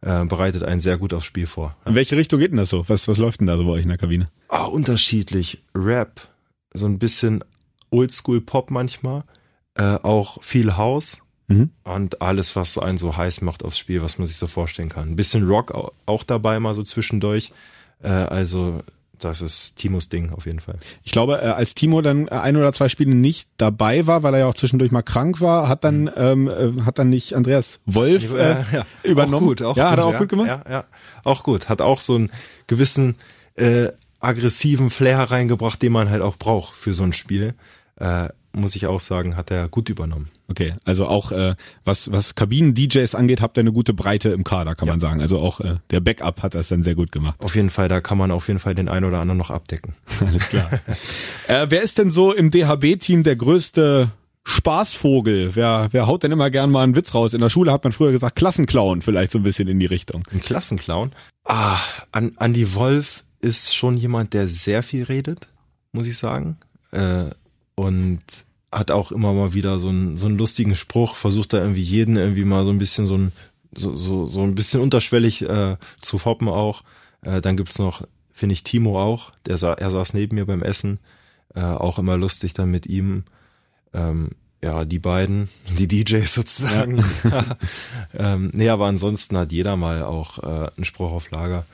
Äh, 0.01 0.25
bereitet 0.25 0.63
einen 0.63 0.79
sehr 0.79 0.99
gut 0.99 1.11
aufs 1.11 1.25
Spiel 1.25 1.47
vor. 1.47 1.75
In 1.87 1.95
welche 1.95 2.17
Richtung 2.17 2.39
geht 2.39 2.51
denn 2.51 2.57
das 2.57 2.69
so? 2.69 2.87
Was, 2.87 3.07
was 3.07 3.17
läuft 3.17 3.39
denn 3.39 3.47
da 3.47 3.57
so 3.57 3.65
bei 3.65 3.71
euch 3.71 3.83
in 3.83 3.89
der 3.89 3.97
Kabine? 3.97 4.29
Ah, 4.47 4.65
unterschiedlich. 4.65 5.63
Rap, 5.73 6.21
so 6.71 6.85
ein 6.85 6.99
bisschen 6.99 7.43
Oldschool 7.89 8.41
Pop 8.41 8.69
manchmal, 8.69 9.23
äh, 9.73 9.95
auch 9.95 10.43
viel 10.43 10.77
House 10.77 11.23
Mhm. 11.51 11.69
Und 11.83 12.21
alles, 12.21 12.55
was 12.55 12.77
einen 12.77 12.97
so 12.97 13.17
heiß 13.17 13.41
macht 13.41 13.63
aufs 13.63 13.77
Spiel, 13.77 14.01
was 14.01 14.17
man 14.17 14.27
sich 14.27 14.37
so 14.37 14.47
vorstellen 14.47 14.89
kann. 14.89 15.09
Ein 15.09 15.15
bisschen 15.15 15.47
Rock 15.47 15.73
auch 16.05 16.23
dabei, 16.23 16.59
mal 16.59 16.75
so 16.75 16.83
zwischendurch. 16.83 17.51
Äh, 18.01 18.09
also 18.09 18.81
das 19.23 19.41
ist 19.41 19.75
Timos 19.75 20.09
Ding 20.09 20.31
auf 20.31 20.45
jeden 20.45 20.59
Fall. 20.59 20.77
Ich 21.03 21.11
glaube, 21.11 21.39
äh, 21.41 21.47
als 21.47 21.75
Timo 21.75 22.01
dann 22.01 22.29
ein 22.29 22.57
oder 22.57 22.73
zwei 22.73 22.89
Spiele 22.89 23.13
nicht 23.13 23.49
dabei 23.57 24.07
war, 24.07 24.23
weil 24.23 24.33
er 24.33 24.39
ja 24.41 24.45
auch 24.47 24.53
zwischendurch 24.53 24.91
mal 24.91 25.03
krank 25.03 25.41
war, 25.41 25.67
hat 25.67 25.83
dann 25.83 26.03
mhm. 26.03 26.11
ähm, 26.15 26.47
äh, 26.47 26.81
hat 26.83 26.97
dann 26.99 27.09
nicht 27.09 27.33
Andreas 27.33 27.79
Wolf 27.85 28.33
äh, 28.33 28.55
ja, 28.73 28.85
übernommen. 29.03 29.43
Auch 29.43 29.47
gut, 29.47 29.61
auch 29.61 29.77
ja, 29.77 29.83
gut, 29.83 29.91
hat 29.91 29.99
er 29.99 30.05
auch 30.05 30.13
ja, 30.13 30.19
gut 30.19 30.29
gemacht. 30.29 30.47
Ja, 30.47 30.63
ja, 30.69 30.83
auch 31.23 31.43
gut. 31.43 31.69
Hat 31.69 31.81
auch 31.81 32.01
so 32.01 32.15
einen 32.15 32.31
gewissen 32.67 33.15
äh, 33.55 33.89
aggressiven 34.19 34.89
Flair 34.89 35.19
reingebracht, 35.19 35.81
den 35.81 35.91
man 35.91 36.09
halt 36.09 36.21
auch 36.21 36.37
braucht 36.37 36.73
für 36.73 36.93
so 36.93 37.03
ein 37.03 37.13
Spiel. 37.13 37.53
Äh, 37.97 38.29
muss 38.53 38.75
ich 38.75 38.85
auch 38.85 38.99
sagen, 38.99 39.35
hat 39.35 39.51
er 39.51 39.67
gut 39.67 39.89
übernommen. 39.89 40.29
Okay, 40.47 40.73
also 40.83 41.07
auch 41.07 41.31
äh, 41.31 41.55
was 41.85 42.11
was 42.11 42.35
Kabinen-DJs 42.35 43.15
angeht, 43.15 43.41
habt 43.41 43.57
ihr 43.57 43.61
eine 43.61 43.71
gute 43.71 43.93
Breite 43.93 44.29
im 44.29 44.43
Kader, 44.43 44.75
kann 44.75 44.87
ja. 44.87 44.93
man 44.93 44.99
sagen. 44.99 45.21
Also 45.21 45.39
auch 45.39 45.61
äh, 45.61 45.77
der 45.91 46.01
Backup 46.01 46.43
hat 46.43 46.55
das 46.55 46.67
dann 46.67 46.83
sehr 46.83 46.95
gut 46.95 47.11
gemacht. 47.11 47.35
Auf 47.39 47.55
jeden 47.55 47.69
Fall, 47.69 47.87
da 47.87 48.01
kann 48.01 48.17
man 48.17 48.31
auf 48.31 48.47
jeden 48.47 48.59
Fall 48.59 48.75
den 48.75 48.89
einen 48.89 49.05
oder 49.05 49.19
anderen 49.19 49.37
noch 49.37 49.49
abdecken. 49.49 49.95
Alles 50.19 50.49
klar. 50.49 50.69
äh, 51.47 51.67
wer 51.69 51.81
ist 51.81 51.97
denn 51.97 52.11
so 52.11 52.33
im 52.33 52.51
DHB-Team 52.51 53.23
der 53.23 53.37
größte 53.37 54.09
Spaßvogel? 54.43 55.55
Wer, 55.55 55.89
wer 55.91 56.07
haut 56.07 56.23
denn 56.23 56.31
immer 56.31 56.49
gern 56.49 56.71
mal 56.71 56.83
einen 56.83 56.95
Witz 56.95 57.13
raus? 57.13 57.33
In 57.33 57.41
der 57.41 57.49
Schule 57.49 57.71
hat 57.71 57.83
man 57.83 57.93
früher 57.93 58.11
gesagt 58.11 58.35
Klassenclown, 58.35 59.01
vielleicht 59.01 59.31
so 59.31 59.39
ein 59.39 59.43
bisschen 59.43 59.67
in 59.67 59.79
die 59.79 59.85
Richtung. 59.85 60.23
Ein 60.31 60.41
Klassenclown? 60.41 61.11
Ah, 61.45 61.77
an, 62.11 62.33
Andy 62.39 62.73
Wolf 62.75 63.23
ist 63.39 63.73
schon 63.73 63.97
jemand, 63.97 64.33
der 64.33 64.47
sehr 64.47 64.83
viel 64.83 65.03
redet, 65.03 65.49
muss 65.91 66.07
ich 66.07 66.17
sagen. 66.17 66.57
Äh, 66.91 67.31
und 67.81 68.21
hat 68.71 68.91
auch 68.91 69.11
immer 69.11 69.33
mal 69.33 69.53
wieder 69.53 69.79
so 69.79 69.89
einen, 69.89 70.17
so 70.17 70.27
einen 70.27 70.37
lustigen 70.37 70.75
Spruch, 70.75 71.15
versucht 71.15 71.53
da 71.53 71.59
irgendwie 71.59 71.81
jeden 71.81 72.15
irgendwie 72.15 72.45
mal 72.45 72.63
so 72.63 72.71
ein 72.71 72.77
bisschen 72.77 73.05
so 73.05 73.17
ein, 73.17 73.31
so, 73.75 73.93
so, 73.93 74.25
so 74.27 74.43
ein 74.43 74.55
bisschen 74.55 74.81
unterschwellig 74.81 75.41
äh, 75.43 75.77
zu 75.99 76.17
foppen 76.17 76.47
auch. 76.47 76.83
Äh, 77.23 77.41
dann 77.41 77.57
gibt's 77.57 77.79
noch, 77.79 78.07
finde 78.33 78.53
ich, 78.53 78.63
Timo 78.63 79.01
auch, 79.01 79.31
der 79.45 79.57
sa 79.57 79.73
er 79.73 79.91
saß 79.91 80.13
neben 80.13 80.35
mir 80.35 80.45
beim 80.45 80.63
Essen, 80.63 80.99
äh, 81.53 81.61
auch 81.61 81.99
immer 81.99 82.17
lustig 82.17 82.53
dann 82.53 82.71
mit 82.71 82.85
ihm. 82.85 83.25
Ähm, 83.93 84.29
ja, 84.63 84.85
die 84.85 84.99
beiden, 84.99 85.49
die 85.77 85.87
DJs 85.87 86.33
sozusagen. 86.33 87.03
Ja. 87.23 87.57
ähm, 88.33 88.51
nee, 88.53 88.69
aber 88.69 88.85
ansonsten 88.85 89.37
hat 89.37 89.51
jeder 89.51 89.75
mal 89.75 90.03
auch 90.03 90.37
äh, 90.37 90.69
einen 90.75 90.85
Spruch 90.85 91.11
auf 91.11 91.31
Lager. 91.31 91.65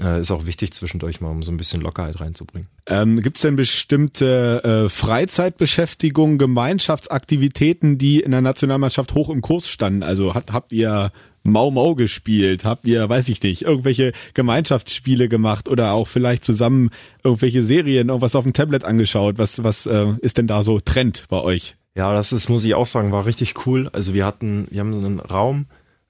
Äh, 0.00 0.20
ist 0.20 0.32
auch 0.32 0.46
wichtig 0.46 0.72
zwischendurch 0.72 1.20
mal, 1.20 1.30
um 1.30 1.42
so 1.42 1.52
ein 1.52 1.56
bisschen 1.56 1.80
Lockerheit 1.80 2.20
reinzubringen. 2.20 2.68
Ähm, 2.86 3.20
Gibt 3.20 3.36
es 3.36 3.42
denn 3.42 3.54
bestimmte 3.54 4.62
äh, 4.64 4.88
Freizeitbeschäftigungen, 4.88 6.36
Gemeinschaftsaktivitäten, 6.36 7.96
die 7.96 8.20
in 8.20 8.32
der 8.32 8.40
Nationalmannschaft 8.40 9.14
hoch 9.14 9.30
im 9.30 9.40
Kurs 9.40 9.68
standen? 9.68 10.02
Also 10.02 10.34
hat, 10.34 10.52
habt 10.52 10.72
ihr 10.72 11.12
Mau 11.44 11.70
Mau 11.70 11.94
gespielt? 11.94 12.64
Habt 12.64 12.86
ihr, 12.86 13.08
weiß 13.08 13.28
ich 13.28 13.40
nicht, 13.42 13.62
irgendwelche 13.62 14.12
Gemeinschaftsspiele 14.32 15.28
gemacht 15.28 15.68
oder 15.68 15.92
auch 15.92 16.08
vielleicht 16.08 16.44
zusammen 16.44 16.90
irgendwelche 17.22 17.64
Serien, 17.64 18.08
irgendwas 18.08 18.34
auf 18.34 18.44
dem 18.44 18.52
Tablet 18.52 18.84
angeschaut? 18.84 19.38
Was, 19.38 19.62
was 19.62 19.86
äh, 19.86 20.06
ist 20.22 20.38
denn 20.38 20.48
da 20.48 20.64
so 20.64 20.80
Trend 20.80 21.26
bei 21.28 21.40
euch? 21.40 21.76
Ja, 21.94 22.12
das 22.12 22.32
ist, 22.32 22.48
muss 22.48 22.64
ich 22.64 22.74
auch 22.74 22.86
sagen, 22.86 23.12
war 23.12 23.26
richtig 23.26 23.66
cool. 23.66 23.88
Also 23.92 24.12
wir 24.12 24.26
hatten, 24.26 24.66
wir 24.70 24.80
haben 24.80 25.00
so 25.00 25.06
einen 25.06 25.20
Raum 25.20 25.66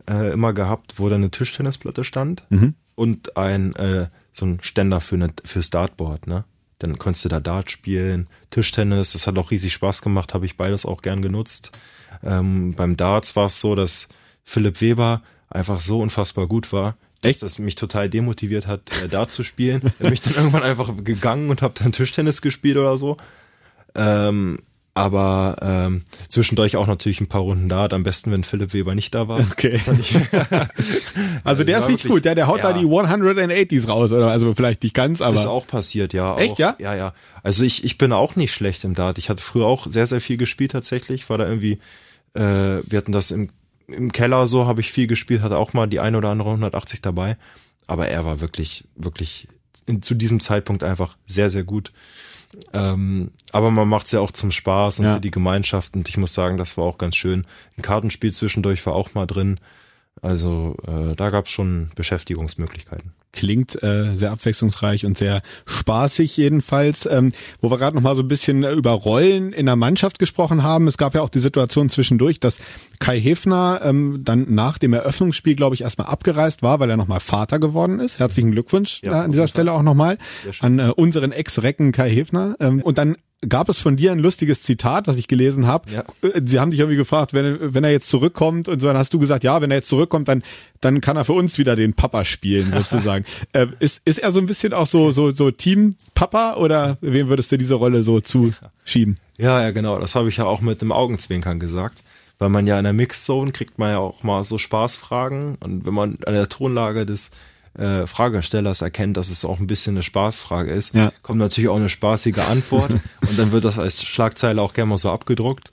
äh, 0.08 0.32
immer 0.32 0.54
gehabt, 0.54 0.94
wo 0.96 1.10
da 1.10 1.16
eine 1.16 1.30
Tischtennisplatte 1.30 2.02
stand. 2.02 2.44
Mhm 2.48 2.74
und 2.94 3.36
ein 3.36 3.74
äh, 3.76 4.08
so 4.32 4.46
ein 4.46 4.58
Ständer 4.62 5.00
für 5.00 5.14
eine, 5.14 5.32
fürs 5.44 5.70
Dartboard, 5.70 6.26
ne? 6.26 6.44
Dann 6.78 6.98
konntest 6.98 7.24
du 7.24 7.28
da 7.28 7.40
Dart 7.40 7.70
spielen, 7.70 8.26
Tischtennis, 8.50 9.12
das 9.12 9.26
hat 9.26 9.38
auch 9.38 9.50
riesig 9.52 9.72
Spaß 9.72 10.02
gemacht, 10.02 10.34
habe 10.34 10.44
ich 10.44 10.56
beides 10.56 10.84
auch 10.84 11.02
gern 11.02 11.22
genutzt. 11.22 11.70
Ähm, 12.22 12.74
beim 12.74 12.96
Darts 12.96 13.36
war 13.36 13.46
es 13.46 13.60
so, 13.60 13.74
dass 13.74 14.08
Philipp 14.42 14.80
Weber 14.80 15.22
einfach 15.48 15.80
so 15.80 16.00
unfassbar 16.00 16.48
gut 16.48 16.72
war, 16.72 16.96
dass 17.22 17.30
Echt? 17.30 17.42
das 17.42 17.58
mich 17.58 17.76
total 17.76 18.10
demotiviert 18.10 18.66
hat, 18.66 18.82
äh, 19.02 19.08
Dart 19.08 19.30
zu 19.30 19.44
spielen. 19.44 19.82
Bin 19.98 20.12
ich 20.12 20.20
dann 20.20 20.34
irgendwann 20.36 20.62
einfach 20.62 20.92
gegangen 21.02 21.48
und 21.48 21.62
habe 21.62 21.74
dann 21.78 21.92
Tischtennis 21.92 22.42
gespielt 22.42 22.76
oder 22.76 22.96
so. 22.96 23.16
Ähm, 23.94 24.58
aber 24.94 25.56
ähm, 25.60 26.02
zwischendurch 26.28 26.76
auch 26.76 26.86
natürlich 26.86 27.20
ein 27.20 27.26
paar 27.26 27.40
Runden 27.40 27.68
da. 27.68 27.86
Am 27.86 28.04
besten, 28.04 28.30
wenn 28.30 28.44
Philipp 28.44 28.72
Weber 28.72 28.94
nicht 28.94 29.12
da 29.12 29.26
war. 29.26 29.40
Okay. 29.40 29.80
also 31.44 31.64
der 31.64 31.80
ist 31.80 31.88
nicht 31.88 32.06
gut, 32.06 32.24
der, 32.24 32.36
der 32.36 32.46
haut 32.46 32.58
ja. 32.58 32.72
da 32.72 32.78
die 32.78 32.86
180s 32.86 33.88
raus 33.88 34.12
oder 34.12 34.30
also 34.30 34.54
vielleicht 34.54 34.84
nicht 34.84 34.94
ganz, 34.94 35.20
aber 35.20 35.34
ist 35.34 35.46
auch 35.46 35.66
passiert, 35.66 36.14
ja. 36.14 36.36
Echt, 36.36 36.52
auch, 36.52 36.58
ja? 36.60 36.76
Ja, 36.78 36.94
ja. 36.94 37.12
Also 37.42 37.64
ich 37.64 37.84
ich 37.84 37.98
bin 37.98 38.12
auch 38.12 38.36
nicht 38.36 38.52
schlecht 38.52 38.84
im 38.84 38.94
Dart. 38.94 39.18
Ich 39.18 39.28
hatte 39.28 39.42
früher 39.42 39.66
auch 39.66 39.88
sehr 39.90 40.06
sehr 40.06 40.20
viel 40.20 40.36
gespielt 40.36 40.70
tatsächlich. 40.70 41.28
War 41.28 41.38
da 41.38 41.48
irgendwie, 41.48 41.80
äh, 42.34 42.80
wir 42.86 42.96
hatten 42.96 43.12
das 43.12 43.32
im 43.32 43.50
im 43.88 44.12
Keller 44.12 44.46
so, 44.46 44.66
habe 44.66 44.80
ich 44.80 44.92
viel 44.92 45.08
gespielt, 45.08 45.42
hatte 45.42 45.58
auch 45.58 45.74
mal 45.74 45.86
die 45.86 46.00
ein 46.00 46.14
oder 46.14 46.30
andere 46.30 46.48
180 46.50 47.02
dabei. 47.02 47.36
Aber 47.86 48.08
er 48.08 48.24
war 48.24 48.40
wirklich 48.40 48.84
wirklich 48.94 49.48
in, 49.86 50.02
zu 50.02 50.14
diesem 50.14 50.40
Zeitpunkt 50.40 50.84
einfach 50.84 51.16
sehr 51.26 51.50
sehr 51.50 51.64
gut. 51.64 51.92
Ähm, 52.72 53.30
aber 53.52 53.70
man 53.70 53.88
macht's 53.88 54.12
ja 54.12 54.20
auch 54.20 54.32
zum 54.32 54.50
Spaß 54.50 54.98
und 54.98 55.04
ja. 55.04 55.14
für 55.14 55.20
die 55.20 55.30
Gemeinschaft. 55.30 55.94
Und 55.94 56.08
ich 56.08 56.16
muss 56.16 56.34
sagen, 56.34 56.58
das 56.58 56.76
war 56.76 56.84
auch 56.84 56.98
ganz 56.98 57.16
schön. 57.16 57.46
Ein 57.76 57.82
Kartenspiel 57.82 58.32
zwischendurch 58.32 58.84
war 58.86 58.94
auch 58.94 59.14
mal 59.14 59.26
drin. 59.26 59.58
Also 60.22 60.76
äh, 60.86 61.14
da 61.14 61.30
gab's 61.30 61.50
schon 61.50 61.90
Beschäftigungsmöglichkeiten. 61.94 63.12
Klingt 63.34 63.82
äh, 63.82 64.14
sehr 64.14 64.30
abwechslungsreich 64.30 65.04
und 65.04 65.18
sehr 65.18 65.42
spaßig 65.66 66.36
jedenfalls. 66.36 67.06
Ähm, 67.06 67.32
wo 67.60 67.70
wir 67.70 67.78
gerade 67.78 67.96
noch 67.96 68.02
mal 68.02 68.14
so 68.14 68.22
ein 68.22 68.28
bisschen 68.28 68.62
über 68.62 68.92
Rollen 68.92 69.52
in 69.52 69.66
der 69.66 69.76
Mannschaft 69.76 70.18
gesprochen 70.18 70.62
haben. 70.62 70.86
Es 70.86 70.98
gab 70.98 71.14
ja 71.14 71.22
auch 71.22 71.28
die 71.28 71.40
Situation 71.40 71.90
zwischendurch, 71.90 72.38
dass 72.38 72.60
Kai 73.00 73.18
Hefner 73.18 73.80
ähm, 73.82 74.20
dann 74.22 74.54
nach 74.54 74.78
dem 74.78 74.92
Eröffnungsspiel, 74.92 75.56
glaube 75.56 75.74
ich, 75.74 75.82
erstmal 75.82 76.06
abgereist 76.06 76.62
war, 76.62 76.78
weil 76.78 76.90
er 76.90 76.96
nochmal 76.96 77.20
Vater 77.20 77.58
geworden 77.58 77.98
ist. 77.98 78.18
Herzlichen 78.20 78.52
Glückwunsch 78.52 79.00
ja, 79.02 79.22
an 79.22 79.32
dieser 79.32 79.48
Stelle 79.48 79.72
auch 79.72 79.82
nochmal 79.82 80.18
an 80.60 80.78
äh, 80.78 80.92
unseren 80.94 81.32
Ex-Recken 81.32 81.92
Kai 81.92 82.10
Hefner. 82.10 82.56
Ähm, 82.60 82.80
und 82.82 82.98
dann 82.98 83.16
gab 83.48 83.68
es 83.68 83.80
von 83.80 83.96
dir 83.96 84.12
ein 84.12 84.18
lustiges 84.18 84.62
Zitat, 84.62 85.06
was 85.06 85.16
ich 85.16 85.28
gelesen 85.28 85.66
habe. 85.66 85.90
Ja. 85.90 86.04
Äh, 86.22 86.40
Sie 86.44 86.60
haben 86.60 86.70
dich 86.70 86.80
irgendwie 86.80 86.96
gefragt, 86.96 87.32
wenn, 87.34 87.74
wenn 87.74 87.84
er 87.84 87.90
jetzt 87.90 88.08
zurückkommt 88.08 88.68
und 88.68 88.80
so, 88.80 88.86
dann 88.86 88.96
hast 88.96 89.12
du 89.12 89.18
gesagt, 89.18 89.44
ja, 89.44 89.60
wenn 89.60 89.70
er 89.70 89.78
jetzt 89.78 89.88
zurückkommt, 89.88 90.28
dann, 90.28 90.42
dann 90.80 91.00
kann 91.00 91.16
er 91.16 91.24
für 91.24 91.32
uns 91.32 91.58
wieder 91.58 91.76
den 91.76 91.94
Papa 91.94 92.24
spielen, 92.24 92.70
sozusagen. 92.74 93.24
äh, 93.52 93.66
ist, 93.80 94.02
ist 94.04 94.18
er 94.18 94.32
so 94.32 94.40
ein 94.40 94.46
bisschen 94.46 94.72
auch 94.72 94.86
so, 94.86 95.10
so, 95.10 95.32
so 95.32 95.50
Team-Papa 95.50 96.54
oder 96.56 96.98
wem 97.00 97.28
würdest 97.28 97.52
du 97.52 97.58
diese 97.58 97.74
Rolle 97.74 98.02
so 98.02 98.20
zuschieben? 98.20 99.18
Ja, 99.36 99.62
ja, 99.62 99.70
genau. 99.70 99.98
Das 99.98 100.14
habe 100.14 100.28
ich 100.28 100.36
ja 100.36 100.44
auch 100.44 100.60
mit 100.60 100.80
dem 100.80 100.92
Augenzwinkern 100.92 101.58
gesagt. 101.58 102.02
Weil 102.38 102.48
man 102.48 102.66
ja 102.66 102.78
in 102.78 102.84
der 102.84 102.92
Mixzone 102.92 103.52
kriegt 103.52 103.78
man 103.78 103.90
ja 103.90 103.98
auch 103.98 104.24
mal 104.24 104.42
so 104.44 104.58
Spaßfragen. 104.58 105.56
Und 105.60 105.86
wenn 105.86 105.94
man 105.94 106.18
an 106.26 106.34
der 106.34 106.48
Tonlage 106.48 107.06
des 107.06 107.30
äh, 107.78 108.06
Fragestellers 108.06 108.82
erkennt, 108.82 109.16
dass 109.16 109.30
es 109.30 109.44
auch 109.44 109.58
ein 109.58 109.66
bisschen 109.66 109.94
eine 109.94 110.02
Spaßfrage 110.02 110.72
ist, 110.72 110.94
Ja. 110.94 111.12
kommt 111.22 111.38
natürlich 111.38 111.68
auch 111.68 111.76
eine 111.76 111.88
spaßige 111.88 112.38
Antwort. 112.38 112.90
und 113.28 113.38
dann 113.38 113.52
wird 113.52 113.64
das 113.64 113.78
als 113.78 114.02
Schlagzeile 114.04 114.60
auch 114.62 114.74
gerne 114.74 114.90
mal 114.90 114.98
so 114.98 115.10
abgedruckt. 115.10 115.72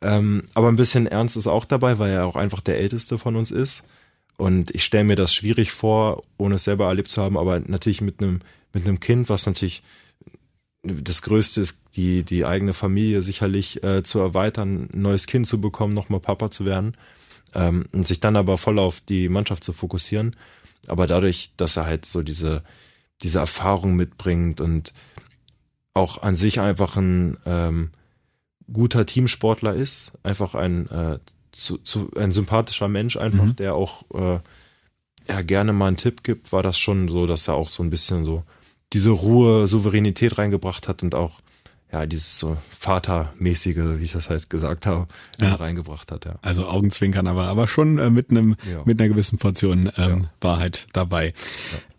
Ähm, 0.00 0.44
aber 0.54 0.68
ein 0.68 0.76
bisschen 0.76 1.06
Ernst 1.06 1.36
ist 1.36 1.46
auch 1.46 1.64
dabei, 1.64 1.98
weil 1.98 2.12
er 2.12 2.26
auch 2.26 2.36
einfach 2.36 2.60
der 2.60 2.78
Älteste 2.78 3.18
von 3.18 3.34
uns 3.36 3.50
ist. 3.50 3.82
Und 4.36 4.70
ich 4.72 4.84
stelle 4.84 5.04
mir 5.04 5.16
das 5.16 5.34
schwierig 5.34 5.72
vor, 5.72 6.22
ohne 6.36 6.54
es 6.56 6.64
selber 6.64 6.86
erlebt 6.86 7.10
zu 7.10 7.20
haben, 7.22 7.36
aber 7.36 7.58
natürlich 7.58 8.00
mit 8.00 8.20
einem 8.22 8.40
mit 8.72 8.86
einem 8.86 9.00
Kind, 9.00 9.28
was 9.30 9.46
natürlich 9.46 9.82
das 10.82 11.22
Größte 11.22 11.60
ist, 11.60 11.82
die, 11.96 12.22
die 12.22 12.44
eigene 12.44 12.72
Familie 12.74 13.22
sicherlich 13.22 13.82
äh, 13.82 14.02
zu 14.02 14.18
erweitern, 14.20 14.88
ein 14.92 15.02
neues 15.02 15.26
Kind 15.26 15.46
zu 15.46 15.60
bekommen, 15.60 15.94
nochmal 15.94 16.20
Papa 16.20 16.50
zu 16.50 16.64
werden 16.64 16.94
ähm, 17.54 17.86
und 17.92 18.06
sich 18.06 18.20
dann 18.20 18.36
aber 18.36 18.58
voll 18.58 18.78
auf 18.78 19.00
die 19.00 19.28
Mannschaft 19.28 19.64
zu 19.64 19.72
fokussieren. 19.72 20.36
Aber 20.86 21.06
dadurch, 21.06 21.52
dass 21.56 21.76
er 21.76 21.86
halt 21.86 22.06
so 22.06 22.22
diese, 22.22 22.62
diese 23.22 23.40
Erfahrung 23.40 23.96
mitbringt 23.96 24.60
und 24.60 24.92
auch 25.94 26.22
an 26.22 26.36
sich 26.36 26.60
einfach 26.60 26.96
ein 26.96 27.36
ähm, 27.44 27.90
guter 28.72 29.04
Teamsportler 29.06 29.74
ist, 29.74 30.12
einfach 30.22 30.54
ein, 30.54 30.88
äh, 30.90 31.18
zu, 31.52 31.78
zu, 31.78 32.10
ein 32.16 32.32
sympathischer 32.32 32.88
Mensch 32.88 33.16
einfach, 33.16 33.44
Mhm. 33.44 33.56
der 33.56 33.74
auch 33.74 34.04
äh, 34.14 34.40
ja, 35.28 35.42
gerne 35.42 35.72
mal 35.72 35.88
einen 35.88 35.96
Tipp 35.96 36.22
gibt, 36.22 36.52
war 36.52 36.62
das 36.62 36.78
schon 36.78 37.08
so, 37.08 37.26
dass 37.26 37.48
er 37.48 37.54
auch 37.54 37.68
so 37.68 37.82
ein 37.82 37.90
bisschen 37.90 38.24
so 38.24 38.44
diese 38.92 39.10
Ruhe, 39.10 39.66
Souveränität 39.66 40.38
reingebracht 40.38 40.88
hat 40.88 41.02
und 41.02 41.14
auch 41.14 41.40
ja 41.92 42.06
dieses 42.06 42.38
so 42.38 42.56
Vatermäßige, 42.78 43.76
wie 43.98 44.04
ich 44.04 44.12
das 44.12 44.28
halt 44.30 44.50
gesagt 44.50 44.86
habe, 44.86 45.06
Ja. 45.40 45.48
ja. 45.48 45.54
reingebracht 45.54 46.10
hat. 46.12 46.24
Ja. 46.24 46.36
Also 46.42 46.66
Augenzwinkern, 46.66 47.26
aber, 47.26 47.44
aber 47.44 47.66
schon 47.68 47.98
äh, 47.98 48.10
mit 48.10 48.30
einem, 48.30 48.56
Ja. 48.70 48.82
mit 48.84 49.00
einer 49.00 49.08
gewissen 49.08 49.38
Portion 49.38 49.90
ähm, 49.96 50.26
Wahrheit 50.40 50.86
dabei. 50.92 51.32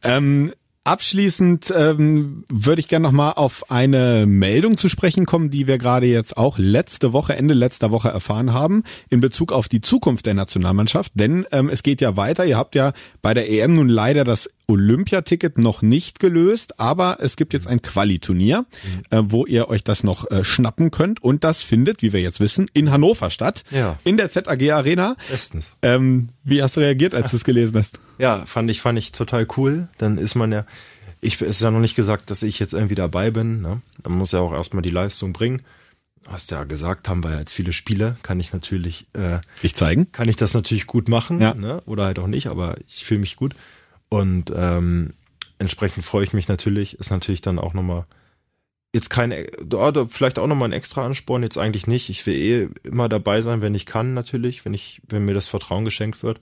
Ähm, 0.04 0.52
abschließend 0.84 1.72
ähm, 1.76 2.46
würde 2.50 2.80
ich 2.80 2.88
gerne 2.88 3.04
noch 3.04 3.12
mal 3.12 3.32
auf 3.34 3.70
eine 3.70 4.26
Meldung 4.26 4.78
zu 4.78 4.90
sprechen 4.90 5.26
kommen, 5.26 5.50
die 5.50 5.68
wir 5.68 5.78
gerade 5.78 6.08
jetzt 6.08 6.36
auch 6.38 6.58
letzte 6.58 7.14
Woche, 7.14 7.36
Ende 7.36 7.54
letzter 7.54 7.92
Woche 7.92 8.10
erfahren 8.10 8.54
haben, 8.54 8.84
in 9.10 9.20
Bezug 9.20 9.52
auf 9.52 9.70
die 9.70 9.82
Zukunft 9.82 10.26
der 10.26 10.34
Nationalmannschaft. 10.34 11.12
Denn 11.16 11.46
ähm, 11.52 11.70
es 11.70 11.84
geht 11.84 12.02
ja 12.02 12.18
weiter. 12.18 12.46
Ihr 12.46 12.58
habt 12.58 12.76
ja 12.76 12.94
bei 13.22 13.34
der 13.34 13.50
EM 13.52 13.76
nun 13.76 13.90
leider 13.90 14.24
das 14.24 14.50
Olympiaticket 14.70 15.58
noch 15.58 15.82
nicht 15.82 16.20
gelöst, 16.20 16.80
aber 16.80 17.18
es 17.20 17.36
gibt 17.36 17.54
jetzt 17.54 17.68
ein 17.68 17.82
Quali-Turnier, 17.82 18.66
äh, 19.10 19.22
wo 19.24 19.46
ihr 19.46 19.68
euch 19.70 19.84
das 19.84 20.04
noch 20.04 20.30
äh, 20.32 20.44
schnappen 20.44 20.92
könnt. 20.92 21.22
Und 21.24 21.44
das 21.44 21.62
findet, 21.62 22.02
wie 22.02 22.14
wir 22.14 22.22
jetzt 22.22 22.40
wissen, 22.40 22.70
in 22.74 22.92
Hannover 22.92 23.30
statt. 23.30 23.64
Ja. 23.72 23.98
In 24.04 24.16
der 24.18 24.30
ZAG 24.30 24.48
Arena. 24.72 25.16
Bestens. 25.30 25.76
Ähm, 25.82 26.30
wie 26.44 26.62
hast 26.64 26.78
du 26.78 26.82
reagiert, 26.82 27.14
als 27.16 27.32
du 27.32 27.38
es 27.38 27.44
gelesen 27.44 27.78
hast? 27.78 28.00
Ja, 28.20 28.46
fand 28.46 28.70
ich, 28.72 28.80
fand 28.82 28.98
ich 29.00 29.12
total 29.12 29.48
cool. 29.58 29.88
Dann 29.98 30.18
ist 30.18 30.36
man 30.36 30.52
ja, 30.52 30.66
ich, 31.20 31.42
es 31.42 31.50
ist 31.58 31.62
ja 31.62 31.72
noch 31.72 31.80
nicht 31.80 31.96
gesagt, 31.96 32.30
dass 32.32 32.44
ich 32.44 32.60
jetzt 32.60 32.74
irgendwie 32.74 32.96
dabei 32.96 33.32
bin. 33.32 33.62
Ne? 33.62 33.82
Man 34.08 34.18
muss 34.18 34.32
ja 34.32 34.40
auch 34.40 34.54
erstmal 34.54 34.84
die 34.84 34.90
Leistung 34.92 35.34
bringen. 35.34 35.62
Hast 36.28 36.52
ja 36.52 36.64
gesagt, 36.64 37.10
haben 37.10 37.24
wir 37.24 37.32
ja 37.32 37.40
jetzt 37.40 37.54
viele 37.54 37.74
Spiele, 37.74 38.18
kann 38.22 38.40
ich 38.40 38.54
natürlich, 38.54 39.08
äh, 39.14 39.40
Ich 39.64 39.74
zeigen. 39.74 40.12
kann 40.12 40.30
ich 40.30 40.36
das 40.36 40.54
natürlich 40.54 40.86
gut 40.86 41.08
machen, 41.10 41.42
Ja. 41.42 41.54
ne? 41.56 41.82
oder 41.86 42.06
halt 42.06 42.20
auch 42.20 42.28
nicht, 42.28 42.48
aber 42.48 42.76
ich 42.88 43.04
fühle 43.06 43.22
mich 43.22 43.36
gut. 43.36 43.56
Und 44.10 44.52
ähm, 44.56 45.14
entsprechend 45.60 46.04
freue 46.04 46.24
ich 46.24 46.34
mich 46.34 46.48
natürlich, 46.48 47.00
ist 47.00 47.12
natürlich 47.12 47.42
dann 47.42 47.60
auch 47.60 47.74
nochmal 47.74 48.06
jetzt 48.94 49.10
kein, 49.10 49.32
ja, 49.32 49.92
da 49.92 50.08
vielleicht 50.10 50.40
auch 50.40 50.48
nochmal 50.48 50.70
ein 50.70 50.74
extra 50.74 51.06
Ansporn, 51.06 51.44
jetzt 51.44 51.58
eigentlich 51.58 51.88
nicht. 51.88 52.10
Ich 52.10 52.26
will 52.26 52.36
eh 52.36 52.88
immer 52.88 53.08
dabei 53.08 53.42
sein, 53.42 53.62
wenn 53.62 53.76
ich 53.76 53.86
kann, 53.86 54.14
natürlich, 54.14 54.66
wenn 54.66 54.74
ich, 54.74 55.02
wenn 55.08 55.26
mir 55.26 55.36
das 55.36 55.48
Vertrauen 55.48 55.86
geschenkt 55.86 56.24
wird. 56.24 56.40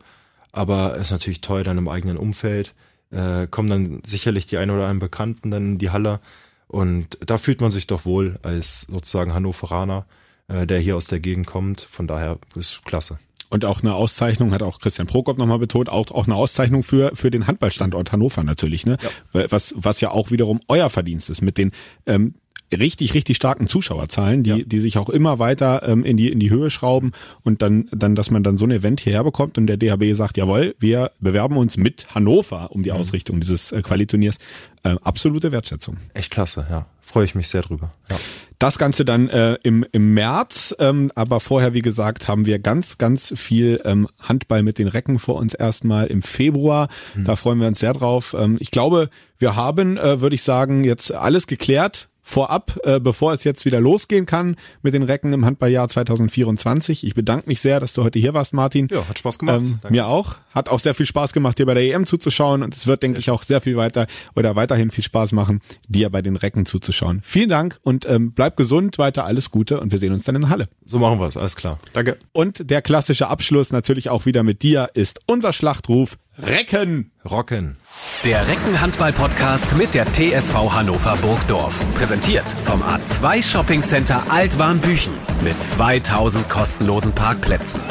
Aber 0.52 0.96
es 0.96 1.04
ist 1.04 1.12
natürlich 1.12 1.42
toll, 1.42 1.64
dann 1.64 1.78
im 1.78 1.90
eigenen 1.90 2.18
Umfeld, 2.18 2.74
äh, 3.12 3.48
kommen 3.48 3.70
dann 3.70 4.02
sicherlich 4.06 4.46
die 4.46 4.58
ein 4.58 4.70
oder 4.70 4.84
anderen 4.84 5.00
Bekannten 5.00 5.52
dann 5.52 5.66
in 5.66 5.78
die 5.78 5.90
Halle. 5.90 6.20
Und 6.68 7.18
da 7.26 7.38
fühlt 7.38 7.62
man 7.62 7.72
sich 7.72 7.88
doch 7.88 8.06
wohl 8.06 8.40
als 8.44 8.82
sozusagen 8.82 9.34
Hannoveraner, 9.34 10.06
äh, 10.48 10.66
der 10.66 10.80
hier 10.80 10.96
aus 10.96 11.08
der 11.08 11.20
Gegend 11.20 11.48
kommt. 11.48 11.82
Von 11.82 12.08
daher 12.08 12.40
ist 12.56 12.84
klasse. 12.86 13.20
Und 13.50 13.64
auch 13.64 13.82
eine 13.82 13.94
Auszeichnung, 13.94 14.52
hat 14.52 14.62
auch 14.62 14.80
Christian 14.80 15.08
Prokop 15.08 15.38
nochmal 15.38 15.60
betont, 15.60 15.90
auch, 15.90 16.12
auch 16.12 16.26
eine 16.26 16.36
Auszeichnung 16.36 16.84
für, 16.84 17.16
für 17.16 17.32
den 17.32 17.48
Handballstandort 17.48 18.12
Hannover 18.12 18.44
natürlich, 18.44 18.86
ne? 18.86 18.98
Was, 19.32 19.74
was 19.78 20.02
ja 20.02 20.12
auch 20.12 20.32
wiederum 20.32 20.60
euer 20.68 20.90
Verdienst 20.90 21.30
ist 21.30 21.42
mit 21.42 21.58
den 21.58 21.72
ähm, 22.06 22.36
richtig, 22.76 23.14
richtig 23.14 23.38
starken 23.38 23.68
Zuschauerzahlen, 23.68 24.44
die, 24.44 24.50
Ja. 24.50 24.58
die 24.66 24.80
sich 24.80 24.98
auch 24.98 25.10
immer 25.10 25.40
weiter 25.40 25.88
ähm, 25.88 26.04
in, 26.04 26.18
die, 26.18 26.30
in 26.32 26.40
die 26.40 26.50
Höhe 26.50 26.70
schrauben 26.70 27.12
und 27.44 27.62
dann, 27.62 27.88
dann, 27.92 28.16
dass 28.16 28.32
man 28.32 28.44
dann 28.44 28.58
so 28.58 28.66
ein 28.66 28.72
Event 28.72 29.00
hierher 29.00 29.24
bekommt 29.24 29.58
und 29.58 29.68
der 29.68 29.78
DHB 29.78 30.14
sagt, 30.16 30.38
jawohl, 30.38 30.76
wir 30.80 31.12
bewerben 31.20 31.58
uns 31.58 31.78
mit 31.78 32.08
Hannover 32.14 32.72
um 32.72 32.84
die 32.84 32.92
Ausrichtung 32.92 33.40
dieses 33.40 33.72
äh, 33.72 33.82
Qualiturniers. 33.82 34.38
Äh, 34.84 34.96
absolute 35.04 35.52
Wertschätzung. 35.52 35.98
Echt 36.14 36.32
klasse, 36.32 36.66
ja. 36.70 36.86
Freue 37.02 37.24
ich 37.26 37.36
mich 37.36 37.48
sehr 37.48 37.62
drüber. 37.62 37.90
Ja. 38.10 38.18
Das 38.60 38.78
Ganze 38.78 39.06
dann 39.06 39.30
äh, 39.30 39.58
im, 39.64 39.86
im 39.94 40.14
März, 40.14 40.76
ähm, 40.80 41.10
aber 41.16 41.40
vorher, 41.40 41.74
wie 41.74 41.82
gesagt, 41.82 42.28
haben 42.28 42.46
wir 42.46 42.60
ganz, 42.60 42.98
ganz 42.98 43.34
viel 43.38 43.80
ähm, 43.86 44.08
Handball 44.20 44.62
mit 44.62 44.78
den 44.78 44.88
Recken 44.90 45.20
vor 45.20 45.36
uns 45.36 45.54
erstmal 45.54 46.08
im 46.08 46.22
Februar. 46.22 46.90
Da 47.16 47.36
freuen 47.38 47.60
wir 47.60 47.68
uns 47.68 47.80
sehr 47.80 47.94
drauf. 47.94 48.36
Ähm, 48.38 48.58
ich 48.60 48.72
glaube, 48.72 49.10
wir 49.40 49.56
haben, 49.56 49.98
äh, 49.98 50.20
würde 50.22 50.36
ich 50.36 50.44
sagen, 50.44 50.84
jetzt 50.84 51.14
alles 51.14 51.48
geklärt 51.48 52.10
vorab, 52.28 52.78
äh, 52.84 53.00
bevor 53.00 53.32
es 53.32 53.46
jetzt 53.46 53.64
wieder 53.64 53.80
losgehen 53.80 54.26
kann 54.26 54.58
mit 54.82 54.94
den 54.94 55.04
Recken 55.04 55.32
im 55.32 55.46
Handballjahr 55.46 55.88
2024. 55.88 57.06
Ich 57.06 57.16
bedanke 57.16 57.48
mich 57.48 57.62
sehr, 57.62 57.80
dass 57.80 57.94
du 57.94 58.04
heute 58.04 58.20
hier 58.20 58.34
warst, 58.34 58.54
Martin. 58.54 58.90
ja, 58.92 59.08
hat 59.08 59.18
Spaß 59.18 59.40
gemacht. 59.40 59.62
Ähm, 59.62 59.80
mir 59.88 60.08
auch. 60.08 60.36
Hat 60.52 60.68
auch 60.68 60.80
sehr 60.80 60.94
viel 60.94 61.06
Spaß 61.06 61.32
gemacht, 61.32 61.58
dir 61.58 61.66
bei 61.66 61.74
der 61.74 61.84
EM 61.84 62.06
zuzuschauen 62.06 62.64
und 62.64 62.76
es 62.76 62.86
wird, 62.86 63.02
denke 63.02 63.20
ich, 63.20 63.32
auch 63.32 63.44
sehr 63.44 63.62
viel 63.62 63.78
weiter 63.78 64.08
oder 64.36 64.58
weiterhin 64.58 64.92
viel 64.92 65.06
Spaß 65.06 65.32
machen, 65.32 65.62
dir 65.88 66.10
bei 66.10 66.22
den 66.22 66.36
Recken 66.36 66.66
zuzuschauen. 66.66 67.22
Vielen 67.24 67.48
Dank 67.48 67.80
und 67.82 68.06
ähm, 68.10 68.34
bleib 68.34 68.58
gesund, 68.58 68.98
weiter 68.98 69.24
alles 69.24 69.50
Gute 69.50 69.80
und 69.80 69.94
wir 69.94 70.00
sehen 70.00 70.12
uns 70.12 70.26
dann 70.26 70.36
in 70.36 70.42
der 70.42 70.50
Halle. 70.50 70.68
So 70.84 71.00
machen 71.00 71.20
wir 71.20 71.28
es, 71.28 71.38
alles 71.38 71.56
klar. 71.56 71.80
Danke. 71.94 72.18
Und 72.34 72.70
der 72.70 72.82
klassische 72.82 73.30
Abschluss 73.30 73.72
natürlich 73.72 74.10
auch 74.10 74.26
wieder 74.26 74.44
mit 74.44 74.64
dir 74.64 74.90
ist 74.96 75.22
unser 75.28 75.54
Schlachtruf 75.54 76.18
Recken. 76.40 77.12
Rocken. 77.28 77.78
Der 78.24 78.48
Reckenhandball-Podcast 78.48 79.76
mit 79.76 79.96
der 79.96 80.06
TSV 80.06 80.54
Hannover 80.72 81.18
Burgdorf. 81.18 81.84
Präsentiert 81.96 82.46
vom 82.64 82.84
A2 82.84 83.42
Shopping 83.42 83.82
Center 83.82 84.22
Altwarmbüchen 84.30 85.14
mit 85.44 85.62
2000 85.64 86.48
kostenlosen 86.48 87.12
Parkplätzen. 87.14 87.82